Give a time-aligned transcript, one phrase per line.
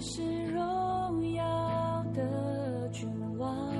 [0.00, 3.06] 你是荣耀的君
[3.36, 3.70] 王，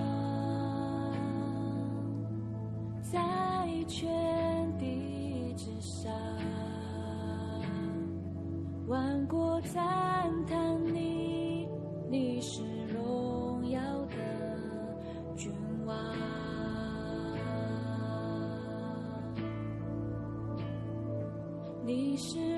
[3.01, 3.19] 在
[3.89, 4.07] 全
[4.79, 6.13] 地之上，
[8.87, 11.67] 万国赞叹你，
[12.11, 14.19] 你是荣耀的
[15.39, 15.51] 君
[15.87, 15.97] 王，
[21.87, 22.50] 你是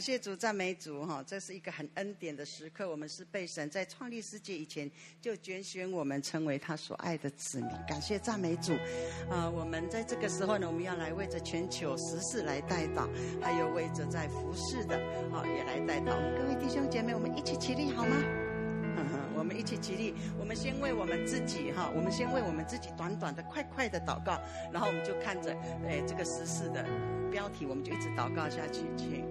[0.00, 1.22] 谢主，赞美主哈！
[1.26, 4.90] 这是一个很恩典的时刻，我们是被神在创立世界以前
[5.20, 7.68] 就拣选我们，成为他所爱的子民。
[7.86, 8.72] 感谢赞美主
[9.30, 9.48] 啊！
[9.50, 13.08] 我们在这个时候呢，我们要来为着全球时事来代祷，
[13.42, 14.96] 还有为着在服侍的
[15.32, 16.14] 啊也来代祷。
[16.14, 18.49] 我们各位弟兄姐妹，我们一起起立好吗？
[19.40, 24.38] 我们一起起立，我们先为我们自己哈，我们先为我们自己短短的、快快的祷告，
[24.70, 25.56] 然后我们就看着
[25.88, 26.84] 哎这个时事的
[27.32, 29.24] 标题，我们就一直祷告下去，请。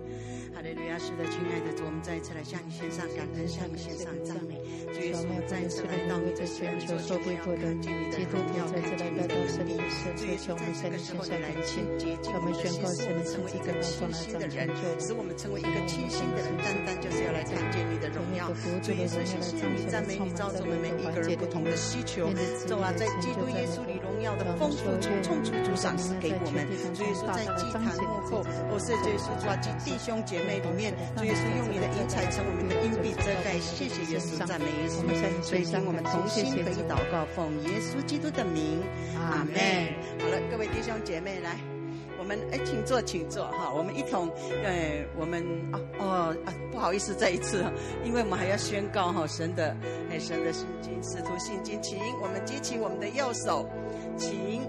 [0.50, 4.58] 哈利路亚，是的，亲爱的主，我们再一次来向你献上感恩，向你献上赞美。
[4.90, 11.86] 主耶稣，我们再一次来到你的全球受逼迫的基督徒，再次来到到圣灵的圣所，我们向你献上感谢。
[12.34, 14.66] 我们宣告圣灵成为一个清新的人，
[14.98, 18.50] 使我们成为一个清新的人，单单就是要来看见你的荣耀。
[18.82, 22.32] 主耶稣，谢谢你赞美你，照着我们每一个人不同的需求。
[22.68, 26.64] 主啊，在基督耶稣里荣耀的丰富充充足足赏赐给我们。
[26.96, 30.40] 主耶稣，在祭坛幕后，我是主耶稣抓紧弟兄姐。
[30.40, 33.60] 妹里面，主耶稣用你的银彩成我们的硬币遮盖。
[33.60, 35.04] 谢谢耶稣，赞美耶稣。
[35.44, 38.80] 所以，当我们同心可以祷告，奉耶稣基督的名，
[39.20, 39.60] 阿门。
[40.24, 41.79] 好了，各位弟兄姐妹，来，我
[42.30, 43.74] 们哎，请坐，请坐哈。
[43.76, 44.30] 我们一同，
[44.64, 45.44] 哎，我们
[45.74, 46.06] 哦哦
[46.46, 47.66] 啊，不好意思，再一次，
[48.06, 49.76] 因为我们还要宣告哈，神的
[50.12, 53.68] 哎，神的信经，使徒信经，请我们举起我们的右手，
[54.16, 54.62] 请。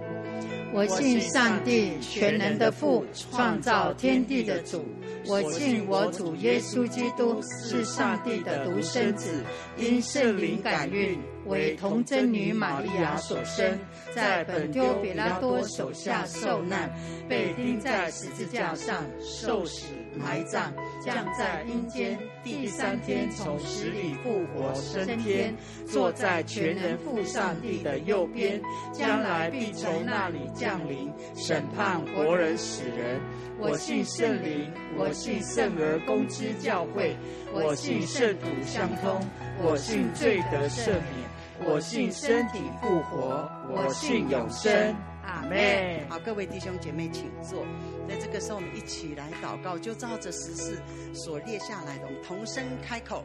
[0.73, 4.85] 我信上帝全能的父，创造天地的主。
[5.27, 9.45] 我信我主耶稣基督是上帝的独生子，
[9.77, 13.79] 因圣灵感孕，为童贞女玛利亚所生，
[14.15, 16.91] 在本丢比拉多手下受难，
[17.29, 19.87] 被钉在十字架上，受死。
[20.17, 20.73] 埋葬，
[21.05, 25.55] 降在阴间，第三天从死里复活升天，
[25.87, 28.61] 坐在全能父上帝的右边，
[28.93, 33.21] 将来必从那里降临，审判活人死人。
[33.59, 37.15] 我信圣灵，我信圣而公之教会，
[37.53, 39.21] 我信圣土相通，
[39.63, 44.97] 我信罪得赦免，我信身体复活，我信永生。
[45.23, 46.01] 阿门。
[46.09, 47.65] 好，各位弟兄姐妹，请坐。
[48.11, 50.77] 在这个时候，我们一起来祷告，就照着十四
[51.15, 53.23] 所列下来的，我们同声开口。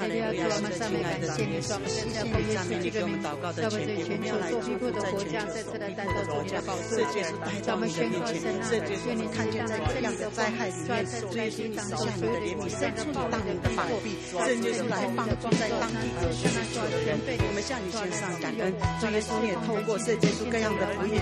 [0.00, 0.48] 哈利路亚！
[0.48, 7.28] 主，我们赞美感谢你，说我们现在奉耶稣这个名，在为这全球受逼迫的国家，再次来带到主你的宝座前，
[7.60, 8.64] 在我们宣告神啊，
[9.04, 14.08] 愿你看见在这样的灾害里面，所有的当中，所有的怜悯，在处理当你的防备，
[14.48, 18.72] 甚至是来帮助在当地的需要的人，我们向你献上感恩。
[19.04, 21.20] 主耶稣也透过世界各样的福音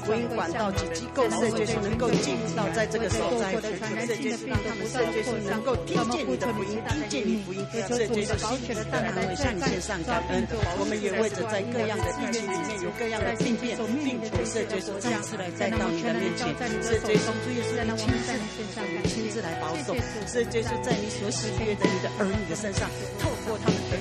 [0.00, 3.68] 福音管道及机构，世界能够进入到在这个受灾的
[4.08, 5.20] 世界，让他们世界
[5.52, 7.60] 能够听见你的福音，听见你福音。
[7.88, 10.46] 这就是新的恩，向你献上感恩。
[10.78, 16.54] 我们也为着在各样的疫情里面有各样的病变、病毒，这就是再次来带到你的面前。
[16.82, 19.94] 这就是主耶稣你亲自、亲自来保守。
[20.26, 23.96] 这就是在你所喜悦的你的儿女的身上，透过他们得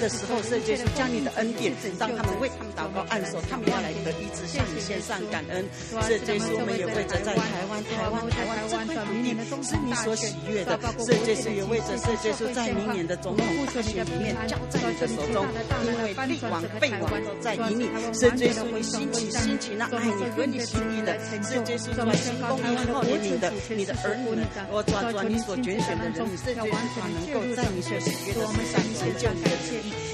[0.00, 5.64] 的时候，这就是将你的恩典，让他们为他们祷告按手，他们要来得医治，向你献上感恩。
[6.08, 10.78] 这就是我们也为着在台湾、台湾、台湾这块土地是你所喜悦的。
[11.06, 13.16] 这就是也为着这就是在明年的。
[13.16, 15.46] 总统大选里面交在你的手中，
[15.86, 17.88] 因为立王、废王都在你里。
[18.12, 29.26] 是耶稣，你兴起、兴起那爱你和你心意的，是耶稣专心公义和怜悯的，你的儿女，我抓抓你所拣选的人，是耶稣能够在你所喜悦的事上成就，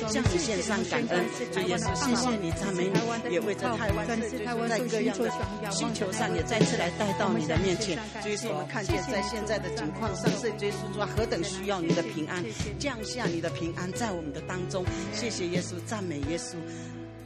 [0.09, 1.25] 向你献上感恩。
[1.53, 5.31] 主耶稣，谢谢你赞美你，也为这台湾，在各样的
[5.71, 7.99] 需求上也再次来带到你的面前。
[8.21, 12.45] 所以说，我们看见在现在的情况上，是耶稣说何等需要你的平安。
[12.79, 16.57] 降下你的平安在我们的当中，谢谢耶稣，赞美耶稣，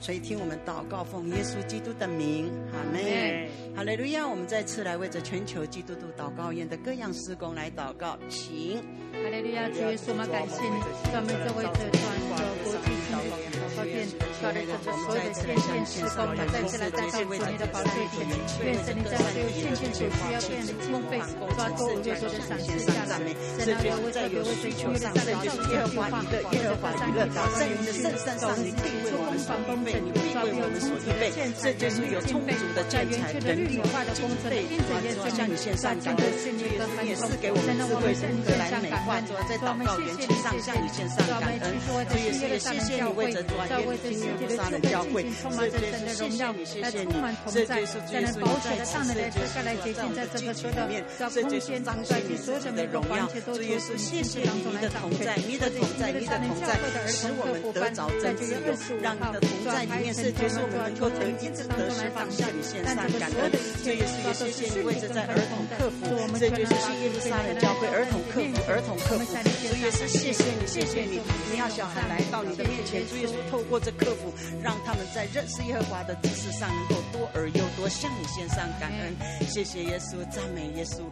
[0.00, 3.48] 垂听我们祷告，奉耶稣基督的名，阿门。
[3.74, 4.26] 哈利路亚！
[4.26, 8.76] 我们再次来为着全球基督徒祷告宴的各样施工来祷告，请。
[9.12, 9.68] 哈利路亚！
[9.68, 13.45] 主耶稣，我们感谢你，专门这位这段国国际性的
[13.76, 14.09] 祷告宴，
[14.40, 14.73] 抓来这
[15.04, 18.25] 所有的天天事工，再次来带上主你的宝座前，
[18.64, 21.21] 愿神你在所有天天所需要变的经费，
[21.52, 23.21] 抓住耶稣的赏赐下来。
[23.61, 31.28] 神啊，我在有需求上，神就是耶和华一个耶和华一个，在你的圣山上，你必为我们所预备，你必为我们所预备，
[31.61, 33.76] 这就是有充足的建材、人力、
[34.16, 34.88] 经费，主
[35.21, 36.25] 啊，向你献上感恩。
[36.56, 39.21] 主耶稣也赐给我们智慧，如何来美化。
[39.45, 41.76] 在祷告缘前上向你献上感恩，
[42.09, 45.26] 主也是也谢谢你为着啊，耶稣耶路撒冷教会，是
[45.70, 47.12] 耶稣谢谢你，谢谢你，
[47.50, 63.50] 是耶稣耶稣在此世界上在这个聚集里面，是耶稣彰显你自己的荣耀，主耶稣谢谢你，你的同在，你的同在，你的同在，使我们得着真自由，让你的同在里面是就是我们能够得医治得释放，向你献上感恩，
[63.85, 66.04] 这也是也谢谢你为着在儿童克服，
[66.37, 68.96] 是耶稣是耶路撒冷教会儿童克服，儿童。
[69.06, 69.25] 客服，
[69.68, 71.20] 主耶稣，谢谢你，谢谢你，
[71.52, 73.35] 你要小孩来到你的面前，主耶稣
[73.70, 74.32] 或者克服，
[74.62, 79.14] 让他们在认识耶和华的知识上能够多而又多，向你献上感恩。
[79.48, 81.02] 谢谢耶稣，赞美耶稣。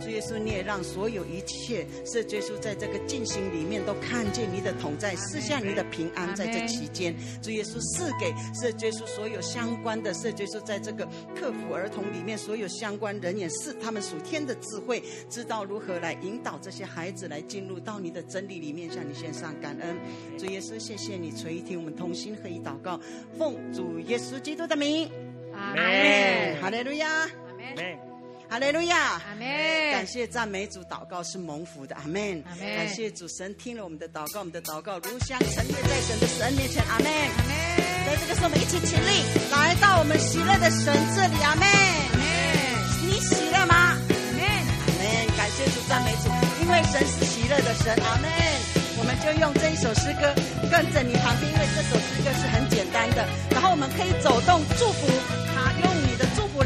[0.00, 7.14] 主耶稣，你也让所有一切是耶稣在这个进行里面都看见你的同在，赐下你的平安在这期间。
[7.42, 19.96] 主耶稣赐给是耶稣所有相关的，是耶稣在这个克服儿童里面所有相关人也是他们属天的智慧，知道如何来引导这些孩子来进入到你的真理里面，向你献上感恩。
[20.38, 23.00] 主耶稣，谢谢你垂听我们同心合一祷告，
[23.38, 25.08] 奉主耶稣基督的名，
[25.52, 26.60] 阿门。
[26.60, 28.13] 哈利路亚，阿门。
[28.48, 29.46] 哈利路亚，阿门！
[29.90, 32.42] 感谢赞美主，祷告是蒙福的，阿门。
[32.48, 32.76] 阿门！
[32.76, 37.06] 感谢主神听了我们的祷告，我们的祷告如香陈列在神的神面前，阿门。
[37.10, 38.06] 阿门！
[38.06, 39.10] 在这个时候，我们一起起立，
[39.50, 41.66] 来到我们喜乐的神这里，阿门。
[41.66, 42.22] 阿门！
[43.08, 43.74] 你喜乐吗？
[43.74, 44.46] 阿门！
[44.46, 45.04] 阿门！
[45.36, 46.30] 感谢主，赞美主，
[46.62, 48.30] 因为神是喜乐的神，阿门。
[48.96, 50.30] 我们就用这一首诗歌
[50.70, 55.10] 跟着你旁边，因为这首诗歌是很简单的，然后我们可以走动祝福
[55.50, 56.03] 他，用。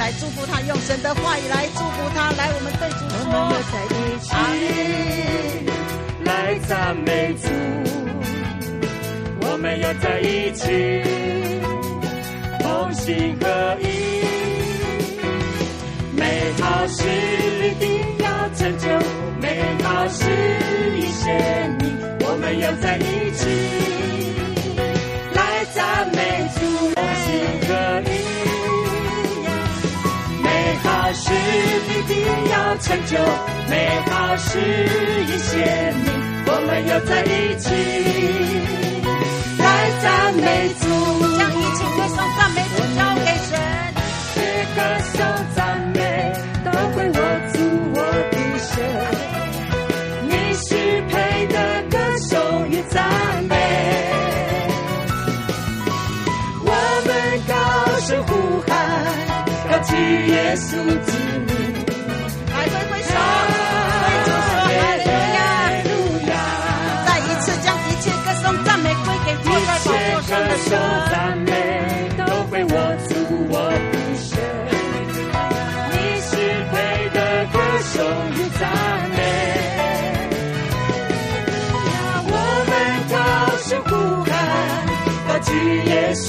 [0.08, 2.30] 来祝福他，用神的话语来祝福他。
[2.32, 4.32] 来，我们对主说：我们要在一起，
[6.24, 7.46] 来赞美主。
[9.42, 10.64] 我们要在一起，
[12.58, 13.84] 同心合意。
[16.16, 17.04] 美好事
[17.68, 18.88] 一定要成就，
[19.42, 20.24] 美好事
[20.96, 21.84] 已显明。
[22.20, 23.44] 我们要在一起，
[31.28, 31.36] 好事
[31.90, 32.16] 一定
[32.50, 33.18] 要成就，
[33.68, 33.72] 美
[34.06, 34.58] 好事
[35.28, 36.06] 业显明，
[36.46, 37.68] 我们要在一起。
[39.58, 39.62] 来
[40.02, 40.46] 赞美
[40.80, 40.88] 主，
[41.36, 43.52] 将一切歌颂赞美都交给神，
[44.34, 44.36] 这
[44.74, 44.76] 歌
[45.12, 45.16] 颂
[45.54, 45.58] 赞
[60.08, 60.70] 耶稣
[61.04, 61.12] 之
[61.46, 61.50] 名，
[62.50, 63.10] 来挥挥手，
[67.06, 70.68] 再一次将一切歌颂赞美归给坐在宝座上的神。
[71.10, 71.48] 赞美
[72.16, 72.72] 都归我
[73.08, 73.10] 主
[73.50, 74.30] 我的神，
[75.92, 76.30] 你是
[76.70, 76.72] 配
[77.14, 77.16] 的
[77.52, 77.94] 歌颂
[78.32, 78.62] 与赞
[79.10, 79.16] 美。
[82.30, 82.32] 我
[82.68, 82.70] 们
[83.10, 83.14] 高
[83.58, 83.90] 声呼
[84.24, 84.30] 喊，
[85.28, 85.48] 高举
[85.84, 86.26] 耶稣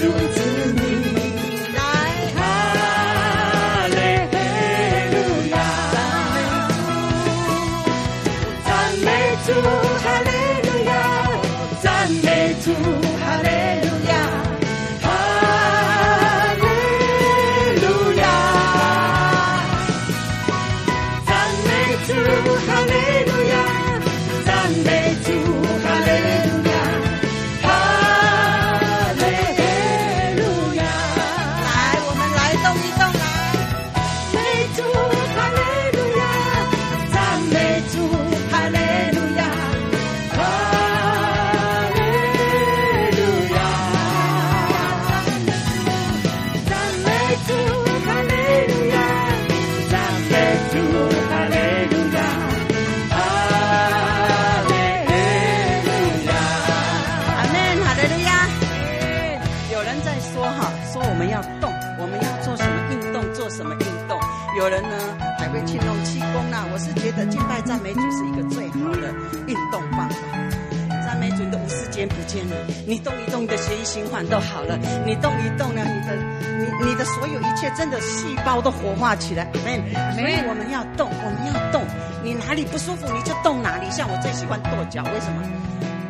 [72.85, 74.77] 你动一动，你的血液循环都好了。
[75.05, 76.15] 你动一动呢，你的
[76.59, 79.49] 你你的所有一切，真的细胞都活化起来。
[79.53, 79.81] Amen。
[80.13, 81.81] 所以我们要动，我们要动。
[82.23, 83.89] 你哪里不舒服，你就动哪里。
[83.89, 85.41] 像我最喜欢跺脚，为什么？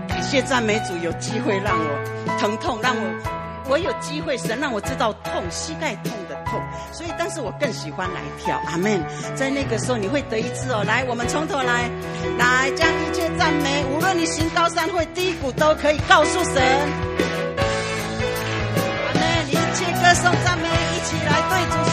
[0.07, 6.11] 感谢赞美主，有机会让我疼痛，让我我有机会，神让我知道痛，膝盖痛。
[6.99, 8.59] 所以，但是我更喜欢来跳。
[8.65, 9.01] 阿门。
[9.33, 10.83] 在那个时候，你会得一次哦。
[10.85, 11.89] 来，我们从头来，
[12.37, 16.61] 来将一切赞美，无论你行高山或低谷，都可以告诉神。
[19.07, 19.47] 阿门。
[19.47, 21.88] 一切歌颂赞美，一起来对主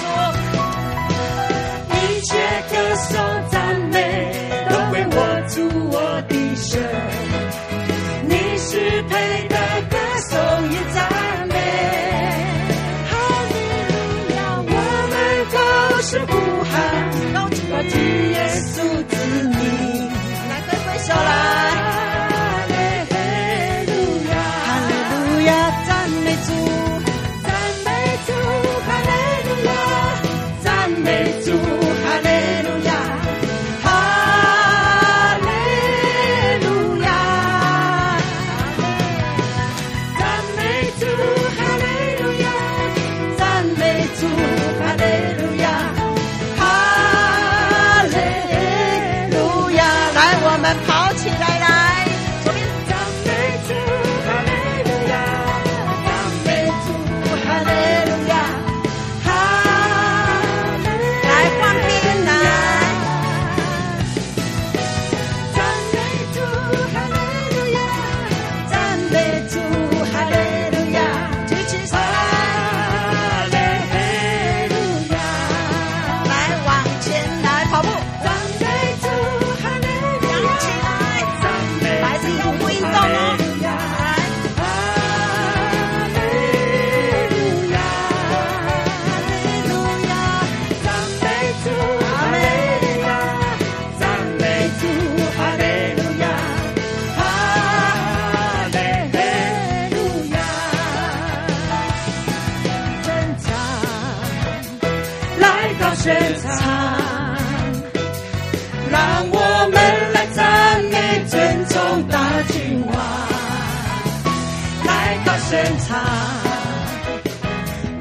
[115.48, 115.96] 现场，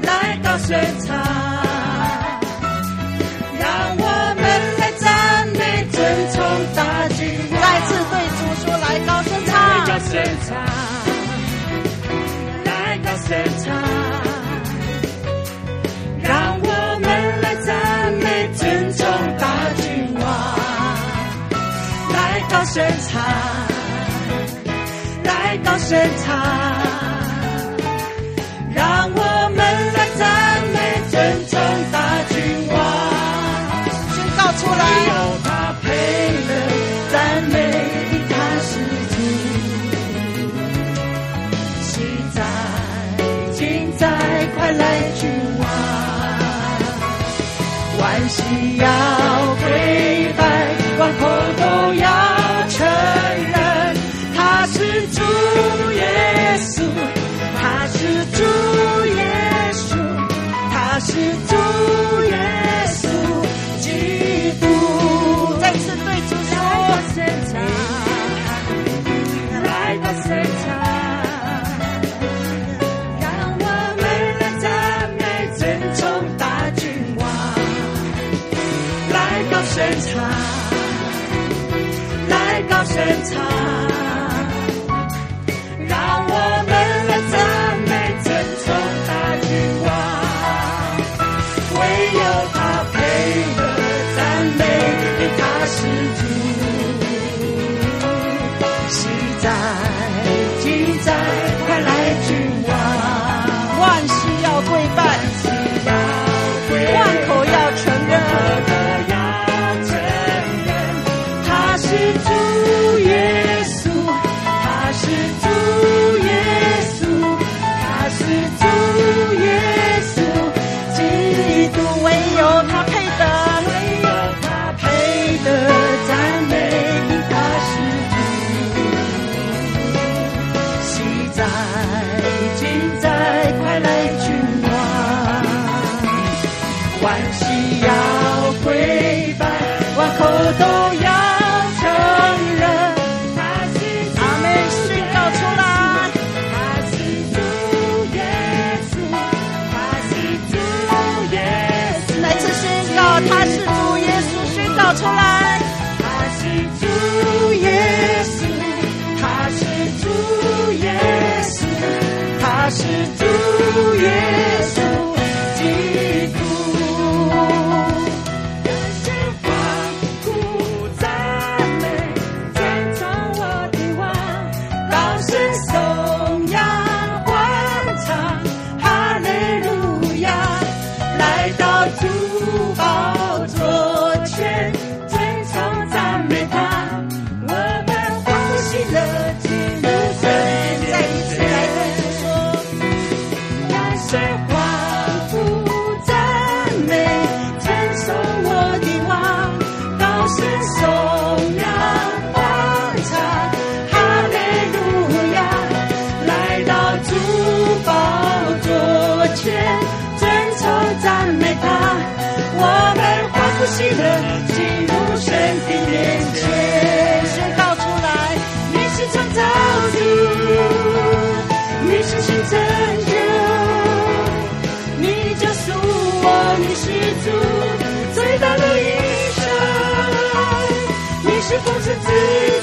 [0.02, 1.16] 来到现场，
[3.60, 4.44] 让我们
[4.78, 6.42] 来赞美尊崇
[6.74, 7.20] 大君
[7.52, 7.60] 王。
[7.62, 9.54] 再次对主说：来到现场，
[12.64, 13.30] 来到现
[13.62, 13.64] 场，
[16.20, 17.06] 让我们
[17.42, 19.06] 来赞美尊崇
[19.38, 19.84] 大君
[20.18, 20.24] 王。
[22.12, 22.74] 来到现
[23.08, 23.22] 场，
[25.22, 26.34] 来到现场，
[83.06, 83.95] 到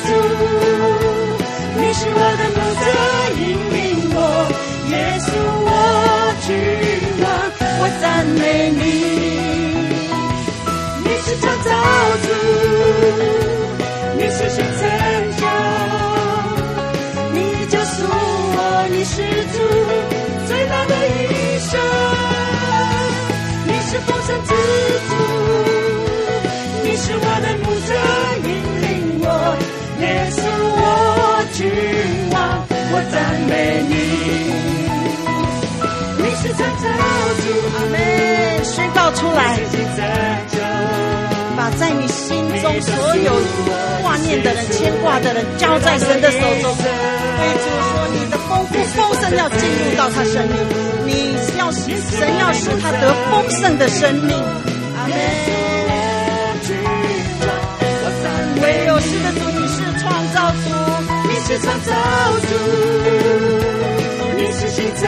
[0.06, 0.08] 主，
[1.80, 2.86] 你是我的牧者，
[3.40, 3.42] 引
[3.74, 3.78] 领
[4.16, 4.18] 我，
[4.90, 5.28] 耶稣
[5.66, 5.70] 我
[6.46, 6.48] 君
[7.24, 7.26] 王，
[7.80, 8.82] 我赞美你。
[11.06, 11.68] 你是创造
[12.24, 12.28] 主，
[14.18, 14.82] 你是新拯
[15.38, 15.42] 救，
[17.34, 17.36] 你
[17.68, 18.58] 救赎我，
[18.90, 19.14] 你是
[19.54, 19.56] 主
[20.48, 21.22] 最大的医
[21.70, 21.72] 生，
[23.66, 24.50] 你是丰盛之
[39.16, 39.60] 出来。
[41.56, 43.32] 把在你心中所有
[44.02, 46.76] 挂念的人、牵挂的人交在神的手中。
[46.76, 50.58] 对主说：“你的丰富丰盛要进入到他生命，
[51.06, 51.86] 你要神
[52.40, 54.36] 要使他得丰盛的生命。”
[54.98, 55.12] 阿门。
[58.62, 60.66] 唯有是的主，你是创造主，
[61.28, 61.92] 你是创造
[62.42, 62.48] 主，
[64.38, 65.02] 你是新拯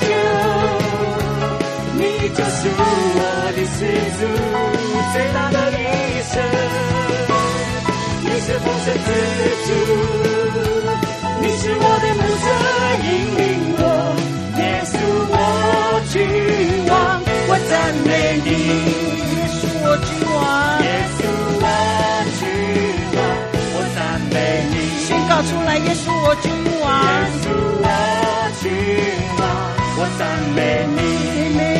[0.00, 0.06] 救，
[2.34, 3.20] 就是我
[3.56, 3.78] 的始
[4.18, 4.20] 祖，
[5.12, 5.74] 最大的医
[6.30, 6.34] 生，
[8.22, 9.08] 你是丰盛之
[9.66, 9.68] 主，
[11.40, 12.46] 你是我的牧者，
[13.04, 13.06] 引
[13.38, 13.40] 领
[13.78, 13.82] 我，
[14.58, 14.92] 耶稣
[15.30, 15.34] 我
[16.10, 16.14] 君
[16.88, 16.92] 王，
[17.48, 17.72] 我赞
[18.06, 18.08] 美
[18.44, 18.48] 你，
[19.34, 20.36] 耶稣我君王，
[20.84, 20.86] 耶
[21.16, 21.20] 稣
[21.58, 21.64] 我
[22.38, 22.40] 君
[23.16, 23.18] 王，
[23.74, 23.98] 我赞
[24.30, 24.34] 美
[24.70, 24.74] 你。
[25.06, 26.46] 宣告出来，耶稣我君
[26.80, 27.44] 王，耶稣
[27.82, 27.84] 我
[28.60, 28.64] 君
[29.38, 29.42] 王，
[29.98, 30.20] 我赞
[30.54, 30.58] 美
[30.94, 31.77] 你。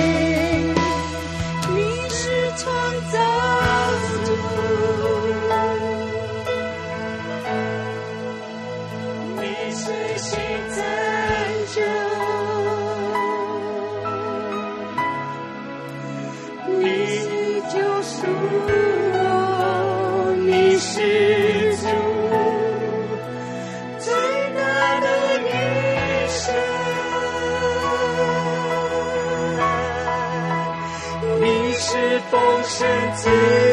[33.19, 33.68] 盛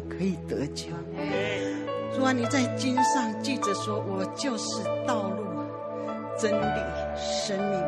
[0.00, 0.86] 们可以得救。
[2.16, 5.44] 主啊，你在经上记着说：“我就是道路、
[6.38, 6.80] 真理、
[7.16, 7.78] 生命。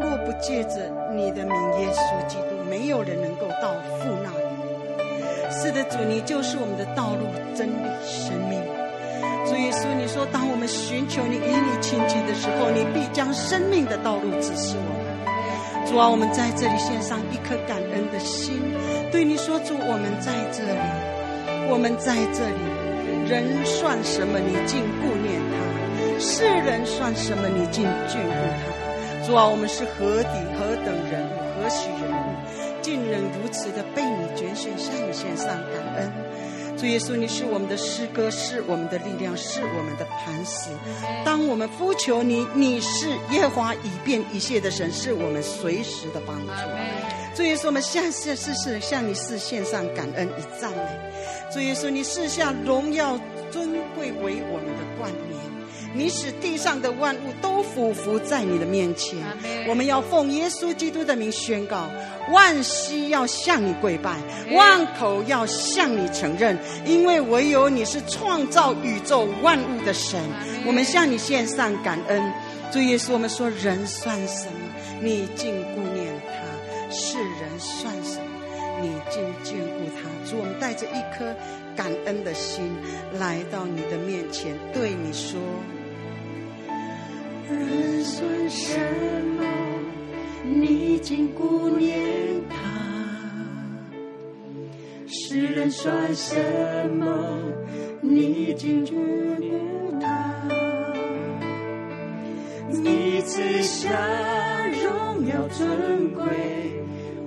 [0.00, 4.44] 若不借着你的名，耶稣基督，没有人能够到父那里。”
[5.52, 8.58] 是的，主，你就是我们的道路、真理、生命。
[9.44, 15.86] 主耶稣，你说，当我们寻求你、与你亲近的时候，你必将生命的道路指示我们。
[15.86, 18.62] 主啊，我们在这里献上一颗感恩的心，
[19.10, 21.11] 对你说，主，我们在这里，
[21.72, 22.60] 我们在这里。
[23.24, 24.38] 人算什么？
[24.38, 27.48] 你竟顾念他；世人算什么？
[27.48, 29.26] 你竟眷顾他。
[29.26, 31.24] 主啊，我们是何底何等人，
[31.56, 32.12] 何许人，
[32.82, 36.12] 竟能如此的被你拣选，向你献上感恩。
[36.82, 40.68] 主耶稣，你是我们的诗歌，是我们的力量，是我们的磐石。
[41.24, 46.52] 当我们呼求你，你是耶和华以变一切的神，是我们随时的帮助。
[47.36, 50.82] 主耶稣，我们向下世世向你是献上感恩与赞美。
[51.52, 53.16] 主耶稣，你赐下荣耀
[53.52, 54.81] 尊贵为我们的
[55.94, 59.18] 你使地上的万物都俯伏在你的面前。
[59.68, 61.88] 我们要奉耶稣基督的名宣告：
[62.32, 64.16] 万膝要向你跪拜，
[64.52, 70.20] 万口要向你承认，因为唯有你是创造宇宙万物的神。
[70.66, 72.32] 我们向你献上感恩。
[72.72, 74.52] 主耶稣，我们说人算什么？
[75.02, 78.24] 你竟顾念他；世人算什么？
[78.80, 80.08] 你竟眷顾他。
[80.28, 81.36] 主，我们带着一颗
[81.76, 82.74] 感恩的心
[83.18, 85.38] 来到你的面前，对你说：
[87.58, 88.78] 人算什
[89.36, 89.44] 么？
[90.44, 91.98] 你竟顾念
[92.48, 92.56] 他；
[95.06, 96.36] 世人算什
[96.98, 97.38] 么？
[98.00, 98.94] 你竟眷
[99.38, 100.48] 顾他。
[102.70, 103.88] 你赐下
[104.82, 106.24] 荣耀尊贵，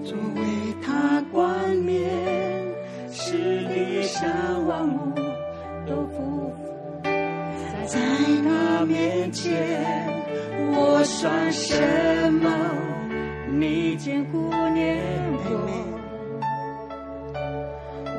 [0.04, 0.42] 作为
[0.84, 2.04] 他冠冕，
[3.10, 3.38] 使
[3.74, 4.28] 地上
[4.68, 5.14] 万物
[5.88, 6.35] 都匍匐
[7.88, 8.00] 在
[8.43, 9.52] 他面前。
[10.78, 11.74] 我算什
[12.34, 12.50] 么？
[13.58, 14.98] 你见顾念
[15.45, 15.50] 我。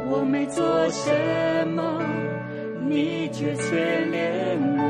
[0.08, 1.12] 我没做什
[1.68, 2.00] 么，
[2.88, 4.80] 你却眷恋我。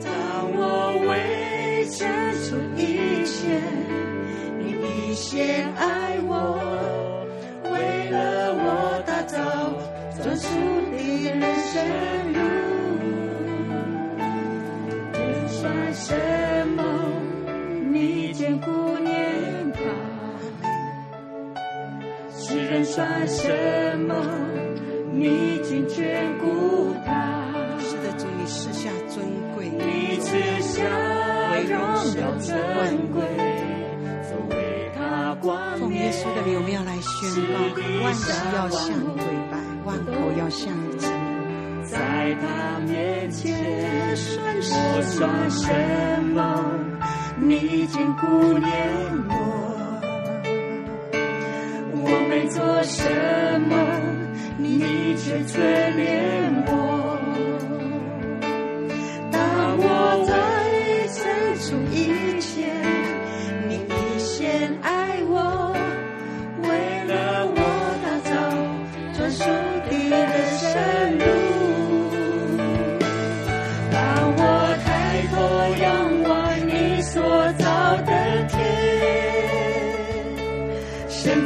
[0.00, 0.08] 当
[0.56, 0.60] 我
[1.08, 2.08] 为争
[2.40, 3.60] 取一切
[4.58, 6.58] 你必先爱我，
[15.48, 16.12] 算什
[16.68, 16.82] 么？
[17.90, 19.80] 你竟顾念他；
[22.36, 24.14] 世人算什么？
[25.12, 27.42] 你竟眷顾他。
[27.78, 29.70] 是的，主，你赐下尊贵，
[31.68, 31.80] 荣
[32.20, 32.56] 耀尊
[33.12, 33.22] 贵，
[34.28, 34.54] 作为
[34.94, 35.80] 他冠冕。
[35.80, 37.54] 奉耶稣的名，我们要来宣告：
[38.04, 39.52] 万膝要向你跪拜，
[39.84, 41.23] 万口要向你称。
[41.94, 43.56] 在他面前，
[44.68, 45.72] 我算什
[46.34, 46.42] 么？
[47.38, 48.26] 你竟顾
[48.58, 48.68] 念
[49.28, 49.32] 我。
[51.92, 53.04] 我没做什
[53.68, 53.72] 么，
[54.58, 55.54] 你却眷
[55.94, 56.72] 恋我。
[59.30, 59.38] 当
[59.78, 59.86] 我
[60.26, 60.32] 再
[61.08, 61.16] 次
[61.60, 61.96] 出一
[62.40, 62.66] 切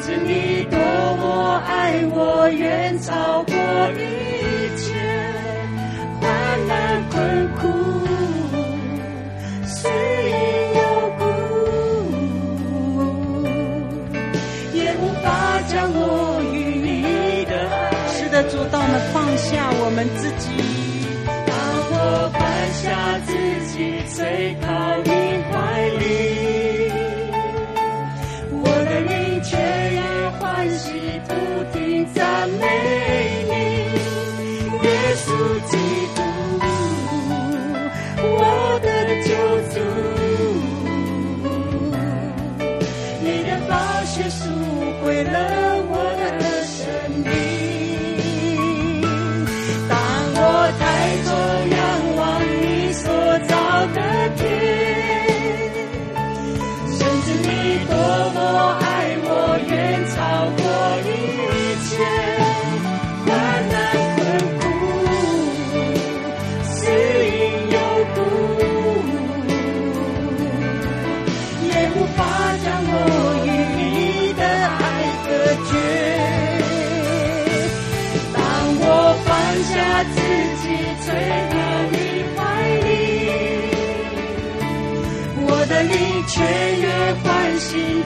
[0.08, 3.54] 是你多么爱我，远超过
[3.92, 4.94] 一切
[6.18, 7.77] 患难困苦。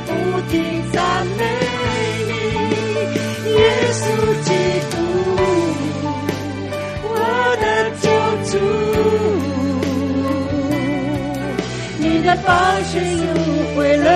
[0.07, 0.11] 不
[0.51, 0.53] 停
[0.93, 1.41] 赞美
[2.29, 2.31] 你，
[3.53, 3.61] 耶
[3.93, 4.03] 稣
[4.45, 4.51] 基
[4.91, 4.95] 督，
[7.05, 7.11] 我
[7.63, 7.65] 的
[8.01, 8.05] 救
[8.51, 8.53] 主，
[11.99, 12.51] 你的宝
[12.91, 13.23] 血赎
[13.77, 14.07] 回了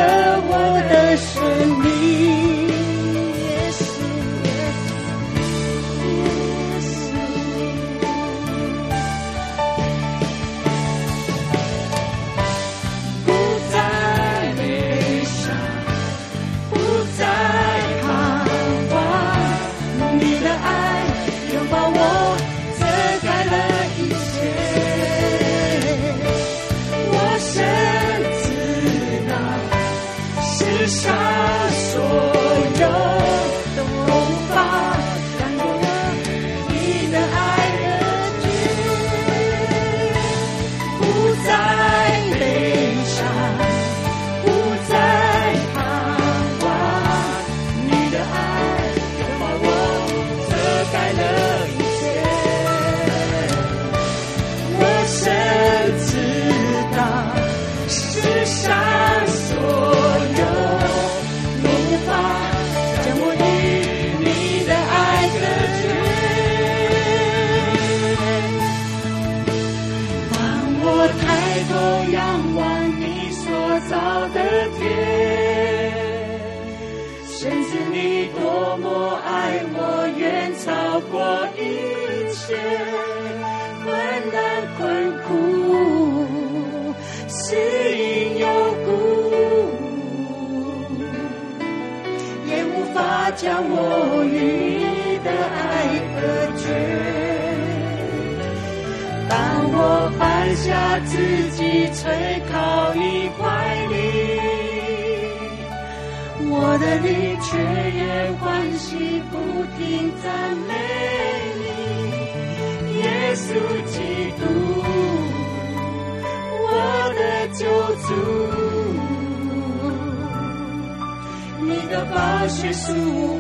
[122.16, 122.94] 你的宝血赎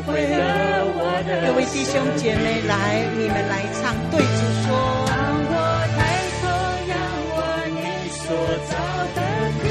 [0.04, 1.48] 回了我的。
[1.48, 4.26] 各位弟兄姐妹来，你们来唱，对主
[4.68, 4.68] 说。
[8.26, 8.74] 所造
[9.14, 9.20] 的
[9.62, 9.64] 歌，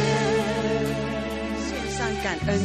[1.59, 2.55] 献上感恩，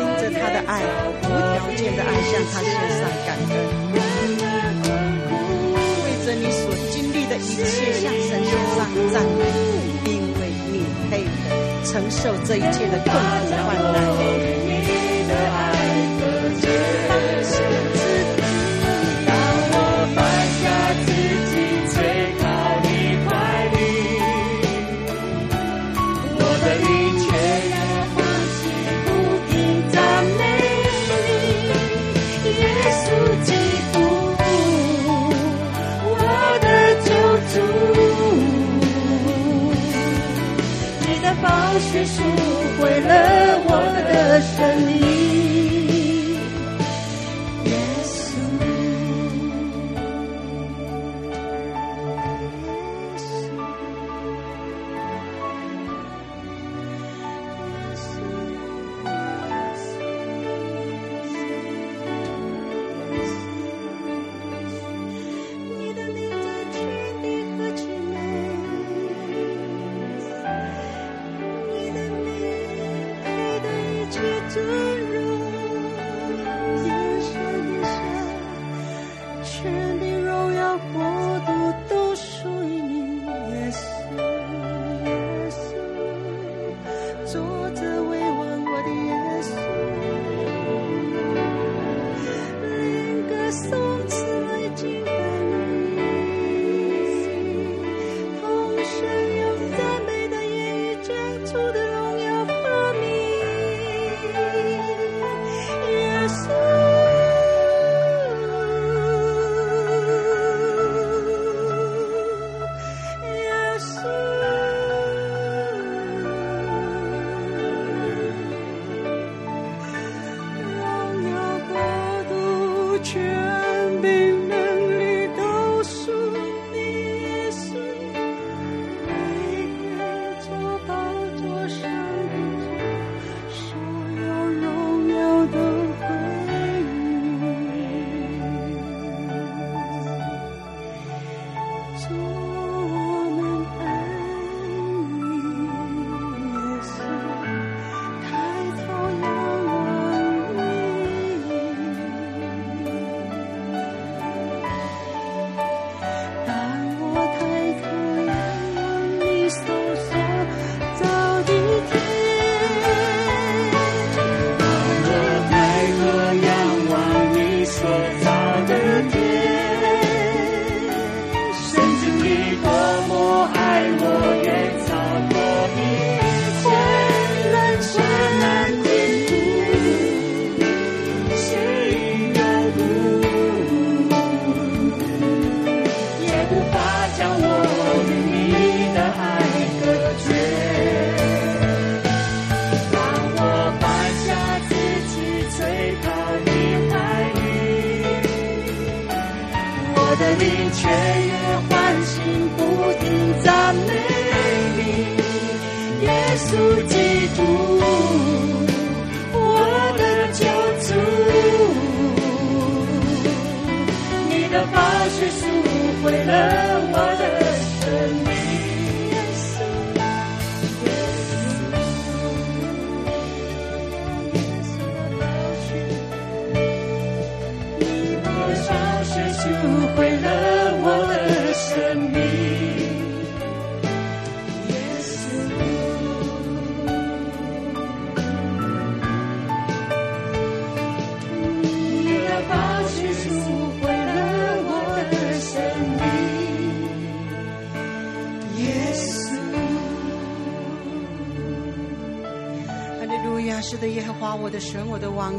[0.16, 0.72] 着他的爱，
[1.20, 3.54] 无条件的爱向他献上感恩。
[6.02, 9.44] 为着你所经历的一切，向神献上赞美，
[11.92, 14.51] 承受这一切的痛苦患难。
[41.80, 42.22] 是赎
[42.78, 43.70] 回了我
[44.08, 45.31] 的生命。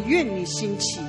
[0.05, 0.99] 愿你兴起。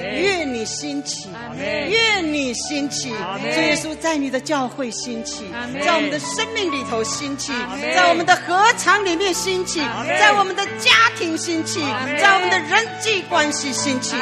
[0.00, 5.44] 愿你兴起，愿你兴起，主耶稣在你的教会兴起，
[5.84, 7.52] 在我们的生命里头兴起，
[7.94, 9.78] 在我们的合场里面兴起，
[10.18, 11.80] 在我们的家庭兴起，
[12.20, 14.16] 在我们的人际关系兴起。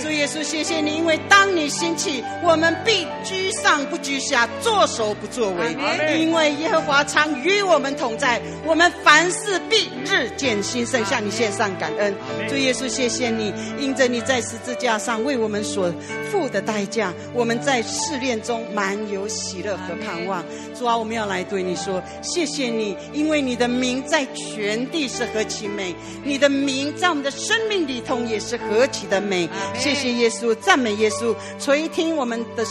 [0.00, 5.76] 主耶稣，谢谢你，因为当你兴起，我们必居上不居下，作首不作尾，
[6.20, 12.14] 因为耶和华常与我们同在，我们凡事必日渐兴盛，向你献上感恩。
[12.48, 15.22] 主耶稣，谢谢你，因着你在十字架上。
[15.24, 15.92] 为我们所
[16.30, 20.44] 付的代价，我们在试炼中满有喜乐和盼望。
[20.78, 29.48] 主啊，我们要来对你说，谢谢你，因为你的名在全地是何其美，你的名在我们的生命里头也是何其的美。
[29.74, 32.64] 谢谢耶稣，赞美耶稣，垂听我们的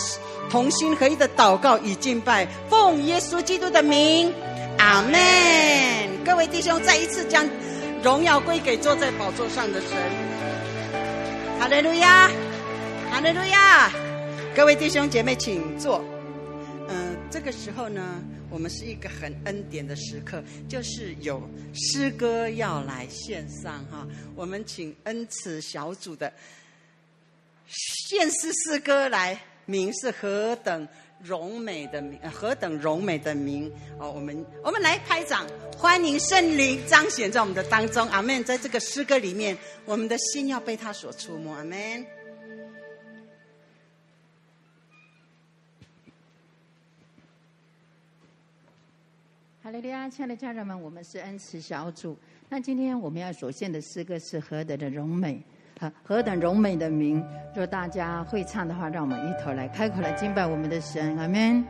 [0.50, 4.32] 同心合一的祷告与敬拜，奉耶稣基督的名，
[4.78, 5.20] 阿门。
[6.24, 7.46] 各位弟兄，再一次将
[8.06, 9.90] 荣耀归给坐在宝座上的神。
[11.60, 12.30] 哈利路亚，
[13.10, 13.92] 哈利路亚！
[14.56, 16.06] 各位弟兄姐妹，请坐。
[16.88, 21.42] 嗯、这个时候呢，我们是一个很恩典的时刻，就是有
[21.74, 24.06] 诗歌要来献上哈。
[24.36, 26.32] 我们请恩慈小组的
[27.66, 30.88] 献诗诗歌来，名是何等
[31.22, 34.12] 荣美的名，何等荣美的名哦！
[34.12, 35.48] 我们我们来拍掌，
[35.78, 38.44] 欢迎圣灵彰显在我们的当中，阿门！
[38.44, 42.06] 在这个诗歌里面，我们的心要被他所触摸，阿门。
[49.64, 52.16] 哈利路亚，亲爱的家人们，我们是恩慈小组。
[52.50, 55.44] 那今天我们要所献的诗歌是何等的荣美。
[56.04, 57.24] 何等柔美的名！
[57.56, 61.64] 若大家会唱的话，让我们一同来开口来敬拜我们的神，阿门。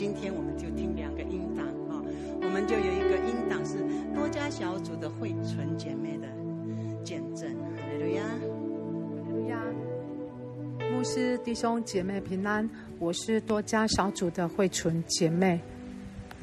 [0.00, 2.00] 今天我们就听两个音档啊，
[2.40, 3.84] 我们就有一个音档是
[4.14, 6.26] 多家小组的慧纯姐妹的
[7.04, 7.46] 见证。
[7.76, 8.38] 哈利路亚，哈
[9.26, 9.62] 利路亚，
[10.90, 12.66] 牧师弟兄姐妹平安，
[12.98, 15.60] 我是多家小组的慧纯姐妹，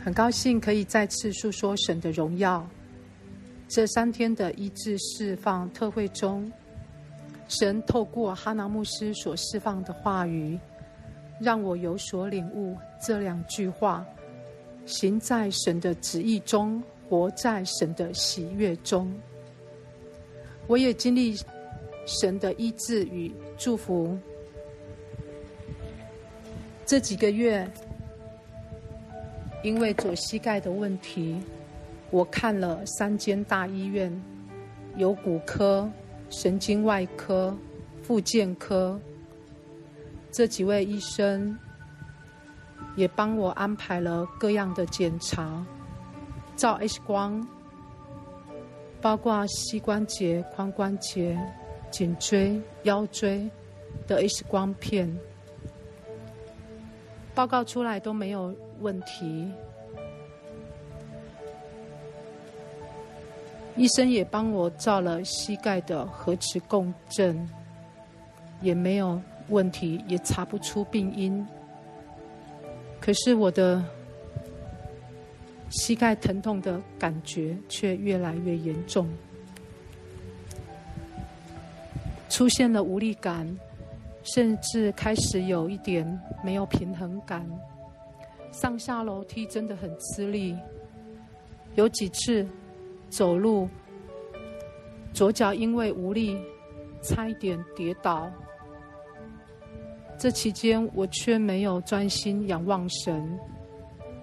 [0.03, 2.63] 很高兴可以再次诉说神的荣耀。
[3.67, 6.51] 这三天的医治释放特会中，
[7.47, 10.59] 神透过哈拿牧师所释放的话语。
[11.39, 14.05] 让我有所领悟，这两句话：
[14.85, 19.11] 行在神的旨意中，活在神的喜悦中。
[20.65, 21.37] 我也经历
[22.05, 24.17] 神的医治与祝福。
[26.85, 27.69] 这几个月，
[29.63, 31.37] 因为左膝盖的问题，
[32.09, 34.11] 我看了三间大医院，
[34.95, 35.89] 有骨科、
[36.29, 37.55] 神经外科、
[38.01, 38.99] 复健科。
[40.31, 41.57] 这几位医生
[42.95, 45.65] 也帮我安排了各样的检查，
[46.55, 47.47] 照 X 光，
[49.01, 51.39] 包括膝关节、髋关节、
[51.89, 53.49] 颈椎、腰椎
[54.05, 55.17] 的 X 光片，
[57.33, 59.51] 报告出来都没有问题。
[63.75, 67.47] 医生也帮我照了膝盖的核磁共振，
[68.61, 69.21] 也没有。
[69.49, 71.45] 问题也查不出病因，
[72.99, 73.83] 可是我的
[75.69, 79.07] 膝盖疼痛的感觉却越来越严重，
[82.29, 83.57] 出现了无力感，
[84.23, 87.45] 甚至开始有一点没有平衡感，
[88.51, 90.57] 上下楼梯真的很吃力，
[91.75, 92.45] 有几次
[93.09, 93.69] 走路，
[95.13, 96.37] 左脚因为无力，
[97.01, 98.29] 差一点跌倒。
[100.17, 103.39] 这期间，我却没有专心仰望神，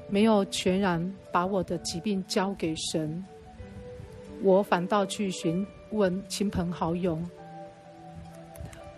[0.08, 3.24] 没有全然把我的疾病交给神，
[4.42, 7.16] 我反倒去询问亲朋好友，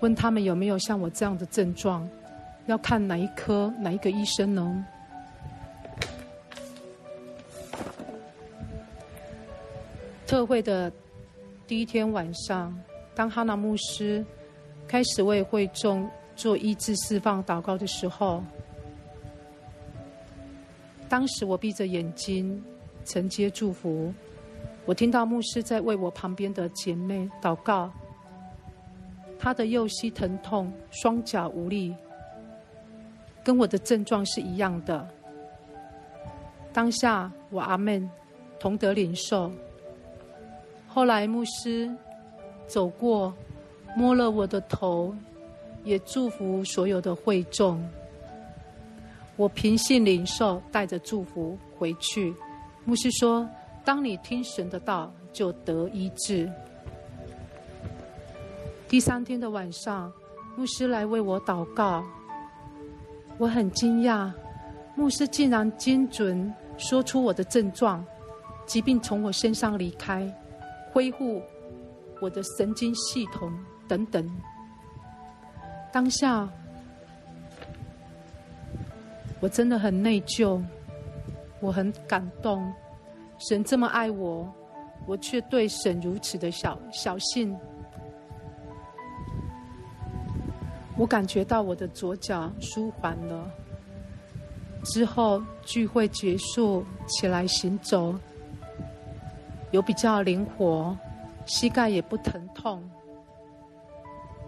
[0.01, 2.09] 问他们有没有像我这样的症状，
[2.65, 4.87] 要看哪一科、哪一个医生呢？
[10.27, 10.91] 特会的
[11.67, 12.75] 第一天晚上，
[13.15, 14.25] 当哈拿牧师
[14.89, 16.09] 开始为会众。
[16.37, 18.45] 做医治释放祷告的时候，
[21.09, 22.62] 当时我闭着眼睛
[23.05, 24.12] 承接祝福，
[24.84, 27.91] 我听到牧师在为我旁边的姐妹祷告，
[29.39, 31.95] 她的右膝疼痛，双脚无力，
[33.43, 35.09] 跟我的症状是一样的。
[36.72, 38.09] 当下我阿门，
[38.61, 39.51] 同得领受。
[40.87, 41.91] 后来牧师
[42.66, 43.32] 走过，
[43.97, 45.14] 摸了我的头。
[45.87, 47.80] 也祝福所有的会众。
[49.37, 52.34] 我平信领受，带着祝福回去。
[52.84, 53.49] 牧师说
[53.84, 56.51] ：“当你听神的道，就得医治。”
[58.89, 60.12] 第三天的晚上，
[60.57, 62.05] 牧师来为我祷告。
[63.39, 64.32] 我很惊讶，
[64.97, 68.05] 牧师竟然精准说出我的症状，
[68.64, 70.28] 疾病从我身上离开，
[70.93, 71.41] 恢复
[72.20, 73.53] 我的神经系统
[73.87, 74.28] 等等。
[75.93, 76.49] 当下，
[79.41, 80.62] 我真的很内疚，
[81.61, 82.72] 我很感动。
[83.39, 84.51] 神这么爱我，
[85.07, 87.57] 我却对神如此的小小信。
[90.97, 93.51] 我感觉到我的左脚舒缓了。
[94.82, 98.14] 之后聚会结束，起来行走，
[99.70, 100.97] 有比较灵活，
[101.45, 102.82] 膝盖也不疼痛。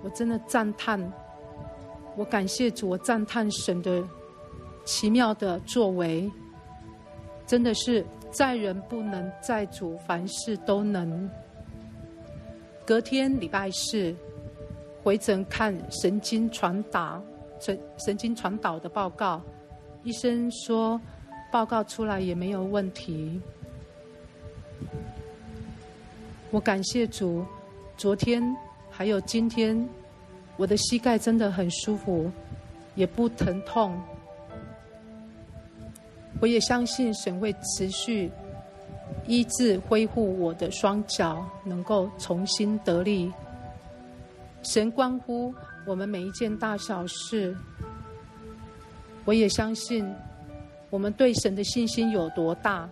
[0.02, 1.00] 我真的赞叹。
[2.18, 4.02] 我感谢主，我赞叹神的
[4.84, 6.28] 奇妙的作为，
[7.46, 11.30] 真的是在人不能，在主凡事都能。
[12.84, 14.12] 隔天礼拜四
[15.00, 17.22] 回诊看神经传导
[17.60, 19.40] 神神经传导的报告，
[20.02, 21.00] 医生说
[21.52, 23.40] 报告出来也没有问题。
[26.50, 27.46] 我感谢主，
[27.96, 28.42] 昨天
[28.90, 29.88] 还有今天，
[30.58, 32.30] 我的膝盖真的很舒服，
[32.94, 33.98] 也不疼痛。
[36.40, 38.30] 我也相信神会持续
[39.26, 43.32] 医治、恢复我的双脚，能够重新得力。
[44.62, 45.54] 神关乎
[45.86, 47.56] 我们每一件大小事，
[49.24, 50.12] 我也相信
[50.90, 52.88] 我们对神的信心有多大，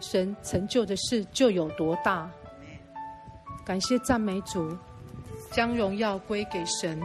[0.00, 2.30] 神成就的事就有多大。
[3.64, 4.76] 感谢赞美主，
[5.54, 7.00] 将荣耀归给神。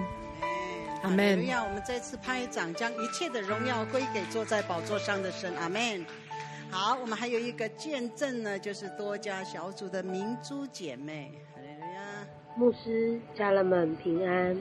[1.04, 1.46] 阿门。
[1.46, 5.54] 让我们再次拍掌，将一切的荣耀归给坐在宝座上的神。
[5.56, 6.04] 阿门。
[6.72, 11.32] 好，我们还有一个见证呢，就是多家小组的明珠姐妹。
[12.56, 14.60] 牧师、家人们平安，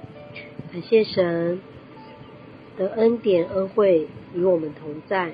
[0.70, 1.60] 感谢神
[2.76, 5.32] 的恩典恩惠与我们同在。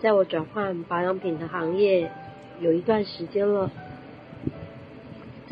[0.00, 2.10] 在我转换保养品的行业
[2.60, 3.70] 有一段时间了。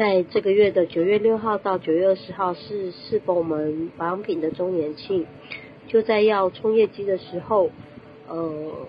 [0.01, 5.27] 在这个月的九月六号到九月二十号是适逢我们保养品的周年庆，
[5.89, 7.69] 就在要冲业绩的时候，
[8.27, 8.87] 呃，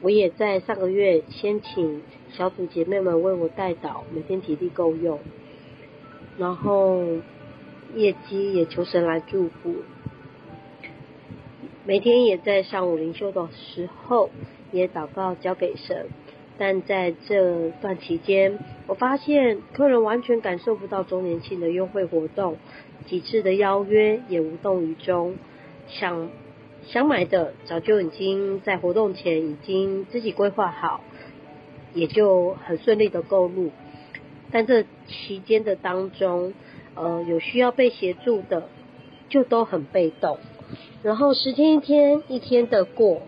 [0.00, 2.00] 我也在上个月先请
[2.32, 5.18] 小组姐妹们为我代祷，每天体力够用，
[6.38, 7.04] 然后
[7.94, 9.74] 业绩也求神来祝福，
[11.84, 14.30] 每天也在上午灵修的时候
[14.72, 16.06] 也祷告交给神。
[16.62, 22.58] 但在这段期间，我发现客人完全感受不到周年庆的优惠活动，
[23.06, 25.36] 几次的邀约也无动于衷。
[25.88, 26.28] 想
[26.86, 31.00] 想买的早就已经在活动前已经自己规划好，
[31.94, 33.70] 也就很顺利的购入。
[34.50, 36.52] 但这期间的当中，
[36.94, 38.68] 呃，有需要被协助的，
[39.30, 40.36] 就都很被动，
[41.02, 43.22] 然后十天一天一天的过。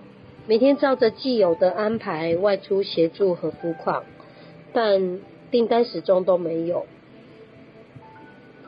[0.45, 4.03] 每天照着既有的安排外出协助和付款，
[4.73, 5.21] 但
[5.53, 6.85] 订单始终都没有。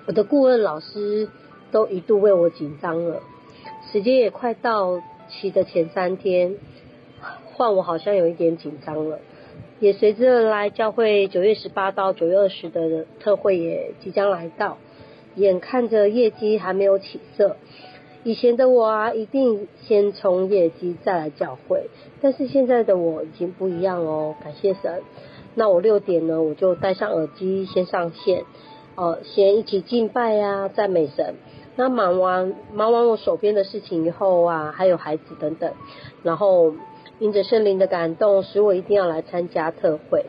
[0.07, 1.29] 我的顾问老师
[1.73, 3.23] 都一度为我紧张了。
[3.91, 6.55] 时间也快到期的前三天，
[7.53, 9.19] 换我好像有一点紧张了。
[9.81, 14.79] 也随之而来，教会九月十八到九月二十的特会也即将来到，
[15.35, 17.57] 眼看着业绩还没有起色。
[18.25, 21.91] 以前的我啊，一定先冲业绩再来教会，
[22.23, 25.03] 但是现在的我已经不一样哦，感谢神。
[25.55, 28.45] 那我六点呢，我就戴上耳机先上线，
[28.95, 31.35] 呃，先一起敬拜呀，赞美神。
[31.77, 35.75] 那忙完忙完我手边的事情以后啊，还有孩子等等，
[36.23, 36.73] 然后
[37.19, 40.25] 因着圣灵的感动，使我一定要来参加特会。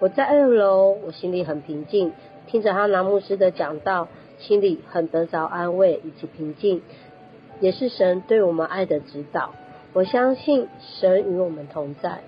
[0.00, 2.12] 我在二楼，我心里很平静，
[2.46, 6.82] 听着哈拿牧师的讲道，心里很得着安慰以及平静。
[7.60, 9.54] 也是神对我们爱的指导，
[9.92, 12.20] 我相信神与我们同在。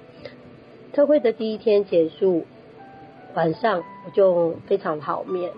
[0.92, 2.44] 特会的第一天结束，
[3.34, 5.52] 晚上我就非常好眠。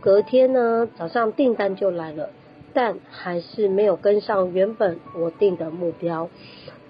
[0.00, 2.30] 隔天呢，早上订单就来了，
[2.72, 6.30] 但还是没有跟上原本我定的目标。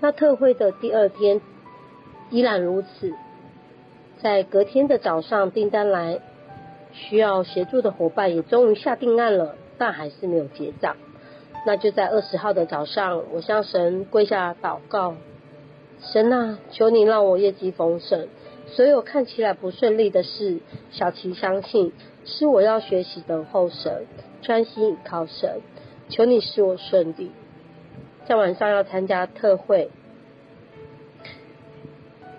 [0.01, 1.41] 那特会的第二天
[2.31, 3.12] 依然如此，
[4.22, 6.20] 在隔天的早上订单来，
[6.93, 10.95] 需要协助的伙伴也终于下订案了，但还是没有结账。
[11.66, 15.14] 那就在二十号的早上，我向神跪下祷告：
[16.00, 18.28] 神啊，求你让我业绩丰盛。
[18.66, 21.92] 所有看起来不顺利的事，小琪相信
[22.24, 24.06] 是我要学习等候神，
[24.42, 25.61] 专心倚靠神。
[26.08, 27.30] 求你使我顺利。
[28.26, 29.90] 在晚上要参加特会，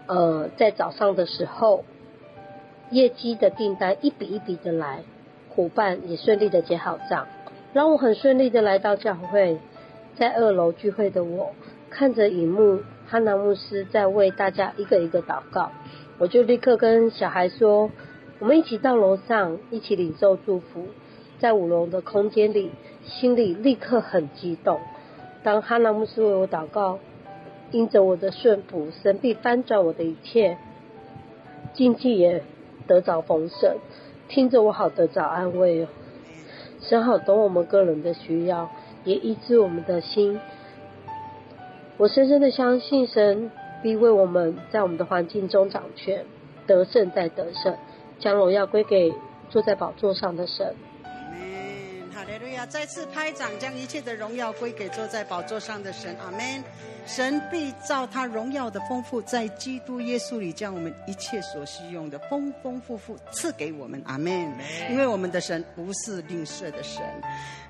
[0.08, 1.84] 呃，在早上的时候，
[2.90, 5.04] 业绩的订单一笔一笔的来，
[5.50, 7.28] 伙伴也顺利的结好账。
[7.74, 9.58] 让我很顺利的来到教会，
[10.16, 11.52] 在二楼聚会的我，
[11.90, 15.72] 看着荧幕，哈拿牧师在为大家一个一个祷告，
[16.18, 17.90] 我就立刻跟小孩说，
[18.40, 20.88] 我们一起到楼上，一起领受祝福。
[21.40, 22.72] 在五楼的空间里，
[23.06, 24.82] 心里立刻很激动。
[25.42, 27.00] 当哈拿牧师为我祷告，
[27.72, 30.58] 因着我的顺服，神必翻转我的一切，
[31.74, 32.44] 经济也
[32.86, 33.78] 得着丰盛，
[34.28, 35.88] 听着我好得着安慰哦。
[36.82, 38.70] 神好懂我们个人的需要，
[39.04, 40.40] 也医治我们的心。
[41.98, 43.52] 我深深的相信神
[43.84, 46.26] 必为我们在我们的环境中掌权，
[46.66, 47.76] 得胜再得胜，
[48.20, 49.14] 将荣耀归给
[49.50, 50.76] 坐在宝座上的神。
[52.24, 52.66] 利路亚！
[52.66, 56.16] 再次拍掌，将一切的荣耀归给坐在宝座上的神。
[56.20, 56.64] 阿门。
[57.06, 64.02] 神必照他荣耀的丰富，在基督耶稣里，将我们一切所需用的丰丰富富赐给我们。
[64.06, 64.32] 阿门。
[64.90, 67.02] 因为我们的神不是吝啬的神。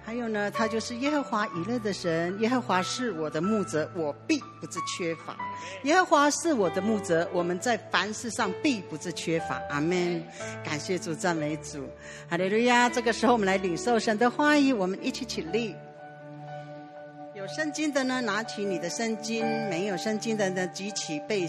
[0.03, 2.37] 还有呢，他就是耶和华以勒的神。
[2.41, 5.37] 耶和华是我的牧者，我必不致缺乏。
[5.83, 9.61] 耶和华是我的牧者，我们在凡事上必不致缺乏。
[9.69, 10.21] 阿门。
[10.65, 11.87] 感谢主，赞美主，
[12.29, 12.89] 哈利路亚！
[12.89, 15.75] 这个时候，我们来领受神的话语，我们一起起立。
[17.33, 21.47] 有圣经的呢，拿起你的圣经；没有圣经的呢，举起被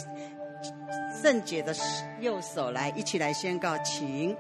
[1.20, 1.74] 圣洁的
[2.20, 4.36] 右手来，一起来宣告，请。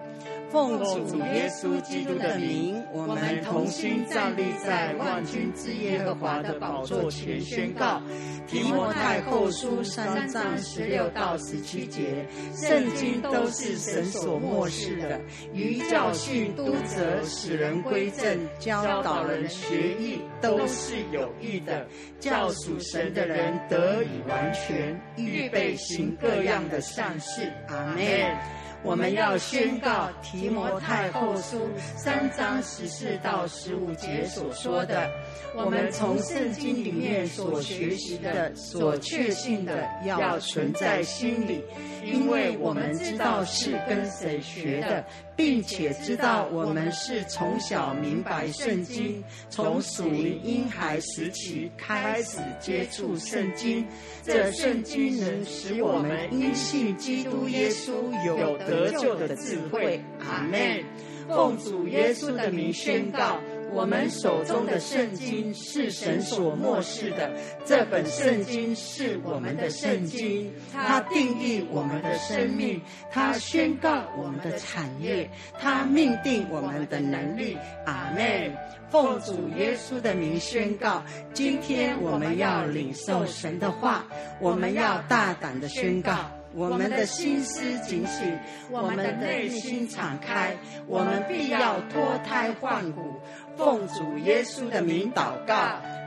[0.52, 8.02] 奉主耶稣基督的名，我们同心站立在万军之耶和华的宝座前，宣告：
[8.46, 15.18] 提摩太后书三章十六到十七节，圣经都是神所默示的，
[15.54, 21.86] 于教训、督责、使人归正、教导人学义，都是有益的，
[22.20, 27.50] 教属神的人得以完全，预备行各样的善事。
[27.68, 28.61] 阿门。
[28.84, 35.08] 我们要宣告提摩太后书三章十四到十五节所说的，
[35.54, 41.62] 我们从圣经里面所学习的、所确信的，要存在心里，
[42.04, 45.04] 因为我们知道是跟谁学的。
[45.36, 53.86] 并且知道我们是从小明白圣经，从属于婴孩时期开始接触圣经。
[54.22, 57.92] 这圣经能使我们因信基督耶稣
[58.26, 60.00] 有得救的智慧。
[60.20, 60.84] 阿门。
[61.28, 63.38] 奉主耶稣的名宣告。
[63.74, 67.30] 我们手中的圣经是神所默示的，
[67.64, 77.56] 这本圣经是我们的圣经，它定义我们的生命，它宣告我们的产业，它命定我们的能力。
[77.86, 78.52] 阿门。
[78.90, 81.02] 奉主耶稣的名宣告，
[81.32, 84.04] 今天我们要领受神的话，
[84.38, 86.30] 我们要大胆的宣告。
[86.54, 88.38] 我们的心思警醒，
[88.70, 90.54] 我们的内心敞开，
[90.86, 93.14] 我们必要脱胎换骨。
[93.56, 95.54] 奉主耶稣的名祷告，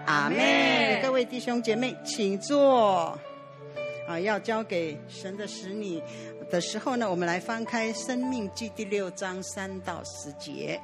[0.06, 1.00] 阿妹。
[1.02, 3.18] 各位弟兄姐妹，请坐。
[4.08, 6.00] 啊，要交给神的使女
[6.52, 10.80] 的时候呢，我们来翻开《生命记》第六章三到十节。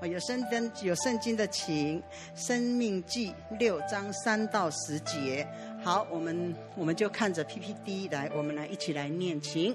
[0.00, 1.98] 啊，有圣灯有圣经的，请
[2.36, 5.44] 《生命记》六章三到十节。
[5.86, 9.72] 好，我们我们就看着 PPT 来，我们来一起来念，请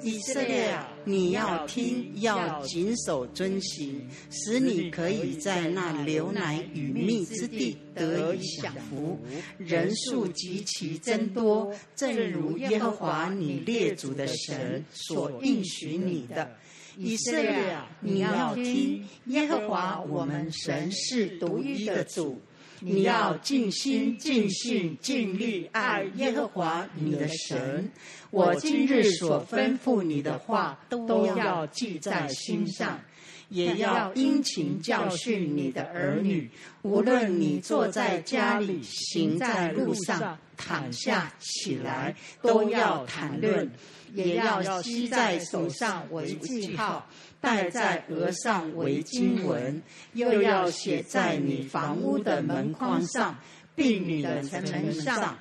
[0.00, 9.18] 以色列，你要听，要谨守遵行，使你可以在那流奶与蜜之地得以享福，
[9.58, 16.48] 人数极其增多，正如耶和华你列祖的神所应许你的。
[16.96, 22.40] 以色列，你要听，耶和华我们神是独一的主。
[22.86, 27.90] 你要尽心、尽性、尽力爱耶和华你的神。
[28.30, 33.00] 我今日所吩咐你的话，都要记在心上，
[33.48, 36.50] 也要殷勤教训你的儿女。
[36.82, 43.70] 无论你坐在家里，行在路上，躺下起来，都要谈论，
[44.12, 47.08] 也要系在手上为记号。
[47.44, 49.82] 戴在额上为经文，
[50.14, 53.38] 又要写在你房屋的门框上，
[53.74, 55.38] 并你的城门上。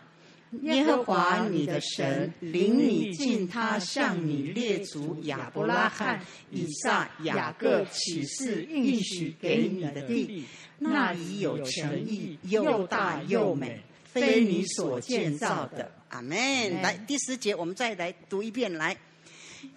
[0.61, 10.45] 耶和华你的神领你进他向你列祖亚伯拉罕、以撒、雅各启示应许给你的地，
[10.77, 15.89] 那里有诚意，又大又美，非你所建造的。
[16.09, 16.37] 阿门。
[16.83, 18.95] 来，第十节，我们再来读一遍，来。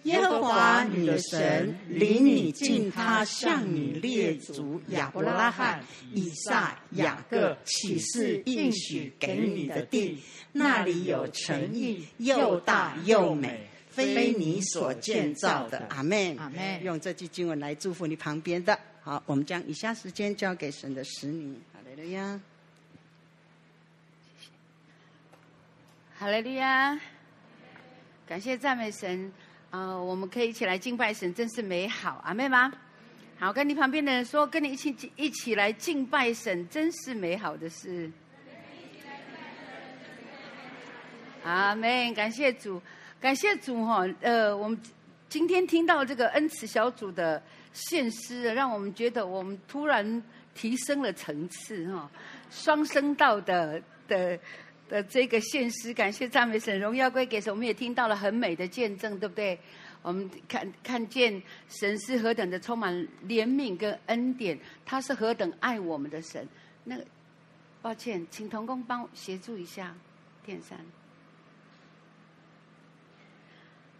[0.03, 5.83] 耶和华你的神领你进他向你列祖亚伯拉罕、
[6.13, 10.21] 以撒、雅各起誓应许给你的地，
[10.53, 15.85] 那里有城邑，又大又美，非你所建造的。
[15.89, 16.37] 阿门。
[16.37, 16.83] 阿门。
[16.83, 18.79] 用这句经文来祝福你旁边的。
[19.01, 21.57] 好，我们将以下时间交给神的使女。
[21.73, 22.39] 哈利路亚。
[26.17, 26.99] 哈利路亚。
[28.27, 29.31] 感谢赞美神。
[29.69, 32.71] 啊、我们可以一起来敬拜神，真是美好，阿妹吗？
[33.37, 38.09] 好，跟你旁边的人说，跟你一起一起来敬拜神，真是美好的事。
[41.43, 42.81] 阿妹，感谢主，
[43.19, 44.07] 感谢主哈。
[44.21, 44.79] 呃，我们
[45.29, 47.41] 今天听到这个恩慈小组的
[47.73, 50.23] 献诗，让我们觉得我们突然
[50.55, 52.09] 提升了层次哈，
[52.49, 54.39] 双声道的的。
[54.89, 57.51] 的这个现实，感谢赞美神，荣耀归给神。
[57.51, 59.59] 我们也听到了很美的见证，对不对？
[60.01, 62.93] 我们看看见神是何等的充满
[63.27, 66.47] 怜悯跟恩典，他是何等爱我们的神。
[66.85, 66.97] 那，
[67.81, 69.95] 抱歉，请同工帮协助一下，
[70.45, 70.77] 电扇。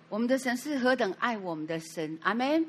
[0.08, 2.66] 我们的神是何等爱我们的神，阿门，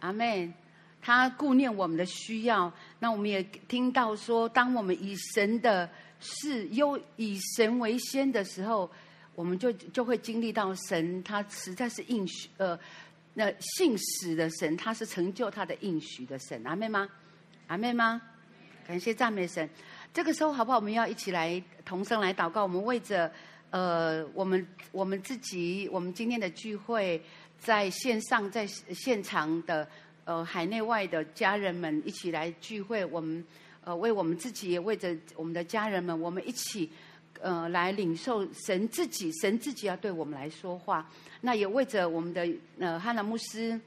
[0.00, 0.54] 阿门。
[1.00, 5.88] 他顾念我们的需要，那我们也听到说，当我们以神的
[6.20, 8.90] 是优以神为先的时候，
[9.34, 12.78] 我们就就会经历到神，他实在是应许，呃，
[13.34, 17.08] 那信实的神，他是成就他的应许的神，阿妹吗？
[17.66, 18.20] 阿妹吗？
[18.86, 19.68] 感谢赞美神。
[20.12, 20.78] 这个时候好不好？
[20.78, 23.30] 我们要一起来同声来祷告，我们为着
[23.70, 27.22] 呃，我们我们自己，我们今天的聚会，
[27.58, 29.88] 在线上在现场的。
[30.24, 33.42] 呃，海内外的家人们一起来聚会，我们
[33.88, 36.90] 呃为我们自己，也为着我们的家人们，我们一起
[37.40, 41.10] 呃来领受神自己，神自己要对我们来说话。
[41.40, 42.46] 那也为着我们的
[42.78, 43.80] 呃汉兰牧师、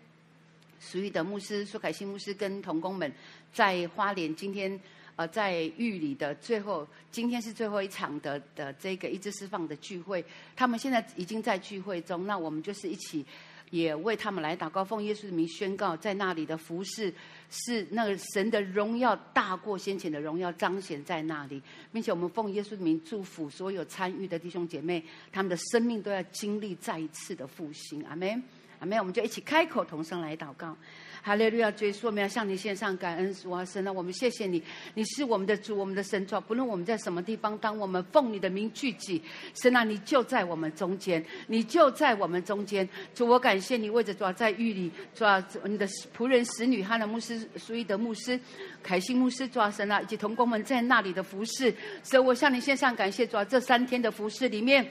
[0.80, 3.14] 属于的牧师、苏凯欣牧师跟同工们，
[3.54, 4.80] 在花莲今天
[5.16, 10.26] 呃在玉里的最后，今天是最后一场的的这个医治释放的聚会，
[10.56, 13.24] 他们现在已经在聚会中，那我们就是一起。
[13.70, 17.14] 也为他们来祷告，奉耶稣的名宣告，在那里的服事
[17.52, 28.04] 是那个神的荣耀大过先前的荣耀彰显在那里，并且我们奉耶稣的名祝福所有参与的弟兄姐妹，他们的生命都要经历再一次的复兴。
[28.06, 28.42] 阿门，
[28.80, 30.76] 阿门，我们就一起开口同声来祷告。
[31.24, 31.70] 哈利路亚！
[31.70, 34.60] 主耶稣，我们要向你献上感恩，主啊，神啊，我们谢谢你，
[34.96, 39.22] 你是我们的主，我们的神，主啊，不论我们在什么地方，当我们奉你的名聚集，
[39.54, 42.90] 神啊，你就在我们中间，你就在我们中间。
[43.14, 45.88] 主，我感谢你，为着主啊，在狱里，主啊，你的
[46.18, 48.40] 仆人使女哈兰牧师、苏伊德牧师、
[48.82, 51.74] 凯西牧师，抓，神啊，以及同工们在那里的服侍，
[52.04, 54.88] 所以我向你献上感谢，抓，这三天的服侍里面。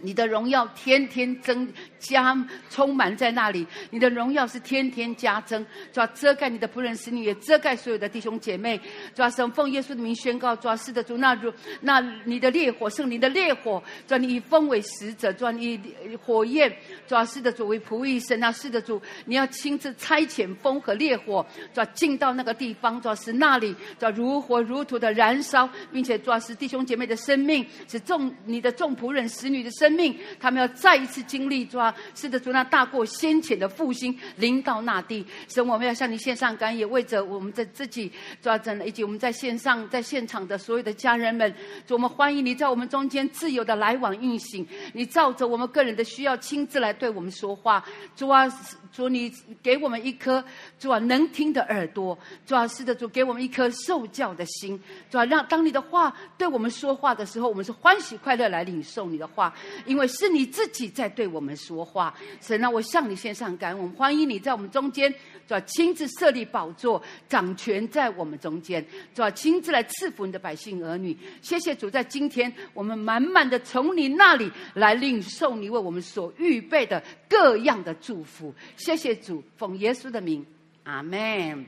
[0.00, 1.68] 你的荣耀天天增
[1.98, 2.36] 加，
[2.70, 3.66] 充满在那里。
[3.90, 8.80] 你的荣耀是天天加增，主要遮盖你的仆人使女，也遮盖所有的弟兄姐妹。
[9.14, 16.70] 主要神奉耶稣的名宣告，主要是的主，那如那你的烈火，圣灵的烈火，主要你以风为使者，主要你以火焰，
[17.06, 21.44] 主要是的主为仆役神啊，是的主，你要亲自差遣风和烈火，
[21.74, 29.87] 主要进到那个地方，主要是那里，主要如火如荼的燃烧，并且主要是弟兄姐妹的生命，是众你的众仆人使女的生命。
[29.88, 35.24] 生命，他们要再一次经历抓，是的，主那大过先前的复兴临到那地。
[35.48, 38.12] 神，我们要向你献上感，也为着我们的自己
[38.42, 41.54] 抓真，以及我们在线上、在现场的所有的家人们，
[41.86, 44.66] 主，我们欢迎你在我们中间自由的来往运行。
[44.92, 47.82] 你照着我们个人的需要，亲自来对我们说话。
[48.14, 48.46] 主啊。
[48.90, 49.30] 主，你
[49.62, 50.42] 给我们一颗
[50.78, 54.80] 主啊能听的耳朵，主啊是的，主给我们一颗受教的心，
[55.10, 59.54] 主啊让当你的话对我们说话的时候，我们是欢喜快乐来领受你的话，
[59.86, 62.14] 因为是你自己在对我们说话。
[62.40, 65.12] 神啊，我向你献上感恩，我们欢迎你在我们中间。
[65.46, 68.84] 主要亲自设立宝座，掌权在我们中间。
[69.14, 71.16] 主要亲自来赐福你的百姓儿女。
[71.40, 78.54] 谢谢主，在今天我们满满的从你那里来领受你为我们所预备的各样的祝福。
[78.76, 80.44] 谢谢主，奉耶稣的名，
[80.84, 81.64] 阿门。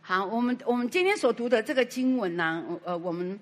[0.00, 3.36] 好，我们我们今天所读的这个经文呢，呃，我们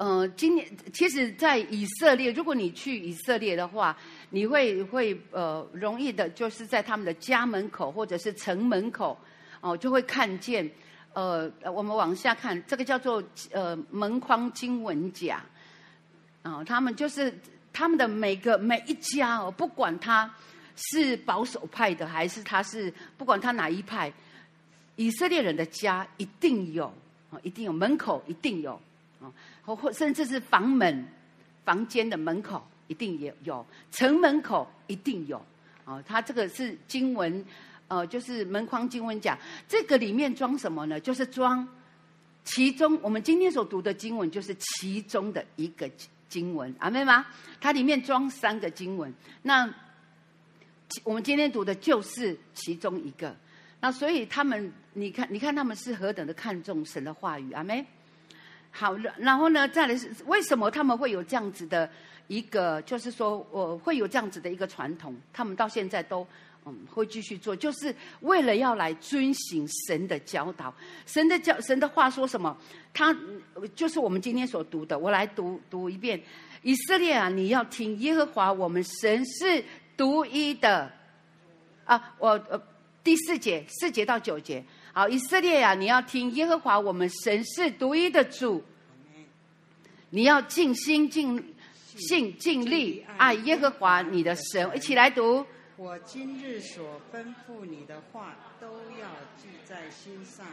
[0.00, 3.94] 呃，今年其实，在以色列，如果你去以色列的话。
[4.32, 9.18] 你会会呃容易的，就是在他们的家门口或者是城门口，
[9.60, 10.70] 哦，就会看见，
[11.14, 13.20] 呃，我们往下看，这个叫做
[13.50, 15.42] 呃门框经文甲，
[16.42, 17.36] 啊、他们就是
[17.72, 20.32] 他们的每个每一家哦，不管他
[20.76, 24.12] 是保守派的还是他是不管他哪一派，
[24.94, 26.86] 以色列人的家一定有，
[27.30, 28.80] 哦，一定有门口一定有，
[29.20, 29.32] 哦，
[29.64, 31.06] 或或甚至是房门
[31.64, 32.66] 房间的门口。
[32.90, 35.40] 一定也有城门口一定有
[35.84, 37.46] 啊，它这个是经文，
[37.86, 40.98] 呃，就是门框经文讲这个里面装什么呢？
[40.98, 41.64] 就是装
[42.42, 45.88] 其中我们今天所读的经文，就是其中的一个
[46.28, 47.24] 经文，阿妹吗？
[47.60, 49.72] 它里面装三个经文，那
[51.04, 53.32] 我们今天读的就是其中一个。
[53.80, 57.86] 那所以他们，你看，你看他们是何等的看重神的话语，阿妹。
[58.70, 61.90] 好，然后呢，再来是为什么他们会有这样子的？
[62.28, 66.24] 一个就是说，我会有这样子的一个传统，他们到现在都
[66.64, 70.72] 嗯会继续做，就是为了要来遵行神的教导。
[71.06, 72.56] 神的教，神的话说什么？
[72.94, 73.12] 他
[73.74, 74.96] 就是我们今天所读的。
[74.96, 76.22] 我来读读一遍：
[76.62, 79.64] 以色列啊，你要听耶和华我们神是
[79.96, 80.88] 独一的。
[81.84, 82.62] 啊，我呃
[83.02, 84.64] 第四节四节到九节。
[84.92, 88.64] 好，以色列啊，你要听耶和华我们神是独一的主。
[90.10, 91.54] 你要尽心尽。
[92.08, 94.70] 信尽力爱耶和华你的神。
[94.74, 95.44] 一起来读。
[95.76, 100.46] 我今日所吩咐你的话，都要记在心上，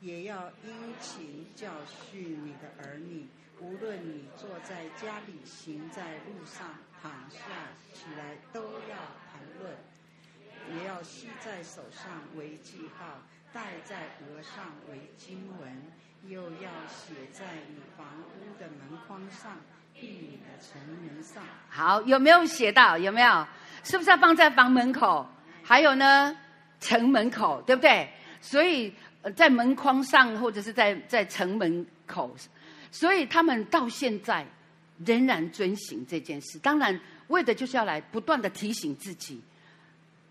[0.00, 3.26] 也要殷勤教训你的儿女。
[3.60, 7.38] 无论你坐在家里，行在路上，躺下
[7.92, 8.96] 起来，都要
[9.30, 9.76] 谈论，
[10.78, 13.20] 也要系在手上为记号，
[13.54, 15.82] 戴在额上为经文，
[16.26, 19.56] 又要写在你房屋的门框上，
[19.94, 21.40] 并你的城门上。
[21.70, 22.98] 好，有没有写到？
[22.98, 23.46] 有没有？
[23.84, 25.24] 是不是要放在房门口？
[25.62, 26.36] 还有呢，
[26.80, 28.10] 城门口，对不对？
[28.40, 28.92] 所以，
[29.36, 32.34] 在门框上，或者是在在城门口，
[32.90, 34.44] 所以他们到现在
[35.06, 36.58] 仍然遵行这件事。
[36.58, 39.40] 当然，为的就是要来不断的提醒自己，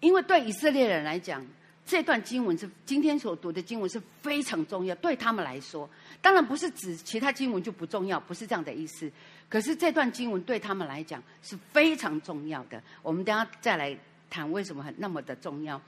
[0.02, 1.42] 因为对以色列人来讲，
[1.86, 4.96] 这段经文是今天所读的经文是非常重要。
[4.96, 5.90] 对他们来说，
[6.22, 9.12] 当然不是指其他经文就不重要，不是这样的意思。
[9.50, 13.96] 可是这段经文对他们来讲是非常重要的，我们等下再来
[14.30, 15.80] 谈为什么很那么的重要。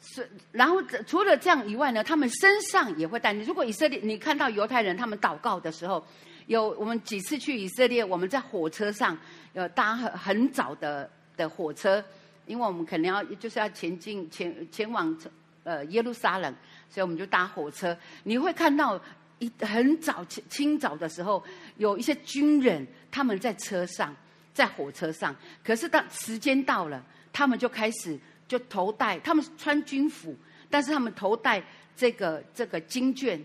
[0.00, 3.32] 是，然后除了这样以外呢，他们身上也会带。
[3.34, 6.04] 如果以色列，你看到犹太人他们祷告的时候，
[6.46, 9.16] 有我们几次去以色列，我们在火车上
[9.52, 12.04] 有搭很很早的的火车，
[12.46, 15.16] 因为我们肯定要就是要前进前前往
[15.64, 16.54] 呃耶路撒冷，
[16.88, 17.96] 所以我们就搭火车。
[18.24, 19.00] 你会看到。
[19.38, 21.42] 一很早清清早的时候，
[21.76, 24.14] 有一些军人他们在车上，
[24.54, 25.34] 在火车上。
[25.64, 28.16] 可是当时间到了，他们就开始
[28.46, 30.32] 就头戴，他们穿军服，
[30.70, 31.60] 但是他们头戴
[31.96, 33.44] 这个这个金卷，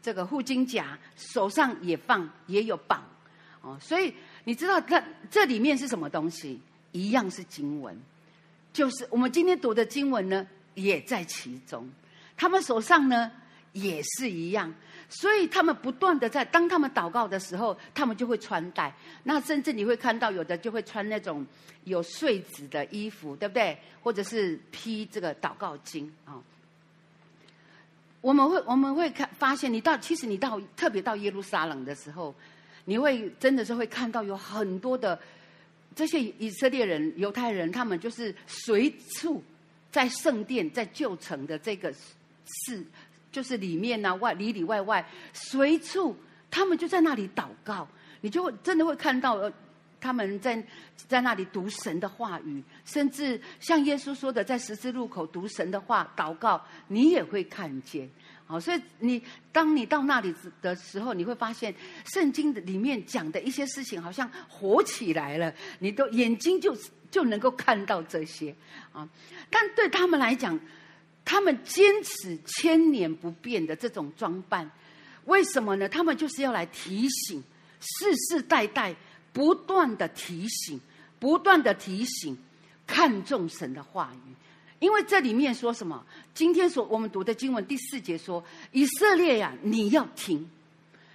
[0.00, 3.04] 这个护金甲，手上也放也有绑
[3.62, 3.76] 哦。
[3.80, 4.14] 所以
[4.44, 6.60] 你知道它这里面是什么东西？
[6.92, 8.00] 一样是经文，
[8.76, 11.88] 就是我们今天读的经文呢，也在其中。
[12.36, 13.32] 他们手上呢
[13.72, 14.70] 也是一样。
[15.08, 18.94] 所以他们不断的在，当他们祷告的时候，他们就会穿戴。
[19.22, 21.46] 那甚至你会看到有的就会穿那种
[21.84, 23.78] 有穗子的衣服，对不对？
[24.02, 26.36] 或者是披这个祷告巾啊。
[28.20, 32.34] 我们会我们会看发现，你到其实你到特别到耶路撒冷的时候，
[32.84, 35.18] 你会真的是会看到有很多的
[35.96, 39.42] 这些以色列人、犹太人，他们就是随处
[39.90, 41.92] 在圣殿、在旧城的这个
[42.44, 42.84] 事。
[43.32, 46.16] 就是里面呐、啊，外里里外外随处，
[46.50, 47.86] 他们就在那里祷告，
[48.22, 49.52] 你就会真的会看到，
[50.00, 50.62] 他们在
[50.96, 58.08] 在那里读神的话语，甚至像耶稣说的，在十字路口读神的话祷告，你也会看见。
[58.46, 59.20] 好，所以你
[59.50, 60.32] 当你到那里
[60.62, 61.74] 的时候，你会发现
[62.04, 66.76] 圣经的里面讲的一些事情，好像活起来了，你都眼睛就
[67.10, 68.54] 就能够看到这些
[68.92, 69.08] 啊。
[69.50, 70.58] 但对他们来讲，
[71.24, 74.70] 他们坚持千年不变的这种装扮，
[75.24, 75.88] 为什么呢？
[75.88, 77.42] 他们就是要来提醒
[77.80, 78.94] 世世代代
[79.32, 80.80] 不断的提醒，
[81.18, 82.38] 不断的提醒，
[82.86, 84.32] 看重神的话语。
[84.78, 86.04] 因为这里面说什么？
[86.34, 90.44] 今天所我们读的经文第四节说：“以色列呀，你要听；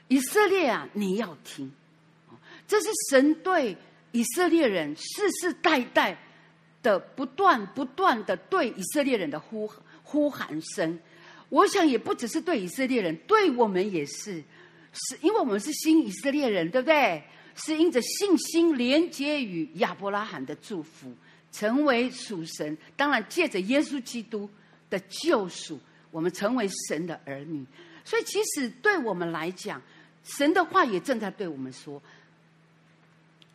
[0.08, 1.72] 以色列呀，你要听。”
[2.68, 3.78] 这是神对
[4.12, 6.18] 以色列人世世代代
[6.82, 9.72] 的不断不断的对以色列人的呼。
[10.04, 11.00] 呼喊声，
[11.48, 14.44] 我想也不只是对以色列人，对我们也是，
[14.92, 17.24] 是因为我们是新以色列人，对不对？
[17.56, 21.14] 是因着信心连接与亚伯拉罕的祝福，
[21.52, 22.78] 成为属神。
[22.96, 24.50] 当然，借着耶稣基督
[24.90, 25.80] 的救赎，
[26.12, 27.66] 我们成为神的儿女。
[28.04, 29.82] 所以，其实对我们来讲，
[30.24, 32.02] 神的话也正在对我们说：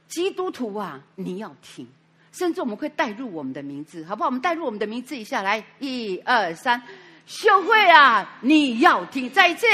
[0.08, 1.86] 基督徒啊，你要听。
[2.32, 4.28] 甚至我们会带入我们的名字，好不好？
[4.28, 6.82] 我们带入我们的名字一下来，一二三，
[7.24, 9.66] 秀慧啊，你要听，再一次，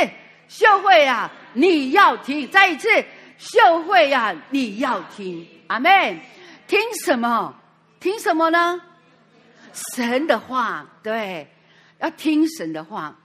[0.49, 2.89] 秀慧啊，你要听，再一次，
[3.37, 6.21] 秀慧啊，你要听，阿门。
[6.69, 7.62] 听什么？
[8.03, 8.83] 听什么呢？
[9.95, 11.47] 神的话，对，
[12.01, 13.17] 要听神的话。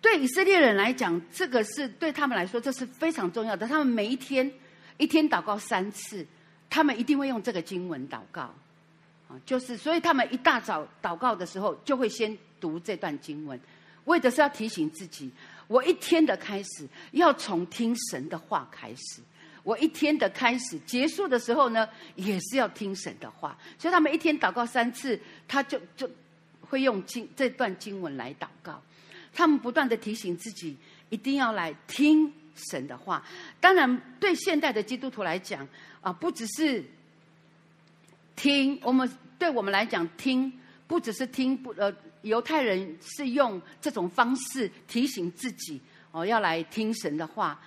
[0.00, 3.68] 对以色列人来讲，这个是对他们来说，这是非常重要的。
[3.68, 4.50] 他们每一天，
[4.96, 6.26] 一天祷告三次。
[6.70, 8.44] 他们一定会用这个经文祷告，
[9.28, 13.60] 啊，就是所以他们一大早祷告的时候，就会先读这段经文，
[14.06, 15.30] 为的是要提醒自己，
[15.68, 19.20] 我一天的开始要从听神的话开始，
[19.62, 23.56] 我一天的开始结束的时候呢，也是要听神的话。
[23.78, 26.10] 所以他们一天祷告三次，他就就
[26.60, 28.82] 会用经这段经文来祷告。
[29.32, 30.76] 他们不断的提醒自己，
[31.08, 33.24] 一定要来听神的话。
[33.60, 35.66] 当然，对现代的基督徒来讲，
[36.00, 36.84] 啊，不只是
[38.36, 40.52] 听，我们对我们来讲，听
[40.86, 45.80] 不只是听，不呃，犹太人是用这种方式提醒自己
[46.10, 47.58] 哦，要来听神的话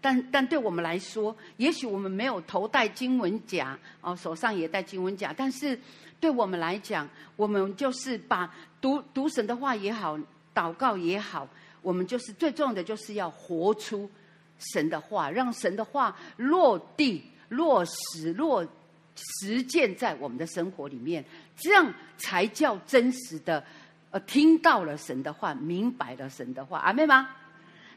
[0.00, 5.78] 但但对我们来说，也许我们没有头戴经文甲，哦，手上也戴经文甲，但是
[6.18, 10.18] 对我们来讲，我们就是把读读神的话也好，
[10.54, 11.48] 祷告也好，
[11.82, 14.10] 我们就是最重要的，就是要活出
[14.58, 18.66] 神的话，让神的话落地、落实、落
[19.14, 21.24] 实践在我们的生活里面，
[21.56, 23.64] 这样才叫真实的。
[24.10, 27.30] 呃，听到了神的话，明白了神的话，阿妹吗？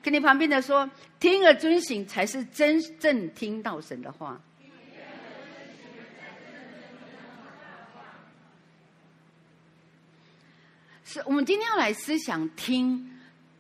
[0.06, 0.88] 跟你旁边的说，
[1.20, 4.40] 听而遵行才是真正听到神的话。
[11.04, 13.20] 是我们今天要来思想听，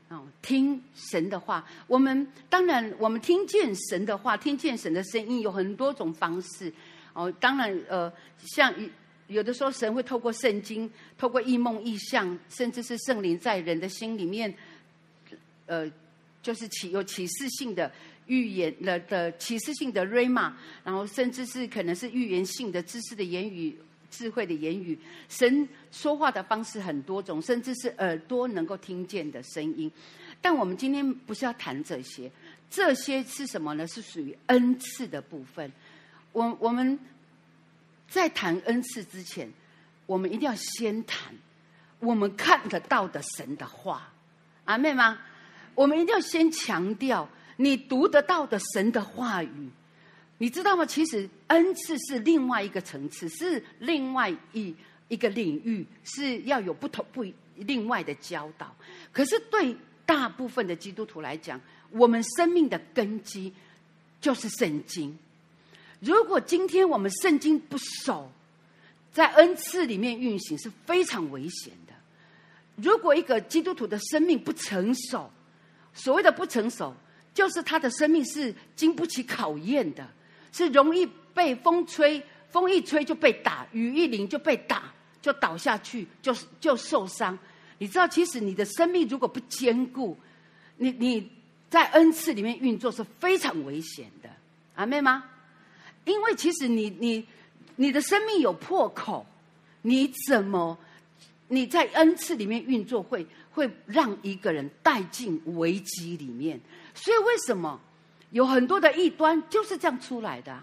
[0.09, 1.65] 哦，听神的话。
[1.88, 6.72] 我们当然，我们听见神的话，听见神的声音，有很多种方式。
[7.13, 8.72] 哦，当然，呃，像
[9.26, 14.53] 有的时候，神会透过圣经，透过异梦、异象，甚至是圣灵在人的心里面，
[15.65, 15.89] 呃，
[16.45, 17.91] 就是启有启示性的
[18.27, 20.53] 预言了的启示性的 Rhema，
[20.84, 23.76] 然后甚至是可能是预言性的知识的言语、
[24.11, 24.99] 智慧的言语。
[25.27, 29.91] 神说话的方式很多种，甚至是耳朵能够听见的声音。
[30.39, 32.31] 但我们今天不是要谈这些，
[32.69, 33.88] 这些是什么呢？
[33.88, 35.72] 是属于恩赐的部分。
[36.31, 36.99] 我我们。
[38.07, 39.51] 在谈恩赐之前，
[40.05, 41.34] 我们一定要先谈
[41.97, 44.13] 我们看得到的神的话，
[44.65, 45.17] 阿妹吗？
[45.76, 49.69] 我们一定要先强调你读得到的神的话语，
[50.38, 50.85] 你知道吗？
[50.85, 54.73] 其实恩赐是另外一个层次，是另外一
[55.10, 57.26] 一个领域，是要有不同不
[57.56, 58.76] 另外的教导。
[59.11, 59.76] 可是对
[60.06, 61.60] 大部分的基督徒来讲，
[61.91, 63.53] 我们生命的根基
[64.19, 65.18] 就是圣经。
[65.99, 68.31] 如果今天我们圣经不守，
[69.14, 71.93] 在恩赐里面运行是非常危险的。
[72.76, 75.31] 如果一个基督徒的生命不成熟，
[75.95, 76.93] 所谓的不成熟，
[77.34, 80.07] 就是他的生命是经不起考验的，
[80.51, 87.38] 是容易被风吹，风一吹就被打，雨一淋就被打，就倒下去，就就受伤。
[87.77, 90.17] 你知道，其实你的生命如果不坚固，
[90.77, 91.31] 你你
[91.69, 94.30] 在恩赐里面运作是非常危险的。
[94.76, 95.23] 阿妹吗？
[96.05, 97.26] 因为其实你你
[97.77, 99.26] 你的生命有破口，
[99.81, 100.77] 你怎么
[101.47, 106.59] 你在恩赐里面运作会会让一个人带进危机里面？
[106.93, 107.80] 所以为什么
[108.31, 110.57] 有很多的异端就是这样出来的？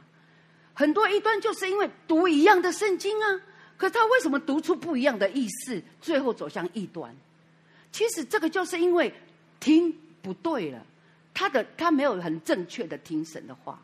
[0.74, 3.40] 很多异端就是因为读一样的圣经啊，
[3.76, 7.14] 可他为什么读出不一样的意思，最后走向异端？
[7.92, 9.12] 其实这个就是因为
[9.60, 10.84] 听不对了，
[11.34, 13.80] 他的他没有很正确的听神的话，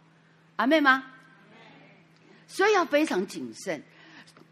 [0.56, 1.04] 阿妹吗？
[2.46, 3.82] 所以要非常谨慎。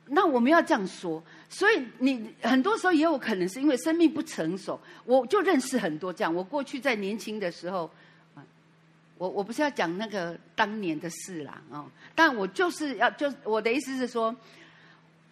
[0.09, 4.81] 那我们要这样说，所以你很多时候也有可能是因为生命不成熟。
[5.05, 6.35] 我就认识很多这样。
[6.35, 7.91] 我过去在年轻的时候，
[9.19, 14.35] 我我不是要讲那个当年的事啦，哦，但我就是要就我的意思是说，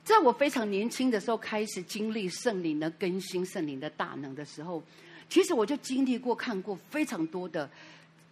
[0.04, 4.82] 在我非常年轻的时候开始经历圣灵的更新、圣灵的大能的时候，
[5.28, 7.68] 其实我就经历过、看过非常多的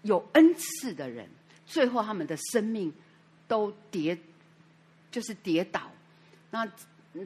[0.03, 1.29] 有恩赐的人，
[1.67, 2.93] 最后他们的生命。
[3.49, 4.17] 都跌，
[5.11, 5.91] 就是跌倒。
[6.51, 6.67] 那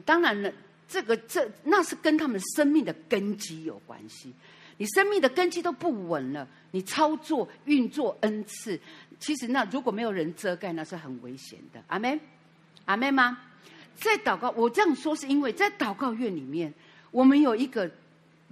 [0.03, 0.51] 当然了，
[0.87, 4.33] 这个这那是跟他们生命的根基有关系。
[4.77, 8.79] 你生命的根基都不稳了，你操作运作 n 次，
[9.19, 11.81] 其实那如果没有人遮盖，那是很危险的。
[11.87, 12.19] 阿妹，
[12.85, 13.39] 阿妹吗？
[13.95, 16.71] 在祷告，我这样说是因为在祷告院里面，
[17.11, 17.89] 我们有一个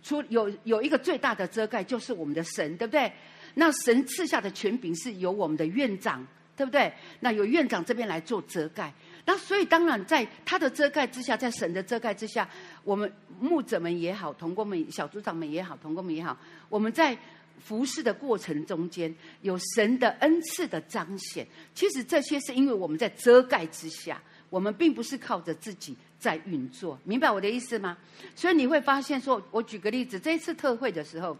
[0.01, 3.11] 出有有一个最大的遮盖，就是我们的神，对不对？
[3.53, 6.25] 那神赐下的权柄是由我们的院长。
[6.57, 6.89] 对不对？
[7.19, 8.93] 那有院长这边来做遮盖，
[9.25, 12.47] 那所以当然在他的遮盖之下，在神的遮盖之下，
[12.83, 16.37] 我们牧者们也好，同工们、小组长们也好，同工们也好，
[16.69, 17.17] 我们在
[17.59, 21.47] 服侍的过程中间有神的恩赐的彰显。
[21.73, 24.21] 其实这些是因为我们在遮盖之下，
[24.51, 27.97] 我们并不是靠着自己在运作，明白我的意思吗？
[28.35, 31.35] 所以你会发现说，我举个例子，这一次特会的时候，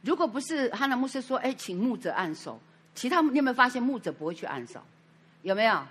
[0.00, 2.58] 如果不是哈拿牧师说，哎，请牧者按手。
[2.94, 4.80] 其他你有没有发现牧者不会去按手？
[5.42, 5.86] 有没有？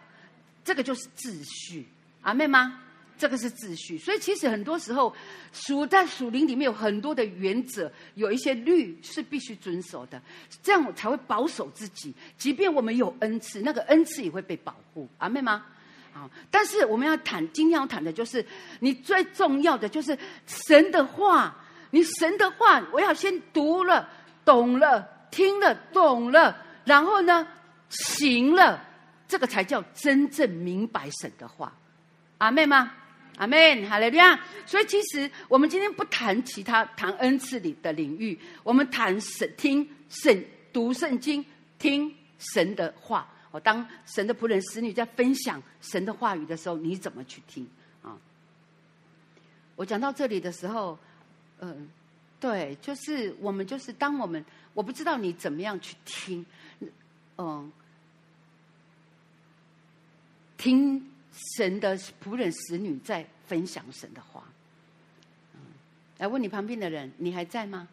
[0.66, 1.88] 这个就是秩序，
[2.24, 2.82] 阿妹吗？
[3.18, 3.98] 这个是秩序。
[3.98, 5.16] 所以其实很多时候
[5.54, 10.22] 属在属灵里面有很多的原则，有一些律是必须遵守的，
[10.62, 12.14] 这样才会保守自己。
[12.38, 15.64] 即便我们有恩赐，那个恩赐也会被保护，阿妹吗？
[16.12, 18.46] 好，但是我们要谈，今天要谈的就是
[18.80, 21.56] 你最重要的就是神的话。
[21.92, 24.10] 你神的话，我要先读了、
[24.44, 26.58] 懂了、听了、懂了。
[26.84, 27.48] 然后呢，
[27.88, 28.84] 行了，
[29.36, 31.74] 这个才叫真正明白神的话，
[32.38, 32.94] 阿妹吗？
[33.36, 34.40] 阿们，哈利路亚。
[34.66, 40.42] 所以其实我们今天不谈其他谈恩赐里的领域，我们谈神听神
[40.72, 41.46] 读圣经，
[41.78, 43.30] 听神的话。
[43.52, 47.68] 哦，当神的仆人、使女在分享神的话语的时候，你怎么去听
[48.02, 48.16] 啊？
[49.76, 50.98] 我讲到这里的时候，
[51.60, 51.90] 嗯、
[52.40, 56.46] 对，就是我们就是当我们，我不知道你怎么样去听，
[57.38, 57.70] 嗯、
[60.58, 64.44] 听神的仆人、使女在分享神的话。
[66.18, 67.88] 来问你旁边的人，你还在吗？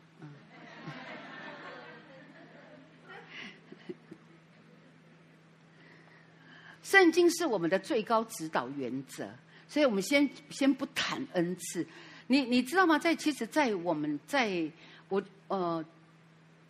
[6.82, 9.26] 圣经是我们的最高指导原则，
[9.66, 11.86] 所以我们先先不谈恩赐。
[12.26, 12.98] 你你知道吗？
[12.98, 14.70] 在其实，在我们在
[15.08, 15.84] 我呃，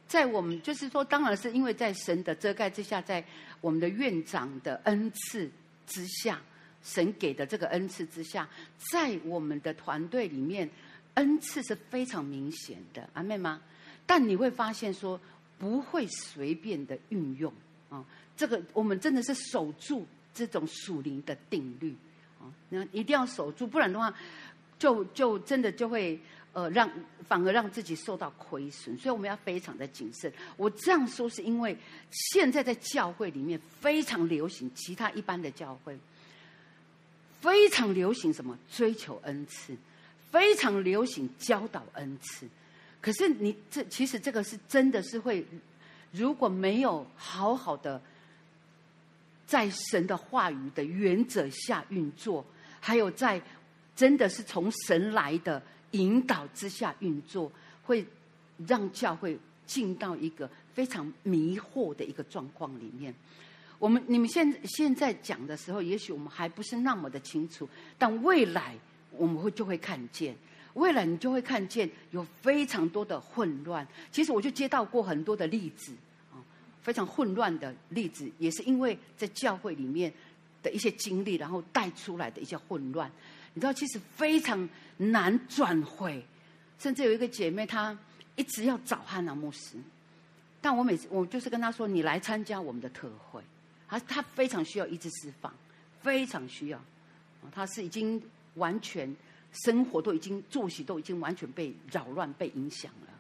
[0.07, 3.25] 在我们就是说，当然是因为在神的遮盖之下，在
[3.61, 5.51] 我们的院长的恩赐
[5.87, 6.41] 之下，
[6.83, 8.49] 神给的这个恩赐之下，
[8.91, 10.69] 在我们的团队里面，
[11.15, 13.61] 恩赐是非常明显的，阿妹吗？
[14.07, 15.21] 但你会发现说，
[15.59, 17.53] 不会随便的运用
[17.89, 18.05] 啊。
[18.37, 21.95] 这个我们真的是守住这种属灵的定律
[22.41, 22.51] 啊！
[22.71, 24.13] 那一定要守住，不然的话，
[24.79, 26.19] 就就真的就会
[26.53, 26.91] 呃让
[27.29, 28.97] 反而让自己受到亏损。
[28.99, 30.33] 所以我们要非常的谨慎。
[30.57, 31.77] 我这样说是因为
[32.11, 35.99] 现在在教会里面非常流行，其他一般的教会
[37.41, 39.77] 非常流行什么追求恩赐，
[40.31, 42.47] 非常流行教导恩赐。
[43.01, 45.45] 可是你这其实这个是真的是会，
[46.13, 48.01] 如果没有好好的。
[49.45, 52.43] 在神的话语的原则下运作，
[52.81, 53.43] 还有在
[53.95, 55.63] 真的是从神来的
[55.93, 57.51] 引导之下运作，
[57.85, 58.05] 会
[58.67, 63.15] 让教会进到一个非常迷惑的一个状况里面。
[63.79, 68.77] 我们你们现现在讲的时候，也许我们还不是那么的清楚，但未来
[69.13, 70.37] 我们会就会看见，
[70.75, 73.87] 未来你就会看见有非常多的混乱。
[74.11, 75.93] 其实我就接到过很多的例子。
[76.33, 76.43] 啊
[76.83, 80.13] 非常混乱的例子，也是因为在教会里面
[80.65, 83.09] 的一些经历，然后带出来的一些混乱。
[83.55, 86.25] 你知道，其实非常难转回。
[86.79, 87.97] 甚至有一个姐妹，她
[88.35, 89.77] 一直要找汉娜牧师，
[90.61, 93.41] 但我每次我就是跟她说：“你来参加我们的特会。”
[93.89, 95.53] 她她非常需要医治释放，
[96.01, 96.81] 非常需要。
[97.53, 98.21] 她是已经
[98.55, 99.15] 完全
[99.65, 103.13] 生活都已经作息都已经完全被扰乱、被影响了。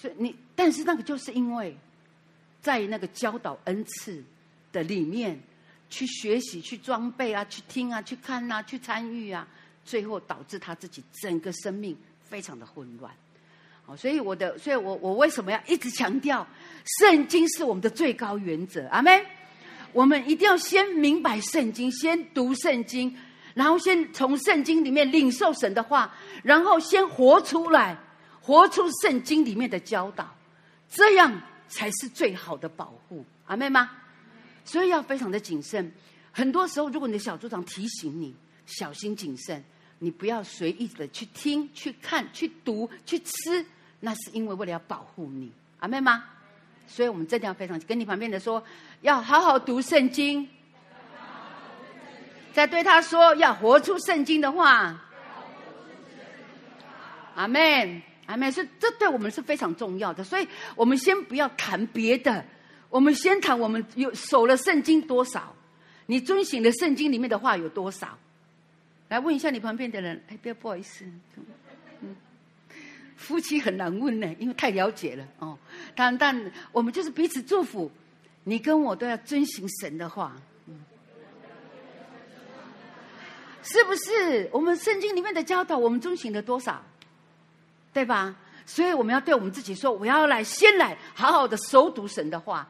[0.00, 1.76] 所以你，但是那个就是因为，
[2.60, 4.22] 在那个教导恩赐
[4.72, 5.40] 的里面，
[5.88, 9.46] 去学习、去装备啊、去听啊、去看啊、去参与啊，
[9.84, 13.12] 最后导致他自己整个生命非常的混乱。
[13.84, 16.46] 好，所以我的，所以我我为什么要一直强调，
[17.00, 18.86] 圣经是我们的最高原则？
[18.88, 19.24] 阿妹，
[19.92, 23.16] 我们一定要先明白圣经，先读圣经，
[23.54, 27.96] 然后先从圣经里面领受神的话，然后先活出来。
[28.40, 30.34] 活出圣经里面的教导，
[30.88, 31.38] 这样
[31.68, 33.90] 才是最好的保护，阿妹吗？
[34.68, 35.90] 所以要非常的谨慎。
[36.30, 38.36] 很多时候，如果你的小组长提醒你
[38.66, 39.64] 小心谨慎，
[39.98, 43.64] 你不要随意的去听、去看、去读、去吃，
[44.00, 46.22] 那是因为为了要保护你，阿妹吗？
[46.86, 48.62] 所以我们真的要非常跟你旁边的说，
[49.00, 50.46] 要好好读圣经，
[52.52, 55.02] 再对他说要活出圣经的话，
[57.34, 60.46] 阿妹，阿妹是，这对我们是非常重要的，所以
[60.76, 62.44] 我们先不要谈别的，
[62.90, 65.54] 我们先谈我们有守了圣经多少，
[66.06, 68.18] 你遵循了圣经里面的话有多少？
[69.08, 71.04] 来问一下你旁边的人，哎，不要不好意思，
[72.02, 72.16] 嗯，
[73.16, 75.58] 夫妻很难问呢，因为太了解了哦。
[75.94, 77.90] 但但我们就是彼此祝福，
[78.44, 80.36] 你跟我都要遵循神的话，
[80.66, 80.84] 嗯，
[83.62, 84.48] 是不是？
[84.52, 86.82] 我们圣经里面的教导，我们遵循了多少？
[87.92, 88.36] 对吧？
[88.70, 92.68] 所以我们要对我们自己说：我要来，先来好好的熟读神的话，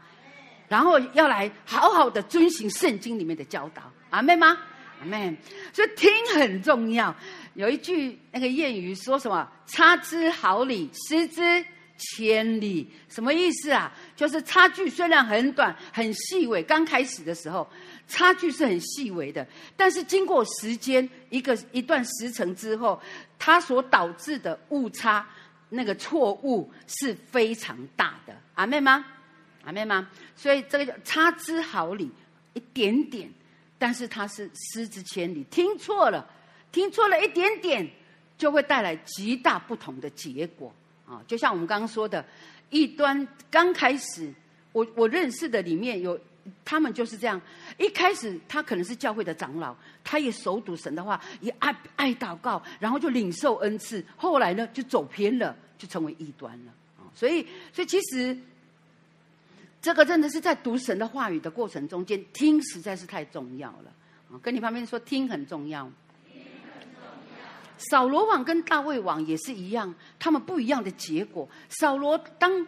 [0.68, 3.82] 然后要来好好的遵循圣经里面的教导。
[4.10, 4.56] 阿妹吗？
[5.00, 5.36] 阿门。
[5.72, 7.12] 所以听很重要。
[7.54, 9.50] 有一句那个谚语说什么？
[9.66, 11.64] 差之毫厘，失之
[11.96, 12.88] 千里。
[13.08, 13.92] 什么意思啊？
[14.14, 17.68] 就是差距虽然很短、很细微，刚开始的时候
[18.06, 19.44] 差距是很细微的，
[19.76, 23.02] 但是经过时间一个一段时程之后。
[23.40, 25.24] 它所导致的误差，
[25.68, 29.04] 那个错误是非常大的，阿妹吗？
[29.64, 30.08] 阿妹吗？
[30.34, 32.10] 所以这个叫差之毫厘，
[32.54, 33.30] 一点点，
[33.78, 35.44] 但是它是失之千里。
[35.50, 36.26] 听错了，
[36.72, 37.88] 听错了一点点，
[38.36, 40.72] 就会带来极大不同的结果
[41.06, 41.22] 啊！
[41.26, 42.24] 就像我们刚刚说的，
[42.70, 44.32] 一端刚开始，
[44.72, 46.18] 我我认识的里面有。
[46.64, 47.40] 他们就是这样，
[47.78, 54.04] 一开始他可能是教会的长老，他也熟读神的话，也爱爱祷告，然后就领受恩赐。
[54.16, 56.72] 后来呢，就走偏了，就成为异端了。
[57.14, 58.36] 所以，所以其实
[59.82, 64.38] 这个真的是在读神的话语的过程中间，听实在是太重要了。
[64.42, 65.90] 跟你旁边说，听很重要。
[67.78, 71.48] 扫罗王跟大卫王也是一样，他们不一样的结果。
[71.68, 72.66] 扫罗当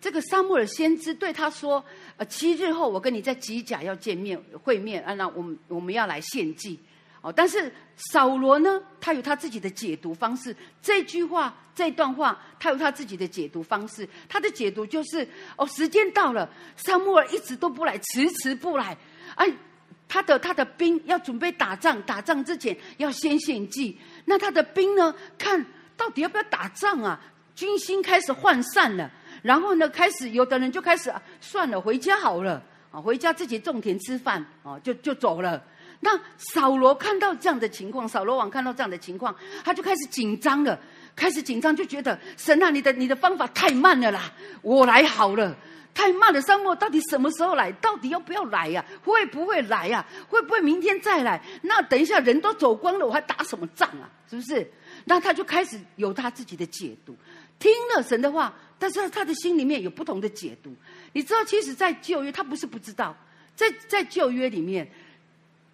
[0.00, 1.84] 这个撒母耳先知对他说
[2.16, 6.78] ：“呃，七日后我跟你在吉甲要见面会面啊，那我们我们要来献祭。”
[7.22, 10.56] 哦，但是扫罗呢，他有他自己的解读方式。
[10.80, 14.08] 这句话这段话，他有他自己的解读方式。
[14.28, 18.96] 他的解读就是：哦，时间到了，撒母耳一直都不来，迟迟不来。
[19.34, 19.52] 哎。
[20.12, 23.96] 他的他的兵要准备打仗，打仗之前要先献祭。
[24.24, 25.14] 那他的兵呢？
[25.38, 25.64] 看
[25.96, 27.20] 到底要不要打仗啊？
[27.54, 29.08] 军心开始涣散了，
[29.42, 35.62] 然后呢，开始有的人就开始算了，回家好了啊，回家自己种田吃饭啊，就就走了。
[36.00, 39.34] 那扫罗看到这样的情况，扫罗王看到这样的情况，
[39.64, 40.78] 他就开始紧张了，
[41.14, 45.56] 开始紧张，就觉得神啊，你的你的方法太慢了啦，我来好了。
[45.92, 47.72] 太慢了，沙漠到底什么时候来？
[47.72, 49.02] 到底要不要来呀、啊？
[49.04, 50.06] 会不会来呀、啊？
[50.28, 51.42] 会不会明天再来？
[51.62, 54.08] 那等一下人都走光了，我还打什么仗啊？
[54.30, 54.70] 是不是？
[55.04, 57.16] 那他就开始有他自己的解读，
[57.60, 60.74] 听了神的话，但是他的心里面有不同的解读。
[61.12, 63.16] 你知道，其实，在旧约他不是不知道，
[63.54, 64.90] 在在旧约里面，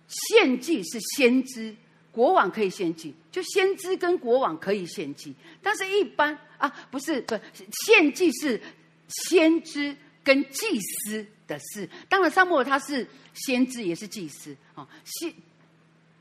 [0.06, 1.74] 献祭是先知
[2.12, 7.40] 国王可以献祭，就先知跟国王可以献祭，但是一般啊，不是不
[7.86, 8.60] 献祭是
[9.08, 9.96] 先知。
[10.26, 14.84] 跟祭司的事，当然撒母耳他是先知，也是祭司啊。
[15.04, 15.32] 献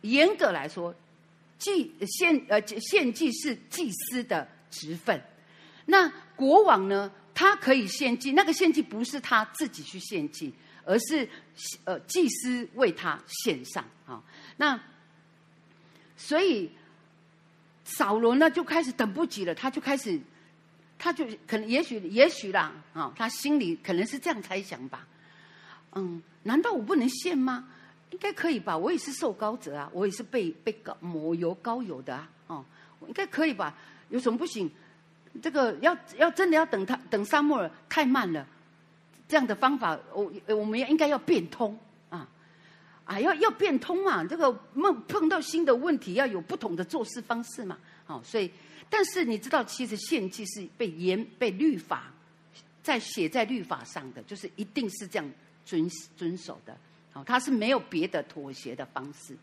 [0.01, 0.93] 严格来说，
[1.57, 5.19] 祭献呃献祭是祭司的职分。
[5.85, 10.53] 那国王呢，他可以献祭，那个献祭不是他自己去献祭，
[10.83, 11.27] 而是
[11.83, 14.21] 呃祭司为他献上啊。
[14.57, 14.79] 那
[16.17, 16.71] 所以
[17.83, 20.19] 扫罗呢就开始等不及了，他就开始。
[20.97, 25.05] 他就可能，也许，也许啦，啊、哦，他心里可能是这样猜想吧。
[25.91, 27.67] 嗯，难道我不能献吗？
[28.11, 32.65] 应该可以吧，我也是受膏者啊，我也是被被膏抹油膏油的啊，哦，
[33.07, 33.77] 应该可以吧？
[34.07, 34.71] 有什么不行？
[35.41, 38.45] 这个要要真的要等他等沙漠太慢了，
[39.27, 41.77] 这样的方法，我我们要应该要变通
[42.09, 42.27] 啊
[43.03, 48.51] 啊，要要变通嘛，这个碰碰到新的问题，要有不同的做事方式嘛，好、哦，所以。
[48.87, 52.03] 但是你知道，其实献祭是被严被律法
[52.83, 55.31] 在写在律法上的，就是一定是这样
[55.65, 56.77] 遵遵守的。
[57.11, 59.35] 好，他是没有别的妥协的方式。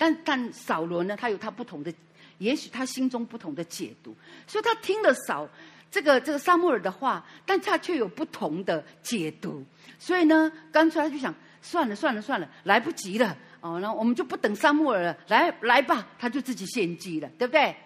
[0.00, 1.92] 但但扫罗呢，他有他不同的，
[2.38, 4.16] 也许他心中不同的解读，
[4.46, 5.46] 所以他听了扫
[5.90, 9.62] 这个这个撒母耳的话，但他却有不同的解读。
[9.98, 17.76] 所以呢，干脆他就想算了算了算了，来不及了哦，那我们就不等撒母耳了，来来吧，他就自己献祭了，对不对？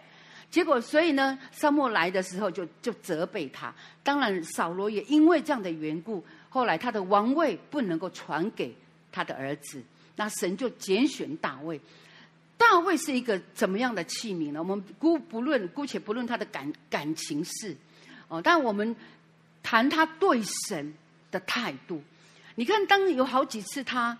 [0.52, 3.74] 结果，所以呢，撒母耳来的时候就就责备他。
[4.04, 8.72] 当然，扫罗也因为这样的缘故，后来他的王位不能够传给
[9.10, 9.82] 他的儿子。
[10.16, 11.80] 那神就拣选大卫。
[12.56, 14.60] 大卫是一个怎么样的器皿呢？
[14.60, 17.76] 我们姑不论，姑且不论他的感感情事
[18.28, 18.94] 哦，但我们
[19.62, 20.94] 谈他对神
[21.30, 22.02] 的态度。
[22.54, 24.16] 你看，当有好几次他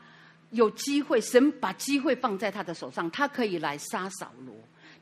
[0.50, 4.54] 有机会，神把机会放在他的手上，他可以来杀扫罗。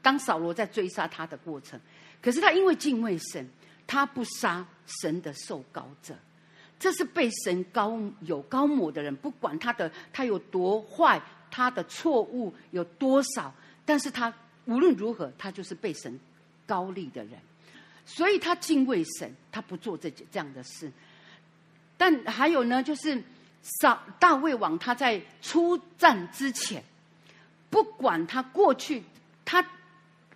[0.02, 1.80] 当扫罗在追杀他的过程，
[2.20, 3.48] 可是他因为敬畏神，
[3.86, 4.66] 他不杀
[5.00, 6.14] 神的受膏者。
[6.78, 11.22] 这是被神高有高抹的人，不管他的他有多坏，
[11.52, 13.54] 他的错误有多少，
[13.84, 14.34] 但是他
[14.64, 16.18] 无论如何，他就是被神
[16.66, 17.38] 高立的人。
[18.04, 20.90] 所以他敬畏神，他不做这这样的事。
[21.96, 23.22] 但还有呢，就是
[23.62, 26.82] 扫大卫王他在出战之前，
[27.70, 29.04] 不管他过去
[29.44, 29.64] 他。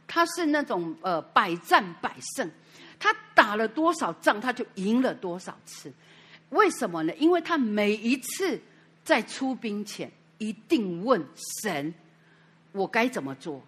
[0.09, 2.49] 他是那种呃百战百胜，
[2.97, 5.93] 他打了多少仗，他就赢了多少次。
[6.51, 7.13] 为什么呢？
[7.17, 8.63] 因为他每一次
[9.03, 11.25] 在出兵前，一定问
[11.63, 11.93] 神：
[12.73, 13.63] 我该怎么做？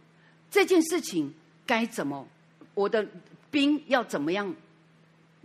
[0.51, 1.33] 这件事情
[1.67, 2.27] 该怎么？
[2.75, 3.07] 我的
[3.51, 4.55] 兵要怎么样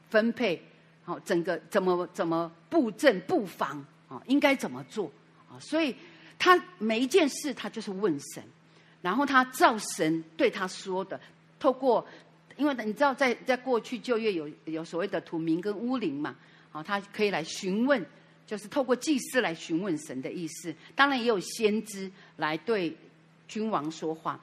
[0.09, 0.61] 分配？
[1.03, 4.21] 好，整个怎么怎么布阵布防啊？
[4.27, 5.11] 应该怎么做
[5.49, 5.59] 啊？
[5.59, 5.95] 所以
[6.39, 8.43] 他每一件事，他就是问神。
[9.01, 11.19] 然后他照神对他说的，
[11.59, 12.07] 透过，
[12.55, 16.33] 因为你知道在在过去旧约有有所谓的土民跟乌灵嘛，
[16.71, 18.05] 啊，他可以来询问，
[18.53, 20.71] 就是透过祭司来询问神的意思。
[20.95, 22.95] 当然也有先知来对
[23.47, 24.39] 君王说话。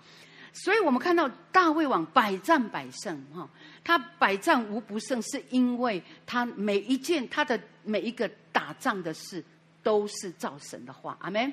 [0.53, 3.49] 所以我们看到大卫王百战百胜，哈，
[3.85, 9.45] 他百战无不胜，是因为他每一件他的每一个打仗的事
[9.81, 11.16] 都是照神的话。
[11.20, 11.53] 阿门。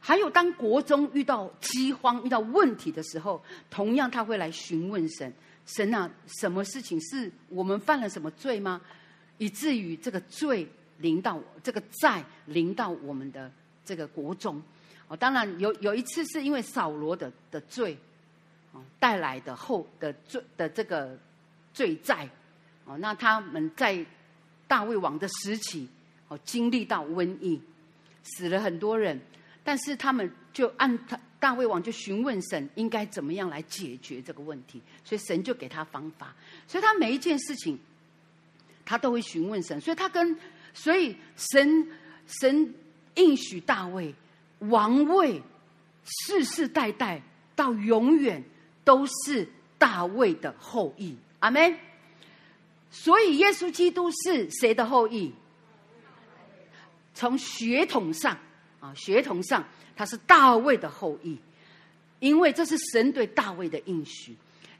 [0.00, 5.30] 还有，当国中遇到饥荒、遇到问题的时候，同样他会来询问神，
[5.66, 6.10] 神啊，
[6.40, 8.80] 什么事情是我们犯了什么罪吗？
[9.36, 10.66] 以至于这个罪
[10.98, 13.50] 临到我，这个债临到我们的
[13.84, 14.62] 这个国中。
[15.08, 17.96] 哦，当然有有一次是因为扫罗的的罪，
[18.72, 21.18] 哦带来的后的罪的这个
[21.74, 22.28] 罪债，
[22.84, 24.04] 哦，那他们在
[24.66, 25.88] 大卫王的时期，
[26.28, 27.60] 哦经历到瘟疫，
[28.22, 29.20] 死了很多人，
[29.62, 31.18] 但是他们就按他。
[31.42, 36.32] 大卫王就询问神应该怎么样来解决这个问题，所以神就给他方法。
[36.68, 37.76] 所以他每一件事情，
[38.84, 39.80] 他都会询问神。
[39.80, 40.38] 所以他跟
[40.74, 41.88] 所以神
[42.26, 42.74] 神
[43.14, 44.14] 应许大卫
[44.60, 45.42] 王位
[46.04, 47.20] 世世代代
[47.54, 48.42] 到永远
[48.84, 51.16] 都是大卫的后裔。
[51.40, 51.78] 阿门。
[52.90, 55.32] 所以耶稣基督是谁的后裔？
[57.14, 58.38] 从血统上
[58.80, 59.64] 啊，血统上。
[59.94, 61.36] 他是大卫的后裔，
[62.18, 64.34] 因为这是神对大卫的应许。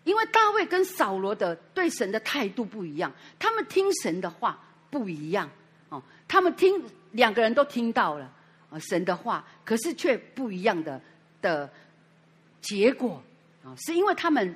[0.04, 4.58] 因为大卫跟扫罗的对神的态度不一样，他们听神的话
[4.90, 5.48] 不一样
[5.92, 6.02] 哦。
[6.26, 6.82] 他们听
[7.12, 8.32] 两个人都听到了
[8.70, 11.00] 啊神的话，可是却不一样的
[11.40, 11.70] 的
[12.60, 13.22] 结果
[13.64, 14.54] 啊，是因为他们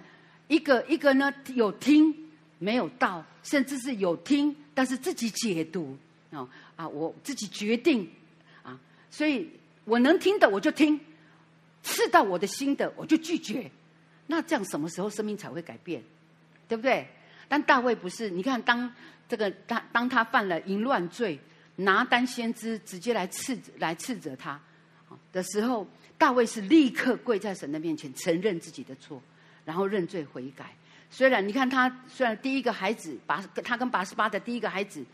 [0.49, 2.13] 一个一个呢有听
[2.59, 5.97] 没有到，甚至是有听但是自己解读
[6.33, 8.11] 啊啊，我自己决定
[8.63, 8.81] 啊，
[9.11, 9.49] 所以。
[9.87, 10.99] 我能听的我就听，
[11.85, 13.71] 刺到我的心的我就拒绝。
[14.27, 16.03] 那这样什么时候生命才会改变？
[16.67, 17.07] 对不对？
[17.49, 18.93] 但大卫不是，你看当
[19.29, 21.39] 这个他当他犯了淫乱罪，
[21.77, 24.61] 拿单先知直接来斥来斥责他
[25.33, 25.87] 的时候，
[26.19, 29.23] 大卫是立刻跪在神的面前承认自己的错，
[29.65, 30.75] 然后认罪悔改。
[31.11, 35.05] 虽然你看他虽然第一个孩子拔他跟八十八的第一个孩子。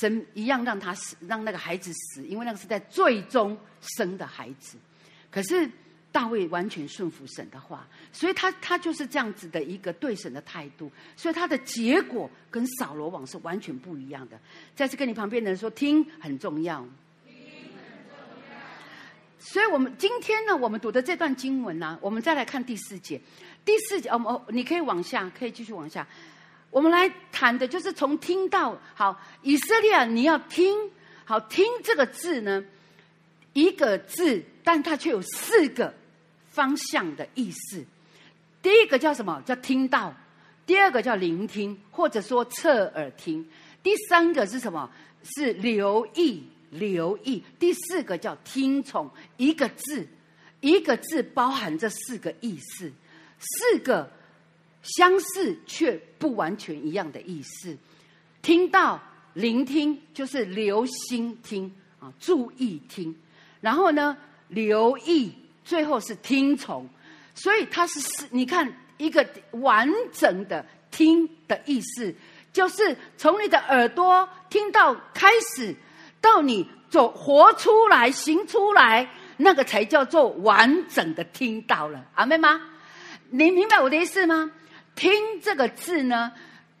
[0.00, 4.76] 神一样让他死，让那个孩子死，因为那个是在最终生的孩子。
[5.32, 5.68] 可是
[6.12, 14.38] 大卫完全顺服神的话，所以他他就是这样子的一个对神的态度，所以他的结果跟扫罗王是完全不一样的。
[14.74, 16.80] 再次跟你旁边的人说，听很重要。
[17.26, 18.16] 听很重
[18.50, 18.56] 要。
[19.38, 23.20] 所以我们今天呢，我们读的这段经文呢、我们再来看第四节。
[23.64, 26.06] 第四节，哦哦，你可以往下，可以继续往下。
[26.70, 30.90] 我们来谈的就是从听到好，以色列，你要听
[31.24, 32.64] 好听这个字呢，
[33.52, 35.92] 一个字，但它却有四个
[36.50, 37.84] 方向的意思。
[38.60, 39.42] 第一个叫什么？
[39.46, 40.12] 叫听到；
[40.66, 43.42] 第二个叫聆听，或者说侧耳听；
[43.82, 44.90] 第三个是什么？
[45.22, 49.10] 是留意，留意；第四个叫听从。
[49.38, 50.06] 一个字，
[50.60, 52.92] 一个字包含这四个意思，
[53.38, 54.10] 四个。
[54.82, 57.76] 相似却不完全一样的意思，
[58.40, 58.98] 听到、
[59.34, 63.14] 聆听就是留心听啊，注意听，
[63.60, 64.16] 然后呢，
[64.48, 65.34] 留意，
[65.70, 66.84] 最后是听从，
[67.32, 72.12] 所以它是是，你看一个完整的听的意思，
[72.52, 75.72] 就是从你的耳朵听到开始，
[76.20, 82.60] 到你走活出来、行出来，那个才叫做完整的听到了，阿妹吗？
[83.28, 84.50] 你明白我的意思吗？
[84.96, 86.32] 听这个字呢，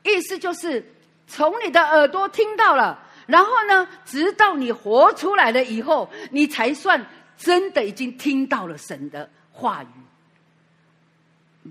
[0.02, 0.84] 意思就是
[1.28, 7.06] 从你的耳朵听到了，然后呢，直到你活出来了以后，你才算
[7.40, 11.70] 真的已经听到了神的话语。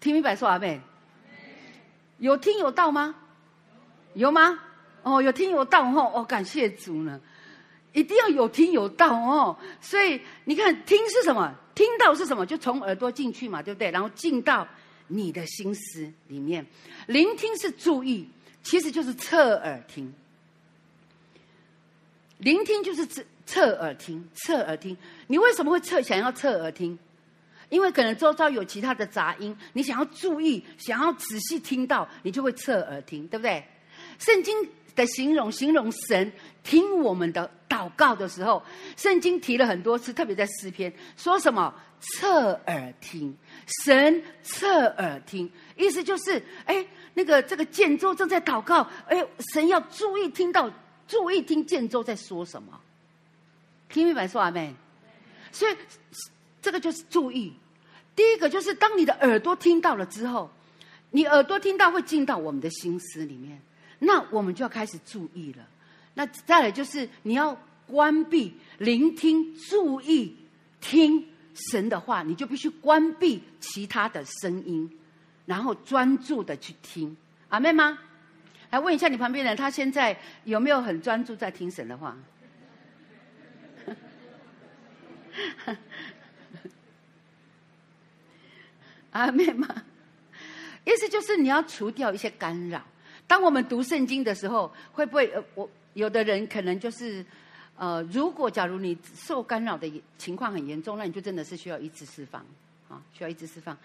[0.00, 0.80] 听明白说阿妹？
[2.18, 3.14] 有听有到吗？
[4.14, 4.58] 有吗？
[5.04, 7.20] 哦，有听有到哦，哦，感谢主呢，
[7.92, 9.56] 一定要有听有到哦。
[9.80, 11.54] 所以你看，听是什么？
[11.76, 12.44] 听到是什么？
[12.44, 13.92] 就从耳朵进去嘛，对不对？
[13.92, 14.66] 然后进到。
[15.10, 16.66] 你的心思里面，
[17.06, 18.28] 聆听是注意，
[18.62, 20.12] 其实就是侧耳听。
[22.36, 23.06] 聆听就是
[23.48, 24.94] 侧耳听，侧耳听。
[25.26, 26.98] 你为什么会侧想要侧耳听？
[27.70, 33.64] 因为可能周遭有其他的杂音，你想要注意，想要仔细听到，你就会侧耳听，对不对？
[34.18, 34.54] 圣经
[34.94, 36.30] 的形容形容神
[36.62, 38.62] 听我们的祷告的时候，
[38.98, 41.74] 圣经提了很多次，特别在诗篇说什么？
[42.00, 43.34] 侧耳听。
[43.82, 50.70] 神侧耳听，意思就是，哎，那个这个建州正在祷告，哎，神要注意听到，
[51.06, 52.78] 注意听建州在说什么，
[53.88, 54.74] 听明白说阿妹？
[55.52, 55.76] 所以
[56.60, 57.52] 这个就是注意。
[58.14, 60.50] 第一个就是，当你的耳朵听到了之后，
[61.10, 63.60] 你耳朵听到会进到我们的心思里面，
[63.98, 65.66] 那我们就要开始注意了。
[66.14, 67.56] 那再来就是，你要
[67.86, 70.36] 关闭、聆听、注意
[70.80, 71.26] 听。
[71.72, 74.88] 神的话，你就必须关闭其他的声音，
[75.44, 77.16] 然后专注的去听。
[77.48, 77.98] 阿妹吗？
[78.70, 82.16] 来问一下你旁边人，他现在有没有很专注在听神的话？
[89.12, 89.66] 阿妹吗？
[90.84, 92.82] 意思就是你要除掉一些干扰。
[93.26, 97.24] 当我们读圣经的时候，会不会呃，我有的人可能就是，
[97.76, 102.44] 呃，如果假如你受干扰的情况很严重，那你就真的是需要一次释放
[102.88, 103.76] 啊，需要一次释放。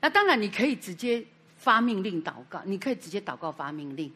[0.00, 1.24] 那当然你可以直接
[1.56, 4.12] 发命令祷告，你可以直接祷告发命令。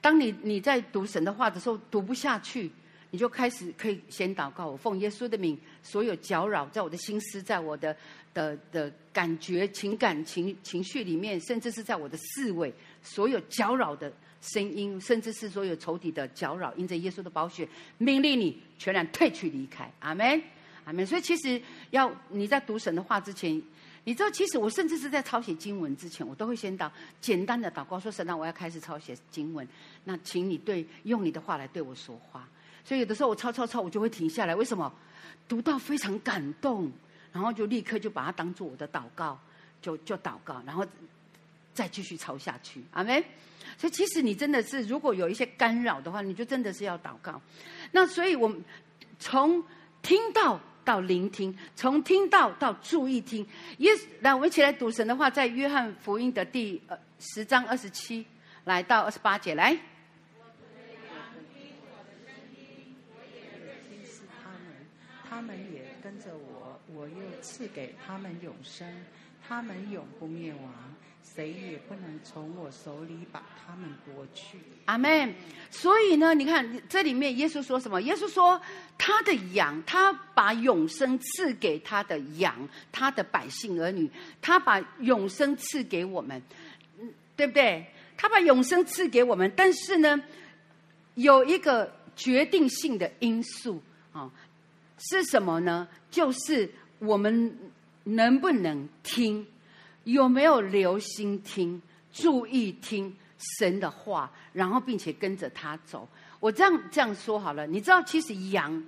[0.00, 2.70] 当你你在读神的话的时候读不下去，
[3.14, 7.96] 你就开始可以先祷告，我奉耶稣的名，所有搅扰在我的心思，在我的
[8.32, 12.74] 的的感觉、情感、情情绪里面，甚至是在我的思维。
[13.04, 17.68] 所有搅扰的声音，甚至是所有仇敌的搅扰，因着耶稣的宝血，
[17.98, 19.88] 命令你全然退去离开。
[20.00, 20.42] 阿门，
[20.84, 21.06] 阿门。
[21.06, 23.62] 所以其实要你在读神的话之前，
[24.02, 29.64] 你知道，其实我甚至是在抄写经文之前，我都会先祷简单的祷告，说神啊，我要开始抄写经文，
[30.02, 32.48] 那请你对用你的话来对我说话。
[32.84, 34.54] 所以有的时候我抄抄抄，我就会停下来。
[34.54, 34.92] 为什么？
[35.48, 36.90] 读到非常感动，
[37.32, 39.38] 然后就立刻就把它当做我的祷告，
[39.80, 40.86] 就就祷告，然后。
[41.74, 43.20] 再继续抄下去，阿门。
[43.76, 47.42] 所以其实你真的是，如果有一些干扰的话，你就真的是要祷告。
[47.90, 48.62] 那所以我们
[49.18, 49.60] 从
[50.00, 53.44] 听到到聆听，从听到到注意听。
[53.78, 56.80] 耶稣，来，我们一起来读神的话，在约翰福音的第
[57.18, 58.24] 十章二十七
[58.62, 59.76] 来到二十八节来。
[60.38, 61.12] 我的羊
[61.52, 64.86] 听我的声音，我也认识他们，
[65.28, 68.88] 他他们也跟着我，我又赐给他们永生，
[69.46, 70.72] 他们永不灭亡。
[71.22, 74.56] 谁也不能从我手里把他们夺去。
[74.86, 75.34] 阿门。
[75.70, 78.00] 所以呢，你看这里面耶稣说什么？
[78.00, 78.58] 耶稣说
[78.96, 84.10] 他的羊，他把永生赐给他的羊，他的百姓儿女，
[84.40, 86.40] 他把永生赐给我们，
[87.36, 87.84] 对不对？
[88.16, 90.18] 他把永生赐给我们，但是呢，
[91.16, 94.30] 有一个决定性的因素啊，
[95.10, 95.86] 是什么呢？
[96.10, 97.56] 就是我们
[98.04, 99.46] 能不能听。
[100.04, 101.80] 有没有留心听、
[102.12, 103.16] 注意听
[103.58, 106.06] 神的话，然后并且跟着他走？
[106.40, 108.84] 我这样这样说好了，你知道，其实羊，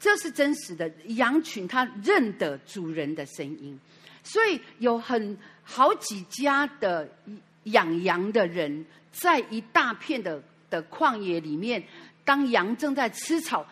[0.00, 3.78] 这是真实的羊群，它认得主人的声音，
[4.24, 7.08] 所以有很好几家的
[7.62, 11.80] 养羊的人，在一大片的的旷野里面，
[12.24, 13.64] 当羊正在吃草，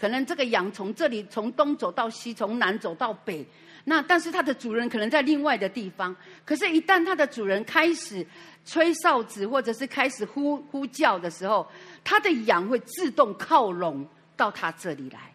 [0.00, 3.46] 可能这个羊从这里从东走到西，从南走到北。
[3.86, 8.26] 那但是它的主人可能在另外的地方，可是，一旦它的主人开始
[8.64, 11.70] 吹哨子，或者是开始呼呼叫的时候，
[12.02, 15.34] 它的羊会自动靠拢到他这里来。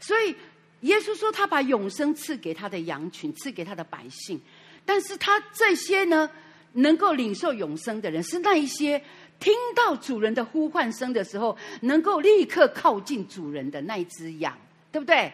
[0.00, 0.34] 所以，
[0.80, 4.40] 耶稣说他把永生赐给他的羊群，赐给他的百姓。
[4.84, 6.28] 但是他这些呢，
[6.72, 9.00] 能够领受永生的人，是那一些
[9.44, 14.56] 听到主人的呼唤声的时候，能够立刻靠近主人的那一只羊，
[14.90, 15.30] 对不对？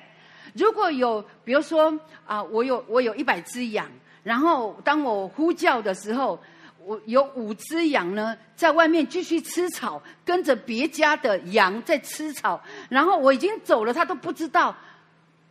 [0.53, 1.97] 如果有，比如说
[2.27, 3.89] 啊，我有我有一百只羊，
[4.25, 6.43] 然后当我呼叫的时候，
[6.85, 14.77] 我有五只羊呢，在外面继续吃草，跟着别家的羊在吃草，然后我已经走了，他都不知道，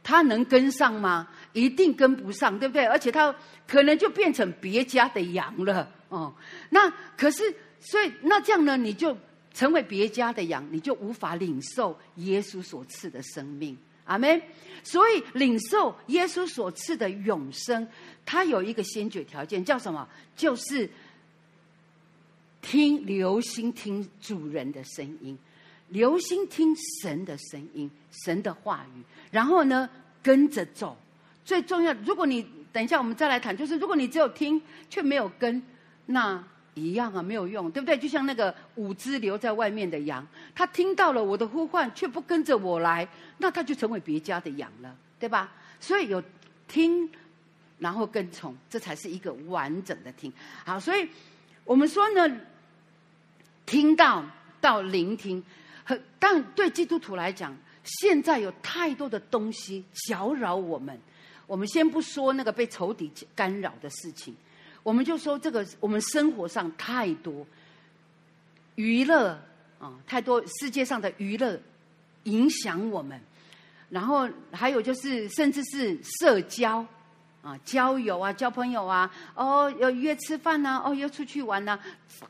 [0.03, 1.25] 他能跟上吗？
[1.53, 2.85] 一定跟不上，对不对？
[2.85, 3.33] 而且他
[3.65, 6.33] 可能就变成别家的羊了，哦，
[6.69, 9.17] 那可是，所以那这样呢，你就
[9.53, 13.77] 成为别家的羊，你就无法领受耶稣所赐的生命。
[14.05, 14.41] 阿门。
[14.83, 17.87] 所以领受耶稣所赐的永生，
[18.25, 20.07] 它有一个先决条件，叫什么？
[20.35, 20.89] 就是
[22.61, 25.37] 听，留心听主人的声音，
[25.89, 29.89] 留心听神的声音，神的话语，然后呢，
[30.23, 30.97] 跟着走。
[31.43, 35.61] 最重要，如果你等一下我们再来谈，就是如果你只有听却没有跟，
[36.05, 36.43] 那。
[36.79, 37.97] 一样啊，没有用，对不对？
[37.97, 40.25] 就像那个五只留在外面的羊，
[40.55, 43.07] 他听到了我的呼唤，却不跟着我来，
[43.37, 45.51] 那他就成为别家的羊了，对吧？
[45.79, 46.23] 所以有
[46.67, 47.09] 听，
[47.77, 50.31] 然后跟从，这才是一个完整的听。
[50.65, 51.07] 好，所以
[51.65, 52.39] 我们说呢，
[53.65, 54.25] 听到
[54.59, 55.43] 到聆听，
[55.83, 60.99] 很但对基督徒来讲，现在有太多的东西搅扰我们。
[61.47, 64.35] 我们先不说那个被仇敌干扰的事情。
[64.89, 67.45] 我们就说这个，我们生活上太多
[68.73, 69.39] 娱乐
[69.77, 71.59] 啊，太多世界上的娱乐
[72.23, 73.21] 影响我们，
[73.91, 76.83] 然后还有就是，甚至是社交
[77.43, 81.77] 啊，交友啊，交朋友啊，哦，要约吃饭呐，哦，约出去玩呐，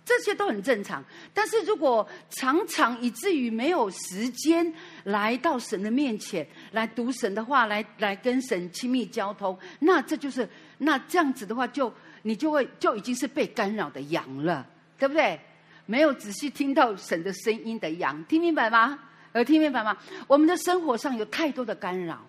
[0.03, 1.01] 这些都很正常。
[1.33, 4.73] 但是如果常常以至于没有时间
[5.05, 10.45] 来到神的面前，来读神的话，来来跟神亲密交通，那这就是
[10.79, 11.89] 那这样子的话就。
[12.21, 14.65] 你就会就已经是被干扰的羊了，
[14.97, 15.39] 对不对？
[15.85, 18.99] 没有仔细听到神的声音的羊，听明白吗？
[19.33, 19.97] 有听明白吗？
[20.27, 22.19] 我们的生活上有太多的干扰，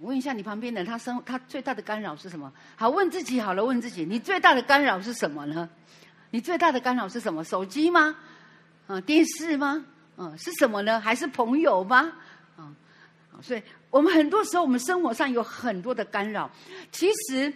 [0.00, 2.52] 问一下你旁边的，他生他最大的干扰是什么？
[2.76, 5.68] 好，问自己好了，问自己，你最大的干扰是什么呢？
[6.30, 7.42] 你最大的干扰是什么？
[7.44, 8.16] 手机吗？
[8.86, 9.84] 啊，电视吗？
[10.16, 11.00] 嗯，是什么呢？
[11.00, 12.12] 还是朋友吗？
[12.56, 12.72] 啊，
[13.42, 16.50] 所以我们很多时候，我们生活上有很多的干扰。
[16.90, 17.52] 其实，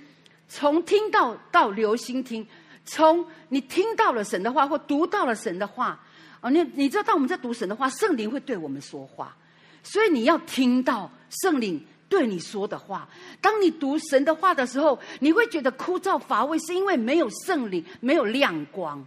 [0.54, 2.46] 从听到到留心听，
[2.84, 5.98] 从你听到了神的话，或读到了神的话，
[6.42, 9.34] 哦，你你知道，当我们在读神的话，圣灵会对我们说话，
[9.82, 11.10] 所以你要听到
[11.42, 13.08] 圣灵对你说的话。
[13.40, 19.02] 当你读神的话的时候，你会觉得枯燥乏味，是因为没有圣灵，没有亮光。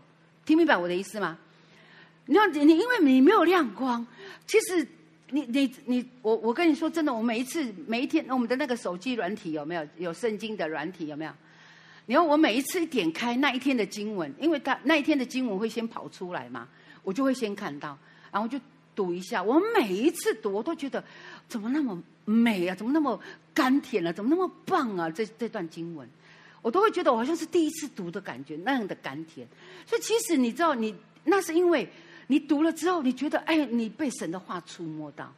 [0.46, 1.38] 听明白我的意思吗？
[2.26, 4.04] 你要你，因为你没有亮光，
[4.48, 4.88] 其实
[5.31, 11.31] 你你你，我我跟你说真的，我每一次每一天，我们的那个手机软体有没有有圣经的软体有没有？
[12.06, 16.68] 你看我每一次一点开那一天的经文，因为它那一天的经文会先跑出来嘛，
[17.02, 17.97] 我就会先看到，
[18.31, 18.60] 然后就
[18.95, 19.41] 读一下。
[19.41, 21.03] 我每一次读，我都觉得
[21.47, 23.19] 怎么那么美啊，怎么那么
[23.53, 25.10] 甘甜啊，怎么那么棒啊？
[25.10, 26.07] 这这段经文，
[26.61, 29.47] 我都会觉得我好像是第一次读的感觉，那样的甘甜。
[29.88, 31.89] 所以其实你知道，你那是因为。
[32.27, 35.31] 你读了之后，你觉得哎，你被神的话触摸到，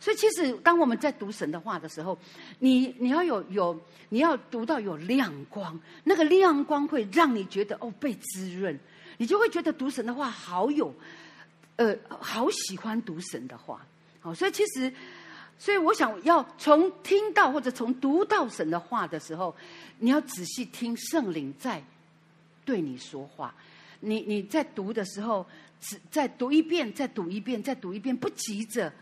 [0.00, 2.18] 所以其实当我们在读神的话的时候，
[2.58, 8.78] 你你要有有你要读到有亮光，那个亮光会让你觉得哦被滋润，
[9.16, 10.92] 你就会觉得读神的话好有，
[11.76, 13.84] 呃，好喜欢读神的话，
[14.20, 14.92] 好，所以其实，
[15.58, 19.54] 所以我想要从听到或者从读到神的话的时候，
[19.98, 21.82] 你要仔细听圣灵在
[22.64, 23.54] 对你说话，
[24.00, 25.46] 你你在读的时候。
[25.80, 28.92] 只再读一遍，再读一遍，再读一遍，不急着，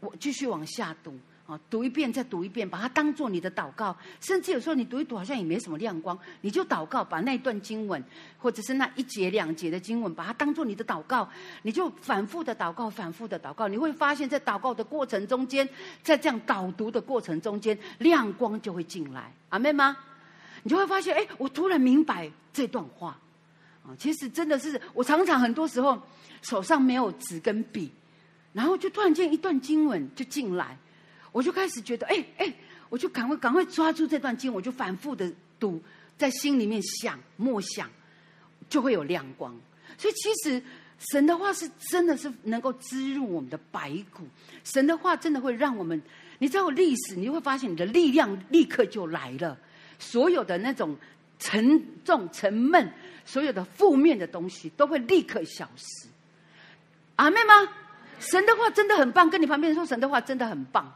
[0.00, 1.16] 我继续往下读
[1.46, 1.58] 啊！
[1.70, 3.96] 读一遍，再读一遍，把它当做你的祷告。
[4.20, 8.02] 甚至有时候你读一读，好像也没什么亮光，你就祷告，把那一段经文，
[8.38, 11.28] 或者是那一节两节的经文，把它当做你的祷告，
[11.62, 13.68] 你就反复的祷告，反复的祷告。
[13.68, 15.68] 你会发现在祷告的过程中间，
[16.02, 19.32] 在这样导读的过程中间，亮光就会进来。
[19.50, 19.96] 阿妹吗？
[20.64, 23.16] 你就会发现，哎，我突然明白这段话
[23.86, 23.94] 啊！
[23.98, 26.00] 其实真的是，我常常很多时候。
[26.42, 27.90] 手上没有纸跟笔，
[28.52, 30.78] 然后就突然间一段经文就进来，
[31.32, 32.54] 我就开始觉得，哎哎，
[32.88, 35.82] 我就赶快赶快抓住这段经，我就反复的读，
[36.16, 37.90] 在心里面想默想，
[38.68, 39.52] 就会有亮光。
[39.98, 40.62] 所以其实
[41.10, 44.22] 神的话是真的是能够滋入我们的白骨，
[44.62, 46.00] 神的话真的会让我们，
[46.38, 49.58] 你知道历史，你会发现你的力量立刻就来了，
[49.98, 50.94] 所有的那种
[51.40, 52.92] 沉重沉闷，
[53.26, 56.08] 所有的负面的东西都会立刻消失。
[57.16, 57.52] 阿妹吗？
[58.18, 60.90] 神的话真的很棒，跟你旁边人说，神的话真的很棒。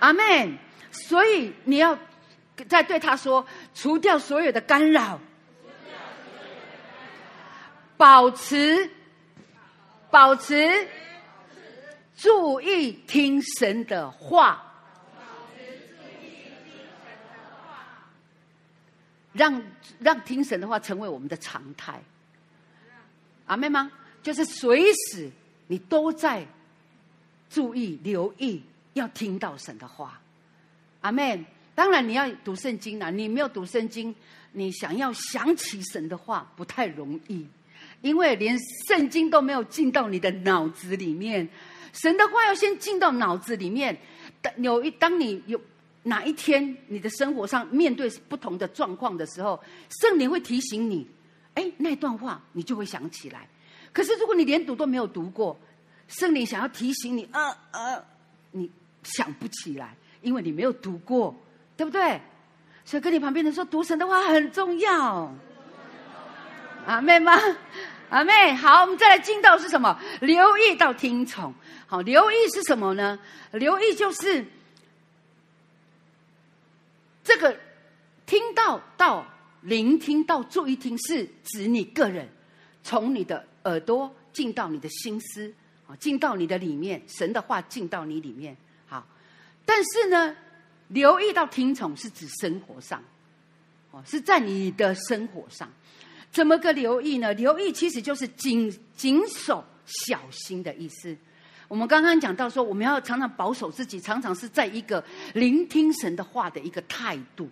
[0.00, 0.58] 阿妹，
[0.90, 1.96] 所以你要
[2.68, 5.20] 再对他说，除掉所有的干扰，
[7.96, 8.90] 保持
[10.10, 10.88] 保持
[12.16, 14.71] 注意听神的话，
[19.32, 19.62] 让
[19.98, 22.00] 让听神的话成为我们的常态。
[23.46, 23.90] 阿妹吗？
[24.22, 25.30] 就是随时
[25.66, 26.46] 你都在
[27.50, 30.20] 注意、留意，要听到神的话。
[31.00, 31.44] 阿门。
[31.74, 34.14] 当然你要读圣经啦，你没有读圣经，
[34.52, 37.46] 你想要想起神的话不太容易，
[38.02, 38.54] 因为连
[38.86, 41.48] 圣经都没有进到你的脑子里面。
[41.94, 43.98] 神的话要先进到脑子里面。
[44.58, 45.58] 有一当你有
[46.04, 49.62] 哪一天你的生活上面对不同的状况的时候，
[50.00, 51.08] 圣灵会提醒你，
[51.54, 53.48] 哎，那段话你就会想起来。
[53.92, 55.58] 可是，如果你连读都没有读过，
[56.08, 58.04] 圣灵想要提醒你，呃呃，
[58.50, 58.70] 你
[59.02, 61.34] 想不起来，因为你没有读过，
[61.76, 62.20] 对不对？
[62.84, 65.32] 所以跟你旁边的人说，读神的话很重要。
[66.86, 67.32] 阿妹吗？
[68.10, 69.96] 阿妹，好，我们再来进到是什么？
[70.20, 71.54] 留意到听从。
[71.86, 73.18] 好，留意是什么呢？
[73.52, 74.44] 留意就是
[77.24, 77.58] 这个
[78.26, 79.26] 听到到
[79.62, 82.28] 聆听到注意听，是指你个人
[82.82, 83.46] 从你的。
[83.64, 85.54] 耳朵进到你的心思，
[85.86, 88.56] 啊，进到你的里面，神的话进到你里面，
[88.88, 89.06] 好。
[89.64, 90.36] 但是呢，
[90.88, 93.00] 留意到听从是指生活上，
[93.92, 95.70] 哦，是在你的生活上，
[96.32, 97.32] 怎么个留意呢？
[97.34, 101.16] 留意其实就是谨谨守、小心的意思。
[101.72, 107.48] 我们刚刚讲到说，我们要常常保守自己，常常是在一个聆听神的话的一个态度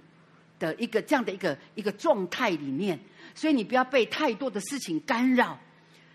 [0.59, 3.01] 的一个这样的一个一个状态里面，
[3.35, 5.59] 所以你不要被太多的事情干扰。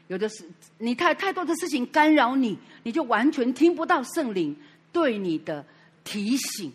[0.07, 4.55] 有的是，你太太多的事情干扰你，你就完全听不到圣灵
[4.91, 5.65] 对你的
[6.03, 6.71] 提醒，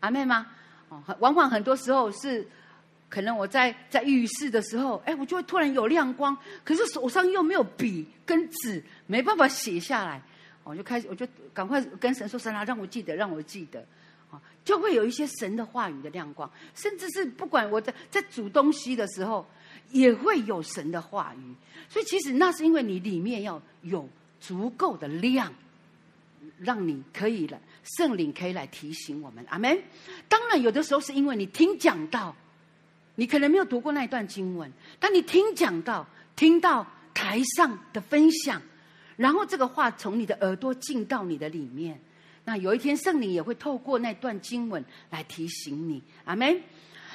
[0.00, 0.46] 阿妹吗？
[0.88, 2.48] 哦，往往很多时候是，
[3.10, 6.34] 可能我在在浴室的时候，哎，我就会突然有亮光，
[6.64, 10.22] 可是手上又没有笔跟纸，没办法写下来，
[10.64, 13.84] 我就开始，我就赶快跟神说：“神啊，让我记得，让我记得。”
[14.30, 19.44] 啊，就会有一些神的话语的亮光，甚至是不管我在在煮东西的时候，
[19.90, 21.54] 也会有神的话语。
[21.88, 24.08] 所以其实那是因为你里面要有
[24.40, 25.52] 足够的量，
[26.58, 29.44] 让你可以来圣灵可以来提醒我们。
[29.48, 29.82] 阿门。
[30.28, 32.36] 当然，有的时候是因为你听讲到，
[33.16, 34.70] 你可能没有读过那一段经文，
[35.00, 36.06] 但你听讲到，
[36.36, 38.62] 听到台上的分享。
[39.20, 42.00] 然后这个话从你的耳朵进到你的里面，
[42.46, 46.62] 那有一天圣灵也会透过那段经文来提醒你，阿门。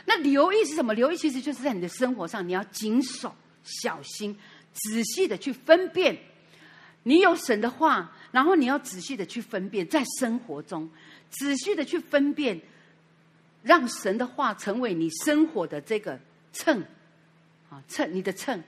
[0.05, 0.93] 那留意是什么？
[0.93, 4.37] 留意其实就是在你的生活上，你要谨守、小心、
[4.71, 6.15] 仔细的去分辨。
[7.01, 10.87] 你有神的话，然后你要仔细的去分辨，在生活中
[11.31, 12.61] 仔细的去分辨，
[13.63, 16.19] 让神的话成为你生活的这个
[16.53, 16.83] 秤
[17.71, 18.61] 啊，秤，你的秤，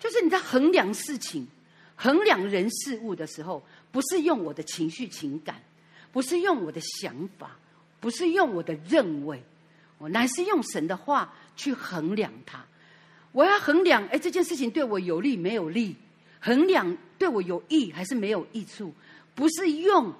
[0.00, 1.46] 就是你在衡量事情。
[1.94, 5.62] 衡量人事物的时候，不是用我的情绪情感，
[6.10, 7.56] 不是用我的想法，
[8.00, 9.42] 不是用我的认为，
[9.98, 12.64] 我乃是用神的话去衡量它。
[13.30, 15.94] 我要衡量，哎，这件事情对我有利没有利？
[16.40, 18.92] 衡量对我有益还是没有益处？
[19.34, 20.12] 不是用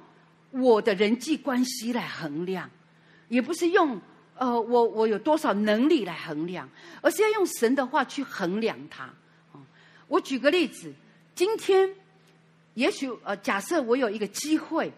[0.51, 2.71] 我的人际关系来衡量，
[3.29, 4.01] 也不是用
[4.37, 6.69] 呃我我有多少能力来衡量，
[7.01, 9.13] 而是要用神的话去衡量它。
[10.07, 10.95] 我举个例子。
[11.35, 11.89] 今天，
[12.75, 14.93] 也许呃，假设我有一个机会，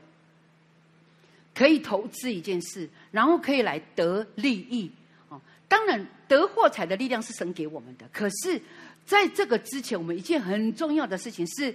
[1.54, 4.90] 可以投资一件事，然后可以来得利益
[5.28, 5.40] 哦。
[5.68, 8.08] 当然，得获财的力量是神给我们的。
[8.12, 8.60] 可是，
[9.06, 11.74] 在这个之前，我们一件很重要的事情是，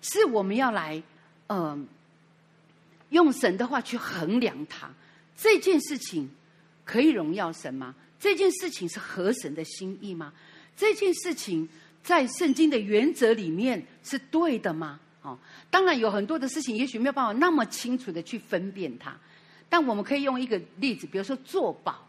[0.00, 1.02] 是我们要来，
[1.48, 1.88] 嗯、
[3.10, 4.88] 用神的话去衡量它。
[5.36, 6.30] 这件事情
[6.84, 7.94] 可以荣耀神吗？
[8.20, 10.32] 这件事情是合神的心意吗？
[10.76, 11.68] 这件事情。
[12.06, 15.00] 在圣经的原则里面是对的吗？
[15.22, 15.36] 哦，
[15.68, 19.12] 当然有很多的事情，也许没有办法那么清楚的去分辨它，
[19.68, 22.06] 但我们可以用一个例子，比如说做保。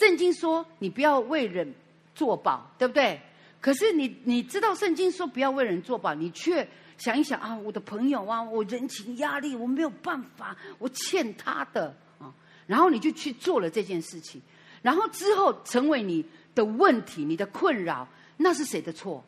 [0.00, 1.70] 圣经说你不要为人
[2.14, 3.20] 做保，对不对？
[3.60, 12.32] 可是你你知道圣经说不要为人做保，你却想一想啊，我的朋友啊，我人情压力，我没有办法，我欠他的啊，
[12.66, 14.40] 然后你就去做了这件事情，
[14.80, 18.08] 然后之后成为你的问题，你的困扰。
[18.36, 19.24] 那是谁的错？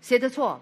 [0.00, 0.60] 谁的错？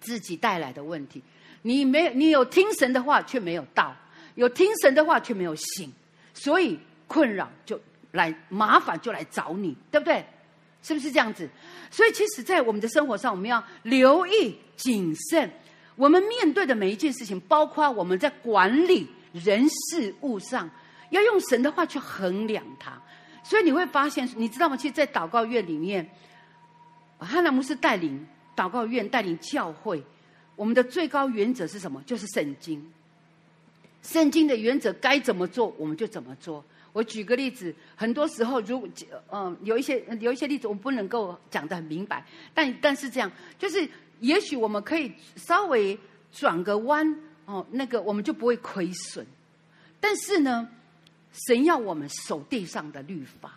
[0.00, 1.22] 自己带来的问题。
[1.62, 3.94] 你没有，你有听神的话，却没有到；
[4.34, 5.92] 有听神的话，却没有醒，
[6.34, 10.24] 所以困扰就来，麻烦就来找你，对不对？
[10.82, 11.48] 是不是这样子？
[11.88, 15.48] 所以，其实，在我们的生活上，我们要留意、谨慎。
[15.94, 20.68] 我们面对的每一件事情，包括我们在管理人事物上，
[21.10, 23.00] 要用神的话去衡量它。
[23.44, 24.76] 所以，你会发现，你知道吗？
[24.76, 26.10] 其实，在祷告院里面。
[27.24, 28.26] 哈拿牧师带领
[28.56, 30.02] 祷告院，带领教会，
[30.56, 32.02] 我们的最高原则是什么？
[32.02, 32.84] 就是圣经。
[34.02, 36.64] 圣经的原则该怎么做，我们就怎么做。
[36.92, 38.88] 我举个例子，很多时候，如果
[39.30, 43.88] 嗯有一些有一些例子，我们不能够讲得很明白，但但是这样，就是
[44.20, 45.98] 也许我们可以稍微
[46.32, 47.16] 转个弯
[47.46, 49.26] 哦，那个我们就不会亏损。
[50.00, 50.68] 但是呢，
[51.46, 53.54] 神要我们守地上的律法，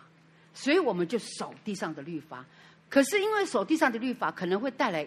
[0.54, 2.44] 所以我们就守地上的律法。
[2.88, 5.06] 可是因为手地上的律法可能会带来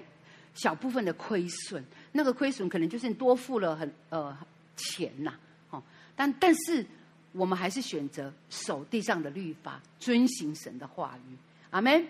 [0.54, 4.38] 小部分的亏损，那个亏损可能就是你多付了很呃
[4.76, 5.34] 钱呐，
[5.70, 5.82] 哦，
[6.16, 6.86] 但但是
[7.32, 11.36] 我们还是选择守地上的律法，遵行神的话语，
[11.70, 12.06] 阿门。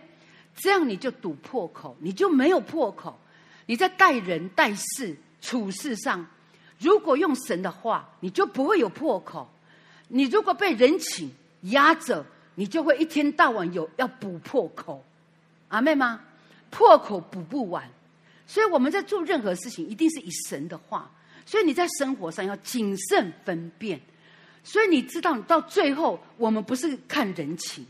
[0.56, 3.18] 这样你就堵破口，你就没有破口。
[3.66, 6.26] 你在待人待事处事上，
[6.80, 9.50] 如果用神的话，你就不会有破口。
[10.10, 11.32] 你如果被人情
[11.62, 12.26] 压着，
[12.56, 15.06] 你就会一天到晚有要补破口。
[15.70, 16.22] 阿妹吗？
[16.70, 17.90] 破口补不完，
[18.46, 21.10] 所以我们在做任何事情，一定是以神的话。
[21.46, 24.00] 所以你在生活上要谨慎分辨。
[24.64, 27.84] 所以你知道，你到最后我们不是看人情，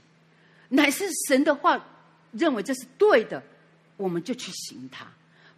[0.70, 1.84] 乃是神的话，
[2.32, 3.44] 认为这是对的，
[3.98, 5.06] 我们就去行它。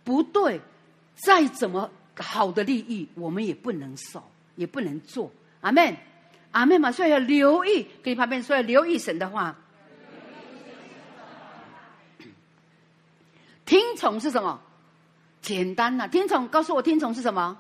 [0.04, 0.60] 不对，
[1.16, 4.24] 再怎么好的利益，我们也不能守，
[4.56, 5.32] 也不能做。
[5.60, 5.96] 阿妹，
[6.52, 9.56] 阿妹嘛，所以要留意，给你旁边说要留意神的话。
[13.72, 14.60] 听从是什么？
[15.42, 16.08] 简单呐、啊！
[16.08, 17.58] 听从，告诉我听从是什么？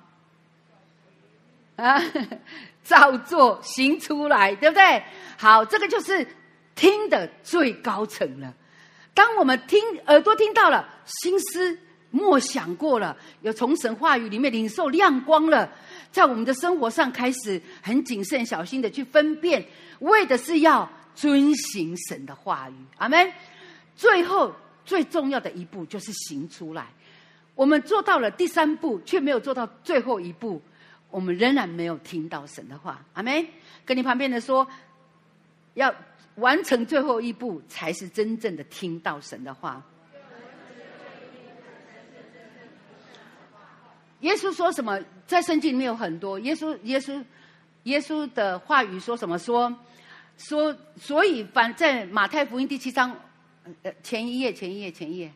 [1.77, 2.03] 啊，
[2.83, 5.01] 照做行出来，对不对？
[5.37, 6.27] 好，这个就是
[6.75, 8.53] 听的最高层了。
[9.13, 11.79] 当我们听耳朵听到了，心思
[12.09, 15.71] 默想过了，有从神话语里面领受亮光了，
[16.11, 19.65] 在我们的生活上开始很谨慎小心的去分辨，
[19.99, 22.75] 为的是要遵行神的话语。
[22.97, 23.31] 阿门。
[23.95, 24.53] 最后。
[24.85, 26.87] 最重要的一步就是行出来。
[27.55, 30.61] 我们做到了第三步，却没有做到最后一步，
[31.09, 33.03] 我们仍然没有听到神的话。
[33.13, 33.45] 阿门。
[33.85, 34.67] 跟你旁边的说，
[35.73, 35.93] 要
[36.35, 39.83] 完成最后一步，才是真正的听到神的话。
[44.21, 44.99] 耶稣说什么？
[45.25, 47.23] 在圣经里面有很多耶稣，耶稣，
[47.83, 49.37] 耶稣的话语说什么？
[49.39, 49.75] 说，
[50.37, 53.15] 说，所以反在马太福音第七章，
[53.83, 55.31] 呃，前一页，前一页，前一页。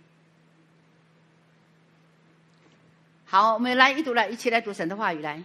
[3.26, 5.44] 好，我们来一读，来一起来读神的话语来。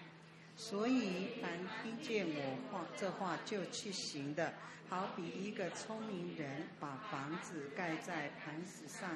[0.57, 1.51] 所以凡
[1.82, 4.55] 听见我话这话就去行的，
[4.89, 9.11] 好比一个聪明人把房子盖在磐石上。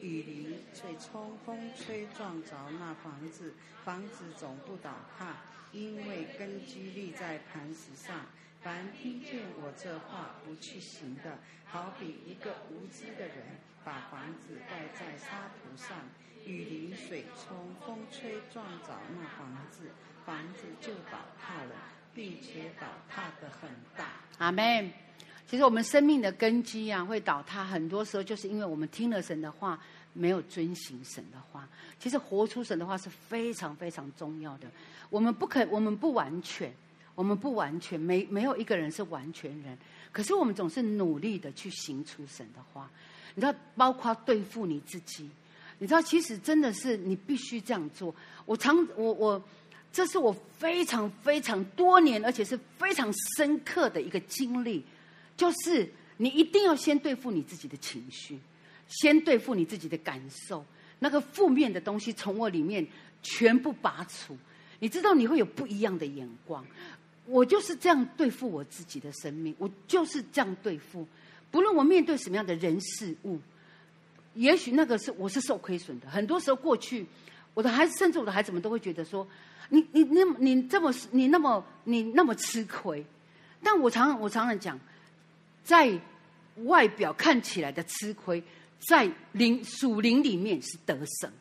[0.00, 3.54] 雨淋、吹冲、风吹，撞着那房子，
[3.84, 5.36] 房子总不倒塌，
[5.72, 8.26] 因为根基立在磐石上。
[8.64, 11.36] 凡听见我这话不去行的，
[11.66, 13.36] 好比一个无知的人，
[13.84, 15.98] 把房子盖在沙土上，
[16.46, 19.90] 雨淋、水冲、风吹，撞着那房子，
[20.24, 21.72] 房子就倒塌了，
[22.14, 24.12] 并且倒塌的很大。
[24.38, 24.90] 阿门。
[25.46, 29.78] 其实我们生命的根基啊，会倒塌，很多时候就是因为我们听了神的话，
[30.14, 31.68] 没有遵行神的话。
[31.98, 34.66] 其实活出神的话是非常非常重要的。
[35.10, 36.72] 我们不可，我们不完全，
[37.14, 39.76] 我们不完全，没没有一个人是完全人。
[40.12, 42.90] 可是我们总是努力的去行出神的话。
[43.34, 45.28] 你知道，包括对付你自己，
[45.78, 48.14] 你知道，其实真的是你必须这样做。
[48.46, 49.42] 我常我我，
[49.92, 54.84] 这是我非常非常多年，而且是非常深刻的一个经历。
[55.36, 58.38] 就是你一定要先对付你自己的情绪，
[58.86, 60.64] 先对付你自己的感受，
[61.00, 62.86] 那个负面的东西从我里面
[63.20, 64.38] 全部拔除。
[64.78, 66.64] 你知道你会有不一样的眼光。
[67.26, 71.06] 我就是这样对付我自己的生命，我就是这样对付。
[71.50, 73.38] 不论我面对什么样的人事物，
[74.34, 76.08] 也许那个是我是受亏损的。
[76.10, 77.06] 很多时候过去，
[77.54, 79.26] 我的孩子甚至我的孩子们都会觉得说
[79.70, 83.04] ：“你你那么你这么你那么你那么吃亏。”
[83.62, 84.78] 但我常常我常常讲。
[85.64, 85.98] 在
[86.64, 88.44] 外表看起来的吃亏，
[88.86, 91.32] 在灵属灵里面是得胜，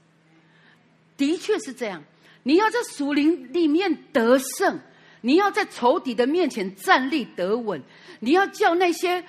[1.18, 2.02] 的确是这样。
[2.44, 4.80] 你要在属灵里面得胜，
[5.26, 7.82] 你要在仇敌的面前站立得稳，
[8.20, 9.24] 你要叫那些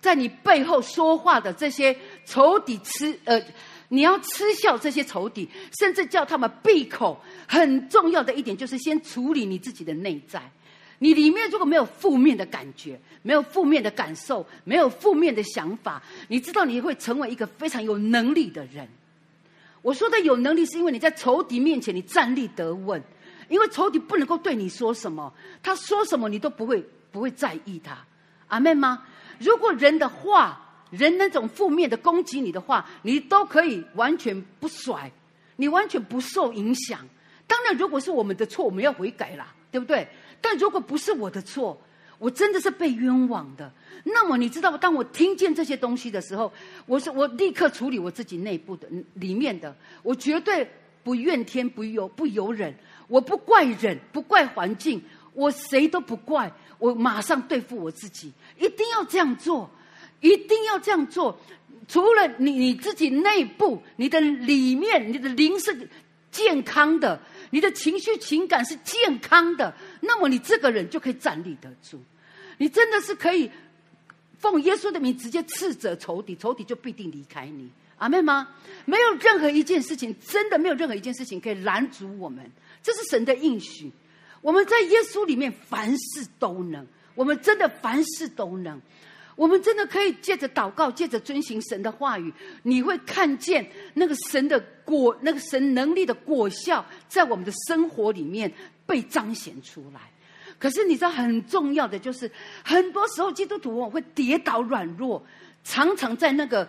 [0.00, 3.42] 在你背后说话的这些仇敌吃呃，
[3.88, 5.48] 你要嗤笑这些仇敌，
[5.80, 7.20] 甚至叫他们闭口。
[7.48, 10.40] 很重要的一点就是先处理你自己的内在。
[11.00, 18.86] 你里面如果没有负面的感觉，没有负面的感受，没有负面的想法，你知道你会成为一个非常有能力的人。
[19.82, 23.02] 我说的有能力，是因为你在仇敌面前你站立得稳，
[23.50, 25.30] 因为仇敌不能够对你说什么，
[25.62, 27.98] 他说什么你都不会不会在意他。
[28.48, 29.02] 阿妹吗？
[29.38, 30.58] 如果人的话，
[30.90, 35.10] 人那种负面的攻击你的话，你都可以完全不甩，
[35.56, 37.00] 你完全不受影响。
[37.46, 40.06] 当然，如果是我们的错，我们要悔改啦，对不对？
[40.40, 41.80] 但如果不是我的错，
[42.18, 43.72] 我真的是被冤枉的。
[44.04, 46.52] 那么你知道，当我听见这些东西的时候，
[46.86, 50.68] 我是我立刻处理我自己内部的里面的，我绝对
[51.02, 52.74] 不怨天不尤不尤人，
[53.10, 55.02] 我不怪人，不怪环境，
[55.34, 59.68] 我谁都不怪，我马上对付我自己，一定要这样做，
[60.20, 61.36] 一定要这样做。
[61.88, 65.88] 除了你你自己内部，你的里面，你的灵是
[66.30, 67.20] 健康的。
[67.52, 72.00] 你的情绪情感是健康的，那么你这个人就可以站立得住。
[72.58, 73.50] 你真的是可以
[74.38, 77.68] 奉耶稣的名直接斥责仇敌，仇敌就必定离开你。
[77.98, 78.48] 阿妹吗？
[78.84, 82.48] 没有任何一件事情，真的没有任何一件事情可以拦阻我们。
[82.82, 83.90] 这是神的应许。
[84.40, 88.80] 我们在耶稣里面凡事都能，我们真的凡事都能。
[89.36, 92.30] 我们真的可以借着祷告，借着遵行神的话语，
[92.62, 98.52] 你会看见那个神的果，那个神能力的果效，在我们的生活里面
[98.84, 100.00] 被彰显出来。
[100.58, 102.30] 可是你知道，很重要的就是，
[102.62, 105.24] 很多时候基督徒会跌倒软弱，
[105.64, 106.68] 常常在那个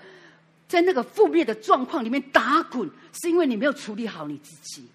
[0.66, 2.90] 在那个负面的状况里面打滚，
[3.22, 4.86] 是因为你没有处理好你自己。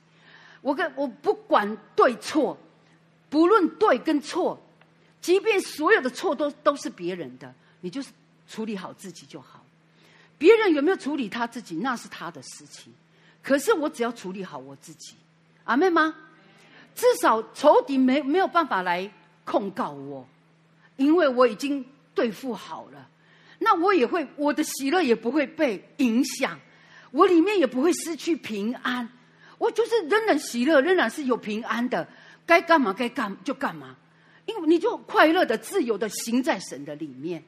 [0.61, 2.57] 我跟我不管对错，
[3.31, 4.61] 不论对跟错，
[5.21, 7.55] 即便所有的错都都是别人的。
[7.81, 8.11] 你就是
[8.49, 9.65] 处理好自己就好，
[10.39, 12.93] 别人有没有处理他自己，那是他的事情。
[13.43, 15.15] 可是我只要处理好我自己，
[15.65, 16.15] 阿妹吗？
[16.95, 19.09] 至少仇敌没没有办法来
[19.45, 20.27] 控告我，
[20.97, 21.85] 因为我已经
[22.15, 23.09] 对付好了。
[23.59, 26.59] 那我也会，我的喜乐也不会被影响，
[27.11, 29.09] 我里面也不会失去平安。
[29.59, 32.07] 我就是仍然喜乐，仍然是有平安的，
[32.45, 33.97] 该干嘛该干就干嘛，
[34.47, 37.43] 因为你就快乐的、自由的行在神的里面。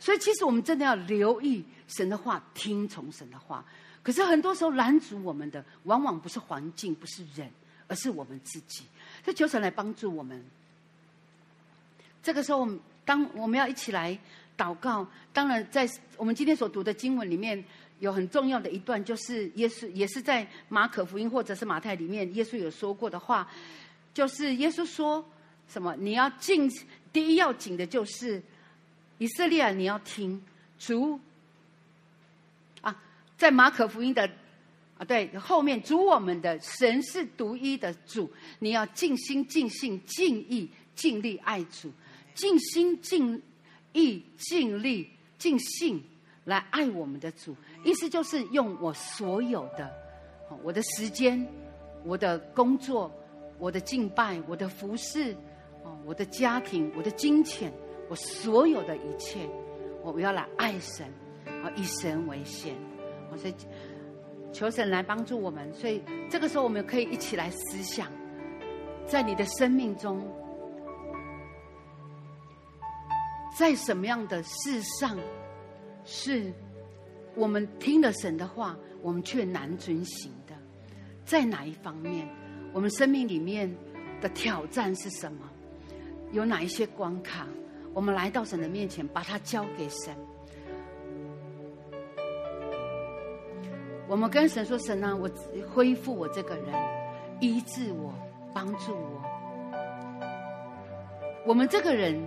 [0.00, 3.64] 所以，其实我们真的要留意神的话，听从神的话。
[4.02, 7.48] 可是很多时候拦阻我们的，往往不是环境，不是人，
[7.86, 8.84] 而是我们自己。
[9.24, 10.44] 所以求神来帮助我们。
[12.20, 14.18] 这个时候，我们当我们要一起来
[14.58, 17.64] 祷告，当然在我们今天所读的经文里面，
[18.02, 23.48] 有很重要的一段，就是耶稣也是在马可福音或者是马太里面，耶稣有说过的话，
[24.12, 25.24] 就是耶稣说
[25.68, 25.94] 什么？
[25.94, 26.68] 你要进，
[27.12, 28.42] 第一要紧的就是
[29.18, 30.42] 以色列，你要听
[30.80, 31.20] 主
[32.80, 33.00] 啊。
[33.38, 34.28] 在马可福音的
[34.98, 41.92] 啊，对后面主我们的神是独一的主，你要尽心尽性尽意尽力爱主，
[42.34, 43.40] 尽心尽
[43.92, 45.08] 意尽力
[45.38, 46.02] 尽性
[46.44, 47.56] 来爱我们的主。
[47.84, 49.90] 意思就是用我所有的，
[50.62, 51.46] 我的时间、
[52.04, 53.10] 我的工作、
[53.58, 55.32] 我的敬拜、我的服侍、
[55.84, 57.72] 哦，我的家庭、我的金钱，
[58.08, 59.48] 我所有的一切，
[60.02, 61.06] 我们要来爱神，
[61.46, 62.74] 啊，以神为先。
[63.36, 63.54] 所以，
[64.52, 65.72] 求神来帮助我们。
[65.72, 68.10] 所以，这个时候我们可以一起来思想，
[69.06, 70.22] 在你的生命中，
[73.58, 75.16] 在什么样的事上，
[76.04, 76.52] 是
[77.34, 80.54] 我们听了神的话，我们却难遵行的？
[81.24, 82.28] 在哪一方面，
[82.72, 83.72] 我们生命里面
[84.20, 85.48] 的挑战是什么？
[86.32, 87.46] 有哪一些关卡？
[87.94, 90.14] 我们来到神的面前，把它交给神。
[94.08, 95.30] 我们跟神说：“神啊，我
[95.70, 96.74] 恢复我这个人，
[97.40, 98.12] 医治我，
[98.52, 99.22] 帮助我。
[101.46, 102.20] 我们这个人，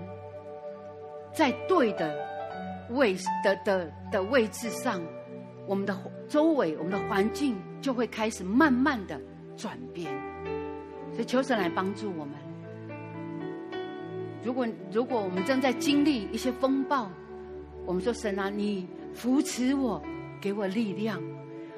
[1.31, 2.15] 在对的
[2.91, 5.01] 位的的的位置上，
[5.67, 5.97] 我们的
[6.27, 9.19] 周围、我们的环境就会开始慢慢的
[9.55, 10.11] 转变。
[11.13, 12.35] 所以求神来帮助我们。
[14.43, 17.09] 如果如果我们正在经历一些风暴，
[17.85, 20.01] 我们说：神啊，你扶持我，
[20.39, 21.21] 给我力量。”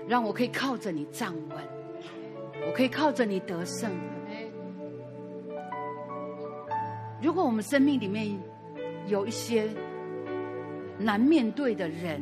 [0.08, 1.58] 让我可以靠着你站稳，
[2.66, 3.92] 我可以靠着你得胜。
[7.22, 8.40] 如果我们生命里面
[9.08, 9.68] 有一些
[10.98, 12.22] 难面对的人、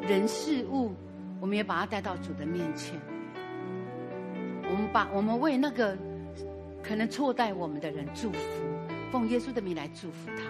[0.00, 0.92] 人事物，
[1.40, 2.98] 我们也把它带到主的面前。
[4.62, 5.96] 我们把我们为那个
[6.82, 8.38] 可能错待我们的人祝福，
[9.10, 10.42] 奉耶稣的名来祝福他。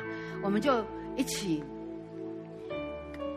[0.43, 0.85] 我们就
[1.17, 1.63] 一起。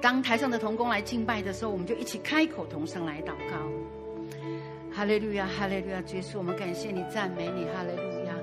[0.01, 3.55] 当台上的童工来敬拜的时候，我们就一起开口同声来祷告。
[4.91, 8.35] 哈利路亚，哈利路亚，耶稣，我们感谢你，赞美你，哈利路亚。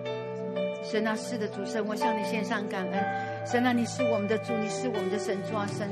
[0.83, 3.30] 神啊，是的，主神，我向你献上感恩。
[3.45, 5.91] 神啊，你是我们的主，你是我们的神，抓神，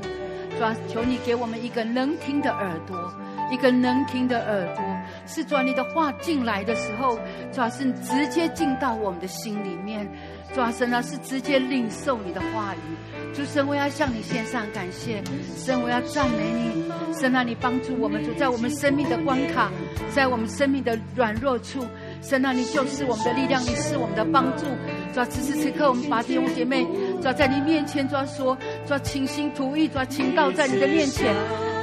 [0.57, 3.13] 抓，求你给我们一个能听的耳朵，
[3.51, 4.83] 一个能听的耳朵，
[5.25, 7.19] 是抓你的话进来的时候，
[7.51, 10.07] 抓是直接进到我们的心里面，
[10.53, 13.33] 抓神啊，是直接领受你的话语。
[13.33, 15.21] 主神，我要向你献上感谢。
[15.55, 16.89] 神，我要赞美你。
[17.13, 19.71] 神啊，你帮助我们，主在我们生命的关卡，
[20.13, 21.85] 在我们生命的软弱处。
[22.21, 24.65] 神啊，你就是我们的力量，你是我们的帮助。
[25.13, 26.85] 主要，此时此刻，我们把弟兄姐妹
[27.21, 31.33] 抓在你面前，主要说，抓倾心图意，抓倾倒在你的面前。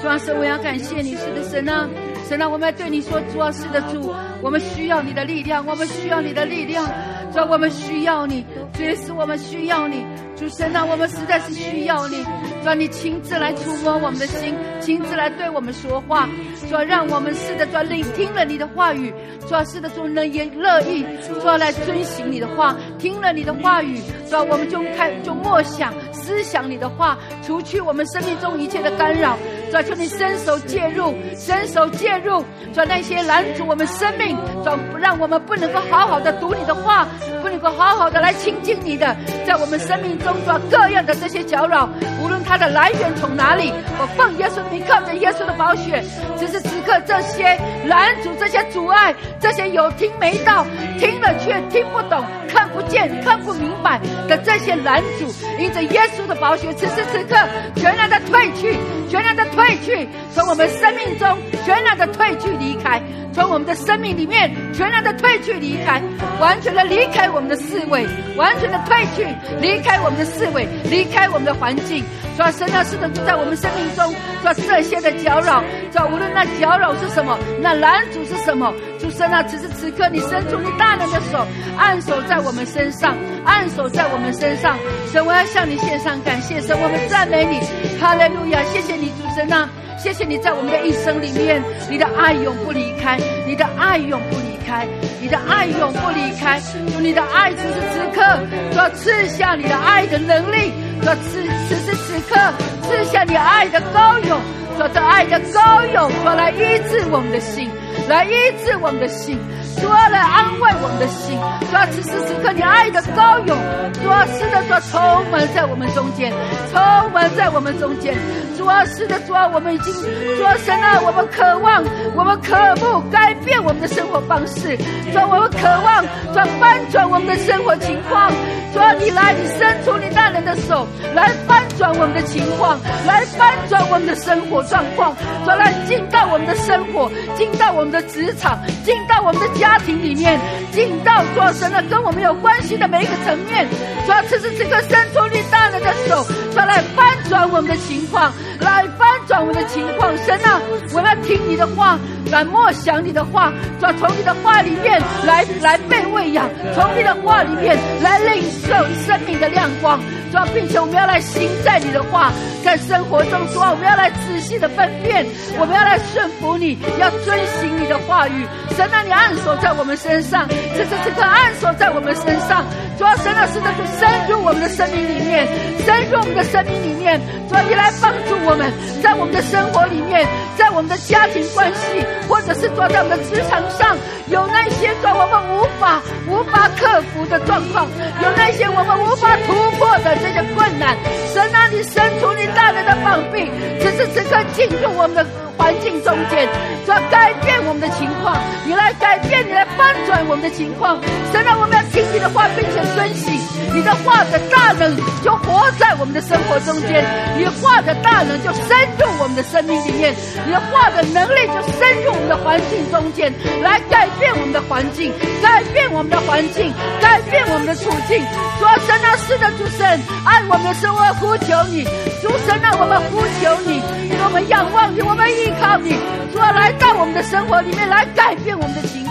[0.01, 1.89] 主要，神，我要感谢你，是的，神啊，
[2.29, 6.87] 神啊，我们要对你说，主啊，是的，主，我们需要你的力量，我们需要你的力量。
[7.33, 10.05] 主要，我们需要你，主耶稣，我们需要你。
[10.37, 12.25] 主神啊，我们实在是需要你，
[12.67, 16.29] 主啊，你亲自来触摸我们的心，亲自来对我们说话，
[16.69, 19.15] 主啊，让我们是的，主啊，聆听了你的话语，
[19.47, 21.07] 主啊，是的，主能也乐意，
[21.41, 29.39] 主啊，来遵行你的话，听了你的话语，主啊，我们就开就默想思想你的话，除去我们生命中一切的干扰，
[29.71, 32.45] 主啊，求你伸手介入，伸手介入，
[32.75, 37.07] 主啊，那些拦阻我们生命，主啊，让我们不能够好好的读你的话，
[37.43, 39.17] 不能够好好的来亲近你的，
[39.47, 40.27] 在我们生命中。
[40.27, 41.89] 中抓各样的这些搅扰，
[42.21, 46.03] 无论他的来源从哪里，我奉耶稣的名，靠着耶稣的宝血，
[46.39, 50.65] 只是此刻这些拦阻、这些阻碍、这些有听没到、
[50.99, 57.37] 听了却听不懂、看不见、看不明白的这些拦阻，因着耶稣的宝血，此时此刻
[57.77, 58.77] 全然的退去，
[59.09, 63.01] 全然的退去，从我们生命中全然的退去离开。
[63.33, 66.03] 从我们的生命里面全然的退去离开，
[66.41, 69.27] 完全的离开我们的四维，完全的退去
[69.61, 72.03] 离开我们的四维，离开我们的环境。
[72.37, 81.47] 主啊，神啊，是的，就在我们生命中，主啊，这些的搅扰，主啊，无论那搅扰是什么，那拦阻是什么，主神啊，此时此刻，你伸出你大能的手，
[81.79, 84.77] 按手在我们身上，按手在我们身上。
[85.11, 87.59] 神，我要向你献上感谢，神，我们赞美你，
[87.99, 89.69] 哈利路亚，谢谢你，主神啊。
[89.99, 91.61] 谢谢你在我们的一生里面，
[91.91, 94.87] 你的爱永不离开，你的爱永不离开，
[95.23, 96.61] 你的爱永不离开。
[96.93, 98.23] 用，你的爱此时此刻，
[98.71, 100.71] 主要赐下你的爱的能力，
[101.01, 102.41] 主要此此时此刻。
[102.83, 104.41] 赐下你爱的高涌，
[104.77, 107.69] 说这爱的高涌，说来医治我们的心，
[108.09, 108.31] 来医
[108.65, 109.39] 治我们的心。
[109.81, 111.39] 主啊，来安慰我们的心。
[111.71, 113.55] 主啊，此时此刻你爱的膏油，
[114.03, 116.33] 主啊，是的，主啊，充满在我们中间，
[116.73, 118.15] 充满在我们中间。
[118.57, 119.93] 主啊，是的，主啊，我们已经，
[120.39, 121.85] 主啊，神啊，我们渴望，
[122.15, 124.77] 我们渴慕改变我们的生活方式。
[125.13, 128.33] 主啊，我们渴望，主啊，翻转我们的生活情况。
[128.73, 135.15] 主啊，你来，你伸出你大能的手，来翻转我们的情况，来翻转我们的生活状况。
[135.45, 139.66] 主啊，来进到我们的生活，进到我们的职场，进到我们的家。
[139.67, 140.41] 家庭里面，
[140.71, 143.67] 进到做神了，跟我们有关系的每一个层面，
[144.07, 146.23] 主要此时此刻伸出你大能的手，
[146.53, 150.17] 出来翻转我们的情况，来翻转我们的情况。
[150.19, 150.61] 神啊，
[150.95, 151.99] 我要听你的话，
[152.31, 158.69] 来默想你的话，主要从你的话里面来来被喂养，从你的话里面来领受
[159.05, 159.99] 生命的亮光。
[160.31, 162.33] 主要并且我们要来行在你的话，
[162.65, 165.25] 在生活中，主要我们要来仔细的分辨，
[165.59, 168.45] 我们要来顺服你，要遵行你的话语。
[168.77, 172.65] 神啊，你按手在我们身上，此时此刻按锁在我们身上。
[172.97, 175.47] 主要神啊，是的，就深入我们的生命里面，
[175.85, 177.21] 深入我们的生命里面。
[177.49, 178.73] 主要你来帮助我们，
[179.03, 180.27] 在我们的生活里面，
[180.57, 183.97] 在我们的家庭关系，或者是坐在我们的职场上，
[184.29, 187.87] 有那些主我们无法无法克服的状况，
[188.23, 190.97] 有那些我们无法突破的这些困难。
[191.37, 193.45] 神啊，你伸出你大能的膀臂，
[193.79, 195.27] 此时此刻进入我们的
[195.59, 196.49] 环境中间，
[196.87, 198.41] 主要改变我们的情况。
[198.65, 201.01] 你来改变，你来翻转我们的情况。
[201.33, 203.39] 神啊，我们要听你的话，并且遵行
[203.73, 207.05] 你的话的大能，就活在我们的生活中间。
[207.39, 210.15] 你的话的大能就深入我们的生命里面，
[210.45, 213.33] 你的话的能力就深入我们的环境中间，
[213.63, 215.13] 来改变我们的环境，
[215.43, 218.19] 改变我们的环境，改变我们的处境。
[218.59, 219.87] 主啊，神啊，是的，主神，
[220.25, 221.85] 爱我们的生活，呼求你，
[222.23, 223.81] 主神啊，我们呼求你，
[224.25, 225.95] 我们仰望你，我们依靠你。
[226.33, 229.06] 主啊，来到我们的生活里面来改变我们的情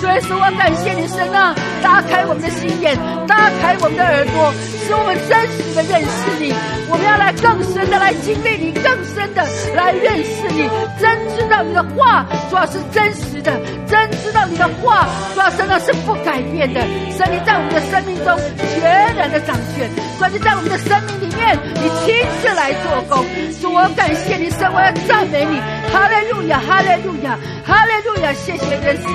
[0.00, 2.96] 所以说，我感谢你，神啊，打开我们的心眼，
[3.26, 4.52] 打开我们的耳朵，
[4.86, 6.54] 使我们真实的认识你。
[6.88, 8.84] 我们要来更深的来经历你，更
[9.14, 9.42] 深的
[9.74, 10.68] 来认识你，
[11.00, 13.58] 真知道你的话主要是真实的，
[13.88, 16.80] 真知道你的话主要真的是不改变的。
[17.16, 18.36] 神，你在我们的生命中
[18.76, 19.88] 全然的掌权，
[20.18, 23.24] 所以在我们的生命里面，你亲自来做工。
[23.60, 25.58] 主，我感谢你，神，我要赞美你。
[25.90, 28.32] 哈利路亚，哈利路亚，哈利路亚！
[28.34, 29.08] 谢谢耶稣，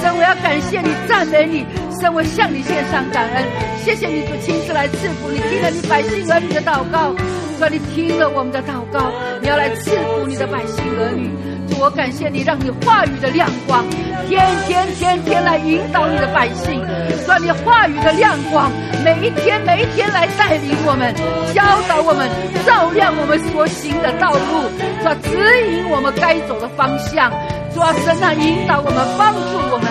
[0.00, 1.64] 神，我要感谢你，赞美你，
[2.00, 3.44] 神，我向你献上感恩。
[3.84, 7.14] 谢谢你主亲自来赐福，你听了你百姓儿女的祷告，
[7.58, 9.10] 说你听了我们的祷告，
[9.40, 11.30] 你要来赐福你的百姓儿女。
[11.66, 13.84] 主，我感谢你，让你话语的亮光，
[14.28, 16.84] 天天天天来引导你的百姓，
[17.24, 18.70] 说你话语的亮光，
[19.02, 21.14] 每一天每一天来带领我们，
[21.54, 22.28] 教导我们，
[22.66, 24.68] 照亮我们所行的道路，
[25.02, 25.32] 说指
[25.72, 27.32] 引我们该走的方向。
[27.72, 29.88] 主啊，神啊，引导我们，帮助我们。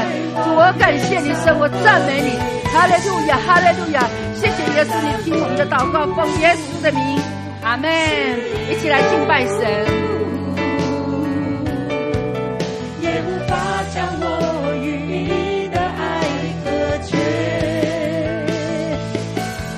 [0.55, 2.37] 我感谢你，神，我赞美你。
[2.71, 4.07] 哈利路亚，哈利路亚！
[4.35, 7.19] 谢谢耶稣，你听我们的祷告，奉耶稣的名，
[7.61, 7.89] 阿门。
[8.69, 9.57] 一起来敬拜神。
[13.01, 13.53] 也无法
[13.93, 14.25] 将我
[14.81, 16.01] 与你的爱
[16.63, 16.69] 隔
[17.05, 17.11] 绝。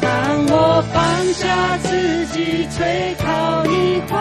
[0.02, 0.10] 当
[0.48, 0.96] 我放
[1.34, 4.16] 下自己，垂靠你怀，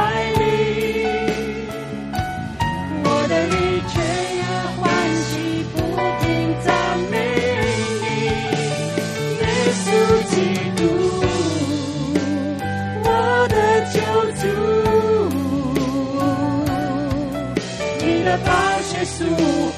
[18.35, 18.53] 的宝
[18.83, 19.25] 血赎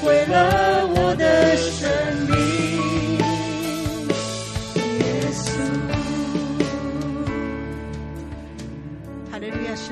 [0.01, 1.76] 回了我的心。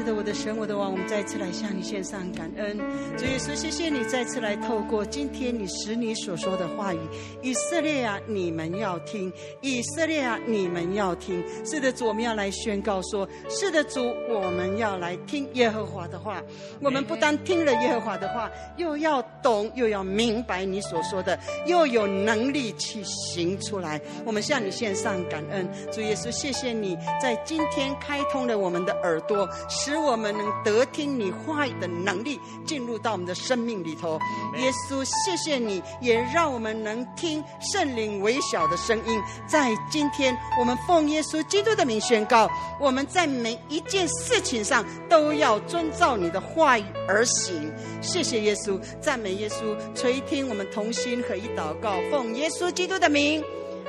[0.05, 2.77] 的，我的神，我的王，我们再次来向你献上感恩。
[3.17, 6.99] 主耶稣，谢谢你再次来透过今天你使你所说的话语。
[7.41, 11.43] 以色列啊，你们要听；以色列啊，你们要听。
[11.65, 16.41] 是的，主，我们要来宣告说：是的，主，我们要来听耶和华的话。
[16.79, 23.99] 我们不但听了耶和华的话，又要懂，又要明白你所说的，又有能力去行出来。
[24.23, 25.67] 我们向你献上感恩。
[25.91, 34.19] 主耶稣，谢谢你在今天开通了我们的耳朵，使我们能得听你话语的能力进入到我们的生命里头。
[34.57, 39.21] 耶稣，谢谢你，也让我们能听圣灵微小的声音。
[39.47, 42.49] 在今天，我们奉耶稣基督的名宣告：
[42.79, 47.71] 我们在每一件事情上都要遵照你的话语而行。
[48.01, 53.43] 谢谢耶稣，赞美耶稣，垂听我们同心合一祷告，奉耶稣基督的名，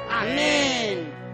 [0.08, 1.25] 阿门。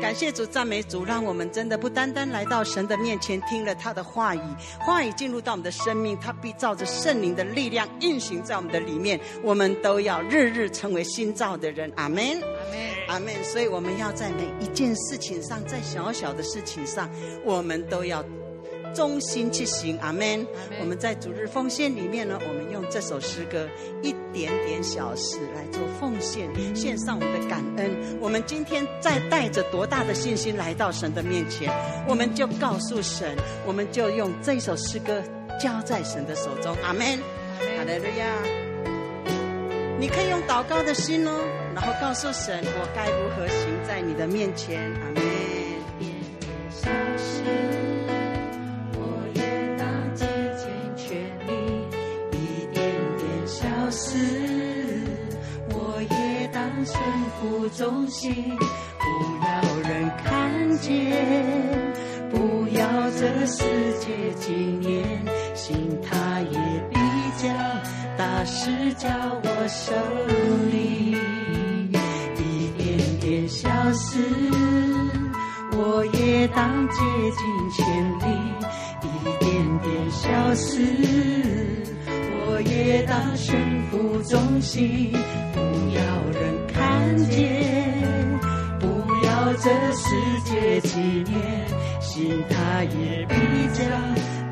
[0.00, 4.40] 感谢主，赞美主，让我们真的不单单来到神的面前，听了他的话语，
[4.80, 9.18] 话语进入到我们的生命，他必照着圣灵的力量运行在我们的里面。
[9.42, 11.92] 我们都要日日成为新造的人。
[11.96, 13.44] 阿门，阿门，阿门。
[13.44, 17.10] 所以我们要在每一件事情上，在小小的事情上，
[17.44, 18.24] 我们都要。
[18.94, 20.46] 忠心去行，阿门。
[20.80, 23.68] 我们在主日奉献里面呢，我们用这首诗歌
[24.02, 27.90] 一点点小事来做奉献，献上我们的感恩。
[28.20, 31.72] 我们今天再带着多大的信心来到神的面前，
[32.08, 33.36] 我们就告诉神，
[33.66, 35.22] 我们就用这首诗歌
[35.60, 37.04] 交在神的手中，阿门。
[37.58, 38.26] 哈利路亚。
[39.98, 41.32] 你可以用祷告的心哦，
[41.74, 45.35] 然后告诉神，我该如何行在你的面前，阿门。
[56.86, 56.96] 身
[57.40, 59.04] 负重心，不
[59.44, 59.48] 要
[59.88, 60.86] 人看见，
[62.30, 63.64] 不要这世
[63.98, 65.20] 界纪念，
[65.54, 66.58] 信他也
[66.88, 66.96] 必
[67.36, 67.52] 将
[68.16, 69.08] 大事交
[69.42, 69.92] 我手
[70.70, 71.16] 里。
[72.36, 74.20] 一点点小事，
[75.72, 76.94] 我也当竭
[77.32, 77.84] 尽全
[78.20, 78.24] 力；
[79.02, 79.04] 一
[79.40, 80.80] 点点小事，
[82.46, 85.10] 我也当身负重心，
[85.52, 85.60] 不
[85.96, 86.55] 要人。
[88.78, 88.86] 不
[89.24, 90.04] 要这世
[90.44, 91.34] 界纪念，
[92.00, 93.34] 心他也必
[93.72, 93.88] 将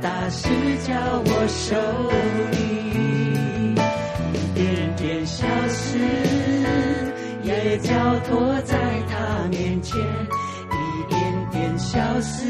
[0.00, 0.48] 大事
[0.86, 0.92] 交
[1.24, 1.76] 我手
[2.52, 2.54] 里，
[4.32, 4.64] 一点
[4.96, 5.98] 点小事
[7.42, 8.76] 也交托在
[9.08, 9.98] 他面前，
[10.70, 11.20] 一点
[11.50, 12.46] 点小事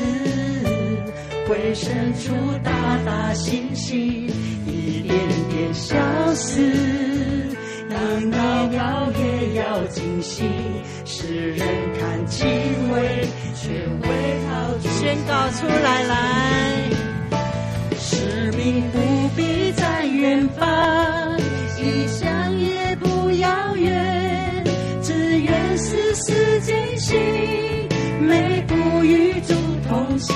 [1.48, 2.32] 会生出
[2.62, 2.70] 大
[3.04, 4.28] 大信心，
[4.66, 5.12] 一点
[5.50, 5.96] 点小
[6.34, 7.53] 事。
[7.94, 10.50] 当你要也要尽心，
[11.04, 11.64] 使人
[11.96, 12.44] 看敬
[12.92, 13.72] 畏，权
[14.02, 14.08] 威
[14.48, 16.90] 好宣告出来来。
[17.96, 18.98] 使命不
[19.36, 21.38] 必在远方，
[21.78, 24.64] 异乡也不遥远，
[25.00, 27.16] 只愿丝丝艰辛，
[28.20, 29.54] 每步与主
[29.88, 30.34] 同行，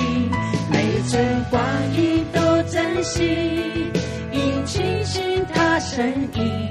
[0.70, 1.60] 每寸光
[1.96, 3.90] 阴都珍惜，
[4.30, 6.67] 应轻信他身影。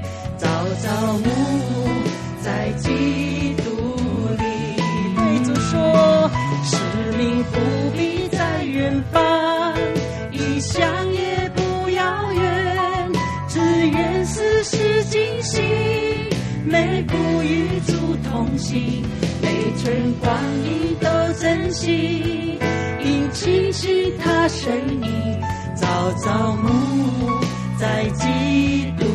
[18.58, 20.36] 每寸光
[20.66, 21.08] 阴都
[21.40, 22.58] 珍惜，
[23.04, 24.74] 应轻信他声
[25.04, 25.40] 音，
[25.76, 27.40] 朝朝暮暮
[27.80, 29.06] 在基督。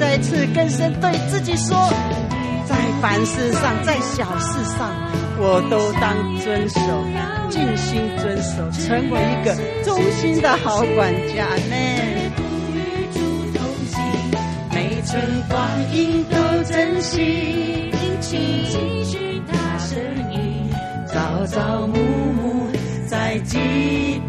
[0.00, 1.76] 再次更深对自己说，
[2.66, 4.90] 在凡事上，在小事上，
[5.38, 6.80] 我都当遵守，
[7.50, 9.54] 尽心遵守，成为一个
[9.84, 11.76] 忠心的好管家呢。
[14.74, 15.60] 每寸光
[15.92, 17.90] 阴都珍惜，
[18.22, 19.98] 听取他声
[20.32, 20.70] 音，
[21.08, 22.70] 朝朝暮暮
[23.06, 23.58] 在基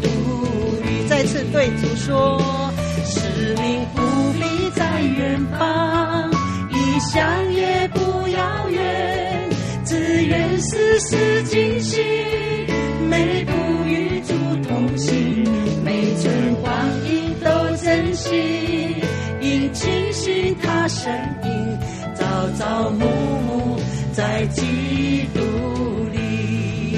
[0.00, 0.08] 督
[0.84, 1.08] 里。
[1.08, 2.38] 再次对主说，
[3.06, 4.02] 使命不
[4.32, 6.30] 必在远方，
[6.70, 9.48] 异乡也不遥远，
[9.86, 12.02] 只愿丝丝惊喜，
[13.08, 13.52] 每步
[13.86, 14.34] 与主
[14.68, 15.44] 同行，
[15.84, 16.72] 每寸光
[17.08, 18.96] 阴都珍惜，
[19.40, 21.12] 应清醒他声
[21.44, 21.78] 音，
[22.16, 22.24] 朝
[22.58, 23.78] 朝暮暮
[24.14, 25.40] 在基督
[26.12, 26.96] 里，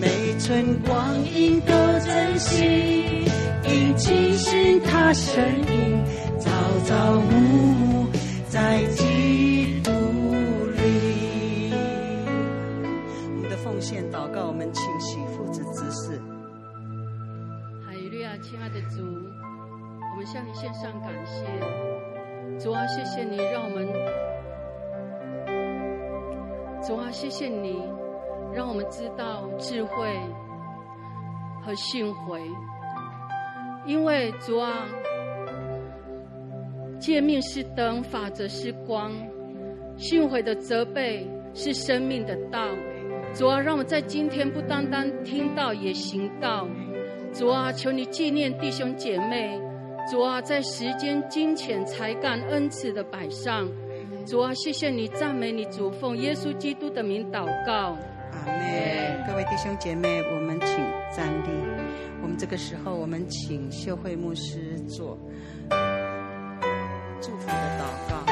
[0.00, 3.26] 每寸光阴都珍惜。
[3.66, 6.02] 因轻信他声音，
[6.40, 6.50] 朝
[6.86, 8.06] 朝暮暮
[8.48, 9.90] 在基督
[10.74, 11.70] 里。
[11.74, 16.18] 我们的奉献祷告，我们请起父子姿势。
[17.84, 21.44] 哈利路亚，亲爱的主，我们向你献上感谢。
[22.58, 23.86] 主啊，谢谢你让我们，
[26.80, 27.82] 主啊，谢谢你
[28.52, 30.08] 让我们知道智慧
[31.62, 32.40] 和训诲。
[33.84, 34.86] 因为主啊，
[37.00, 39.12] 诫命是灯，法则是光，
[39.96, 42.68] 训诲的责备是生命的道。
[43.34, 46.66] 主啊，让我们在今天不单单听到，也行道。
[47.32, 49.60] 主啊，求你纪念弟兄姐妹。
[50.10, 53.68] 主啊，在时间、金钱、才干、恩赐的摆上。
[54.28, 57.96] 主啊，谢谢你，赞美你，主奉耶稣基督的名祷告。
[58.30, 59.24] 阿门。
[59.26, 60.76] 各位弟兄姐妹，我们请
[61.16, 61.48] 站立。
[62.20, 65.18] 我们这个时候，我们请秀慧牧师做
[67.22, 68.27] 祝福的祷告。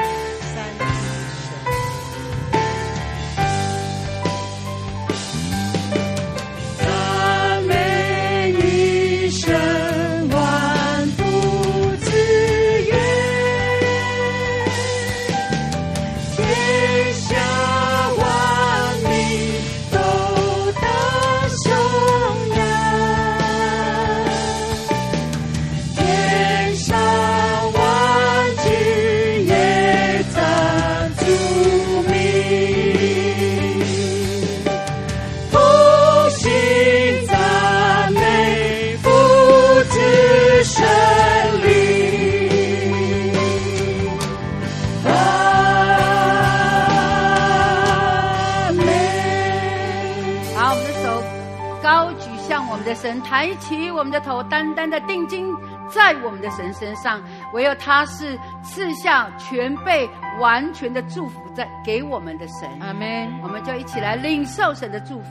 [53.07, 55.55] 神，抬起我们的头，单单的定睛
[55.89, 57.21] 在我们的神身上。
[57.53, 60.09] 唯有他是赐下全备
[60.41, 62.69] 完全的祝福在给我们的神。
[62.81, 63.31] 阿门。
[63.41, 65.29] 我们就一起来领受神的祝福。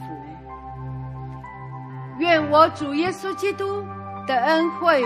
[2.19, 3.85] 愿我主耶稣基督
[4.27, 5.05] 的恩惠、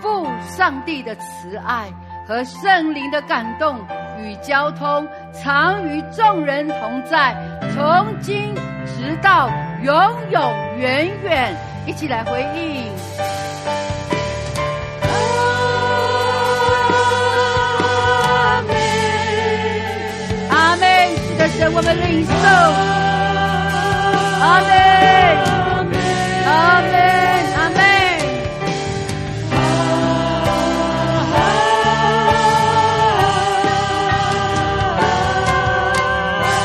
[0.00, 1.92] 父上帝的慈爱
[2.24, 3.80] 和圣灵的感动
[4.20, 7.34] 与交通，常与众人同在，
[7.74, 8.54] 从今
[8.86, 9.50] 直到
[9.82, 9.92] 永
[10.30, 10.40] 永
[10.78, 11.75] 远远。
[11.86, 12.90] 一起来回应。
[18.28, 18.76] 阿门，
[20.50, 20.84] 阿门。
[21.16, 22.32] 是的，神，我们领受。
[24.42, 24.70] 阿门。
[26.44, 26.50] 阿
[26.82, 26.92] 门，
[27.54, 27.78] 阿门，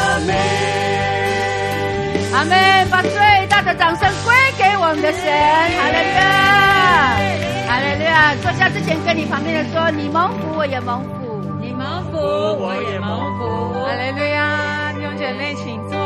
[0.08, 0.30] 阿门，
[2.34, 2.54] 阿门，
[2.90, 3.12] 把最
[3.48, 4.10] 大的掌声
[4.92, 7.16] 我们的神，哈利路亚，
[7.66, 8.36] 哈利路亚。
[8.42, 13.72] 坐下之前，跟你旁边的说：你蒙福，我也蒙福；你蒙福，我也蒙福。
[13.86, 15.98] 哈利路亚，弟兄姐妹，请坐。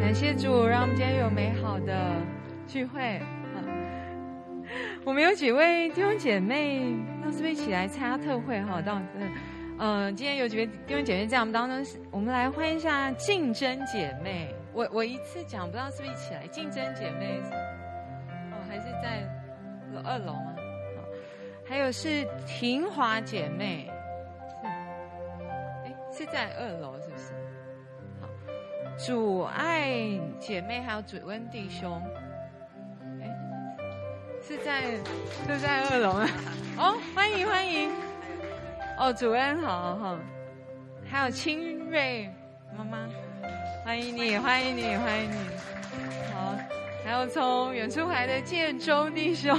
[0.00, 2.16] 感谢主，让我们今天有美好的
[2.66, 3.22] 聚会。
[5.04, 6.82] 我们有几位弟兄姐妹，
[7.24, 8.60] 到这边一起来参加特会？
[8.62, 9.00] 哈，到
[9.78, 14.52] 嗯，今天有几位弟兄姐妹在我们当中，我们来欢迎一下竞争姐妹。
[14.72, 16.46] 我我一次讲，不知道是不是一起来？
[16.46, 17.40] 竞争姐妹，
[18.50, 19.22] 哦，还是在
[20.04, 20.54] 二楼吗？
[21.64, 23.90] 还有是婷华姐妹，
[24.48, 24.66] 是，
[25.84, 27.32] 哎，是在二楼，是不是？
[28.20, 28.28] 好
[28.98, 32.02] 主爱姐妹还有主恩弟兄，
[33.22, 33.30] 哎，
[34.42, 34.82] 是在
[35.46, 36.28] 是在二楼啊？
[36.78, 37.90] 哦，欢迎欢迎，
[38.98, 40.18] 哦，主恩好好，
[41.08, 42.28] 还有清瑞
[42.76, 43.08] 妈妈，
[43.84, 45.36] 欢迎你欢迎你欢迎你，
[46.32, 46.56] 好，
[47.04, 49.58] 还有从远处来的建中弟兄。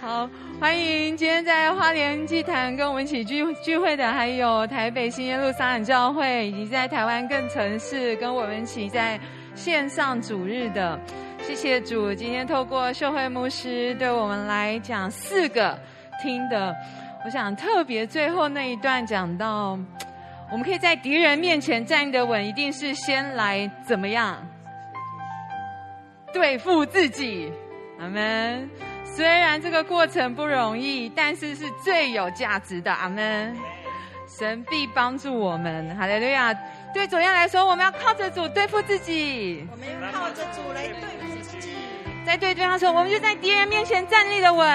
[0.00, 9.18] 好，欢迎今天在花莲祭坛跟我们一起聚聚会的，还有台北新耶路撒冷教会，以及在台湾各城市跟我们一起在
[9.56, 10.98] 线上主日的。
[11.42, 15.76] 谢谢主，今天透过秀慧牧师对我们来讲四个
[16.22, 16.72] 听的。
[17.24, 19.78] 我想特别最后那一段讲到，
[20.52, 24.36] 我们可以在敌人面前站得稳，一定是先来怎么样
[26.30, 27.50] 对付自己。
[27.98, 28.68] 阿门。
[29.02, 32.92] 虽然这个过程不容易，但是是最有价值的。
[32.92, 33.56] 阿门。
[34.28, 35.96] 神必帮助我们。
[35.96, 36.52] 哈利路亚。
[36.92, 39.66] 对怎样来说，我们要靠着主对付自己。
[39.72, 41.70] 我们要靠着主来对付自己。
[42.26, 44.66] 在对对方说，我们就在敌人面前站立的稳。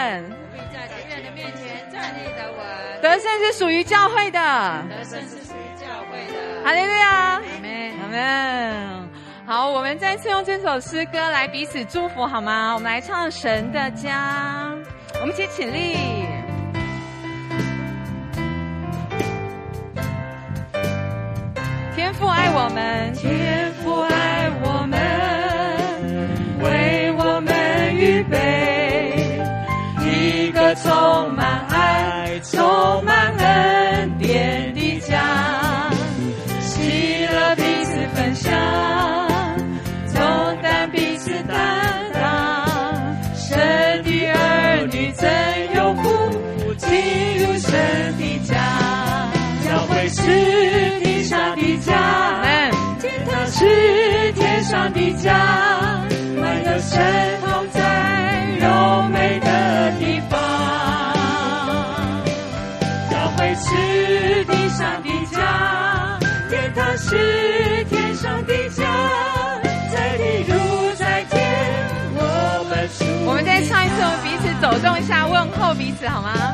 [0.51, 3.01] 必在敌人的面前站立的稳。
[3.01, 4.39] 得胜是属于教会的。
[4.89, 5.46] 得胜是。
[6.63, 7.07] 哈利路亚。
[7.09, 7.91] 阿门。
[8.01, 9.09] 阿门。
[9.45, 12.73] 好，我们再次用这首诗歌来彼此祝福，好吗？
[12.73, 14.69] 我们来唱《神的家》，
[15.21, 15.97] 我们一起起立。
[21.95, 24.16] 天父爱我们，天父爱
[54.77, 55.33] 上的家，
[56.39, 57.01] 满有神
[57.41, 57.81] 同在，
[58.59, 60.39] 柔美的地方。
[63.09, 66.19] 教会是地上的家，
[66.51, 68.83] 天堂是天上的家，
[69.91, 70.53] 在地如
[70.95, 71.35] 在天，
[72.13, 72.87] 我们。
[73.25, 76.53] 我们再唱一次，我们彼此走动一下，问候彼此好吗？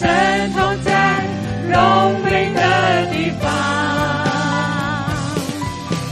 [0.00, 0.08] 渗
[0.54, 0.90] 透在
[1.68, 2.60] 荣美的
[3.12, 3.44] 地方，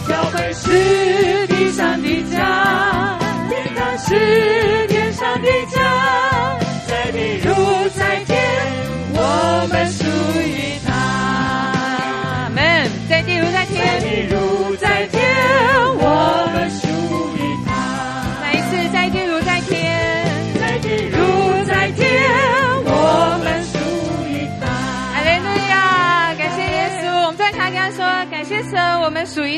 [0.07, 5.81] 脚本是地上的家，天堂是天上的家，
[6.87, 7.49] 在地如
[7.97, 8.37] 在天，
[9.15, 10.05] 我们属
[10.43, 10.68] 于。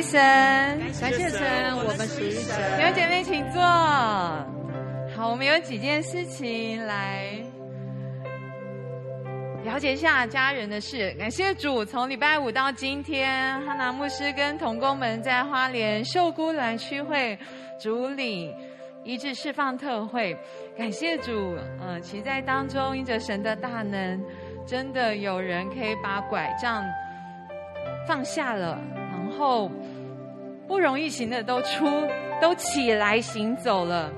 [0.02, 0.20] 神。”
[1.01, 2.56] 感谢神，我们属于神。
[2.77, 3.60] 弟兄姐妹，请坐。
[5.16, 7.31] 好，我们有几件事情来
[9.64, 11.14] 了解一下家人的事。
[11.18, 17.39] 感谢主，从礼拜五到今天，哈拿牧师跟童工们在花莲秀姑峦区会
[17.78, 18.55] 主领
[19.05, 20.35] 医治释放特会。
[20.78, 21.31] 感谢主，
[21.81, 24.24] 嗯、呃，其在当中因着神的大能，
[24.66, 26.82] 真的有人可以把拐杖
[28.06, 29.70] 放下了，然后
[30.71, 32.09] 不容易行的都出
[32.41, 34.09] 都起来行走了。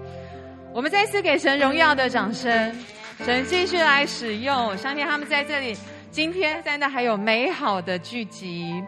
[0.75, 2.77] 我们再次给神荣耀的掌声，
[3.25, 5.75] 神继续来使用，相信他们在这里
[6.11, 8.85] 今天在那还有美好的聚集。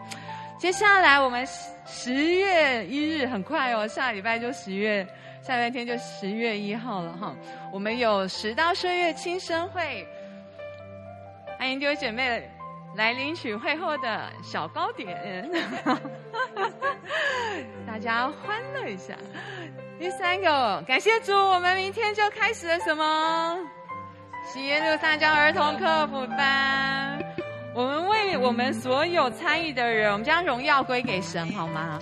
[0.58, 1.42] 接下来我们
[1.86, 5.06] 十月一日很快哦，下礼拜就十月。
[5.40, 7.34] 下半天就十月一号了哈，
[7.72, 10.06] 我们有十到岁月庆生会，
[11.58, 12.46] 欢迎各位姐妹
[12.96, 15.50] 来领取会后的小糕点，
[17.86, 19.14] 大家欢乐一下。
[19.98, 23.58] 第三个，感谢主，我们明天就开始了什么？
[24.52, 27.18] 喜耶路撒娇儿童科普班，
[27.74, 31.98] 我们为我们所有参与的人，我们将荣耀归给神，好吗？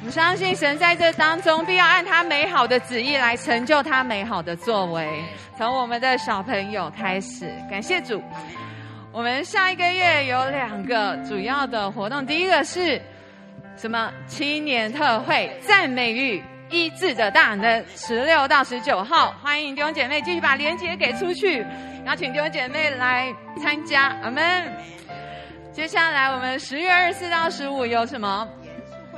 [0.00, 5.22] 我们相信神在这当中必要按他美好的旨意来成就他美好的作为。
[5.56, 8.20] 从我们的小朋友开始，感谢主。
[9.12, 13.00] 我们下一个月有两个主要的活动，第一个是
[13.76, 14.10] 什么？
[14.26, 21.62] 青年特会赞美与医治的大能，十六到十九号，欢迎弟兄姐妹继续把链接给出去，
[22.06, 23.30] 邀请弟兄姐妹来
[23.62, 24.16] 参加。
[24.22, 24.42] 阿门。
[25.74, 28.48] 接下来我们十月二十四到十五有什么？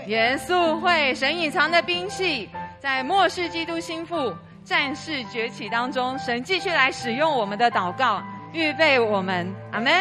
[0.06, 2.50] 严肃会，神隐藏的兵器，
[2.80, 4.34] 在末世基督心腹
[4.64, 8.20] 战士崛起当中，神继续来使用我们的祷告，
[8.54, 9.92] 预备我们，阿门。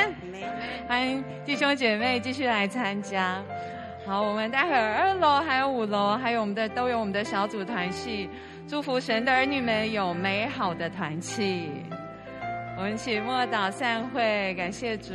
[0.87, 3.41] 欢迎弟兄姐妹继续来参加。
[4.05, 8.29] 好，我们待会儿二楼还有五楼，还有我们的都有我们的小组团契，
[8.67, 11.71] 祝福神的儿女们有美好的团契。
[12.77, 15.13] 我们起默祷散会，感谢主。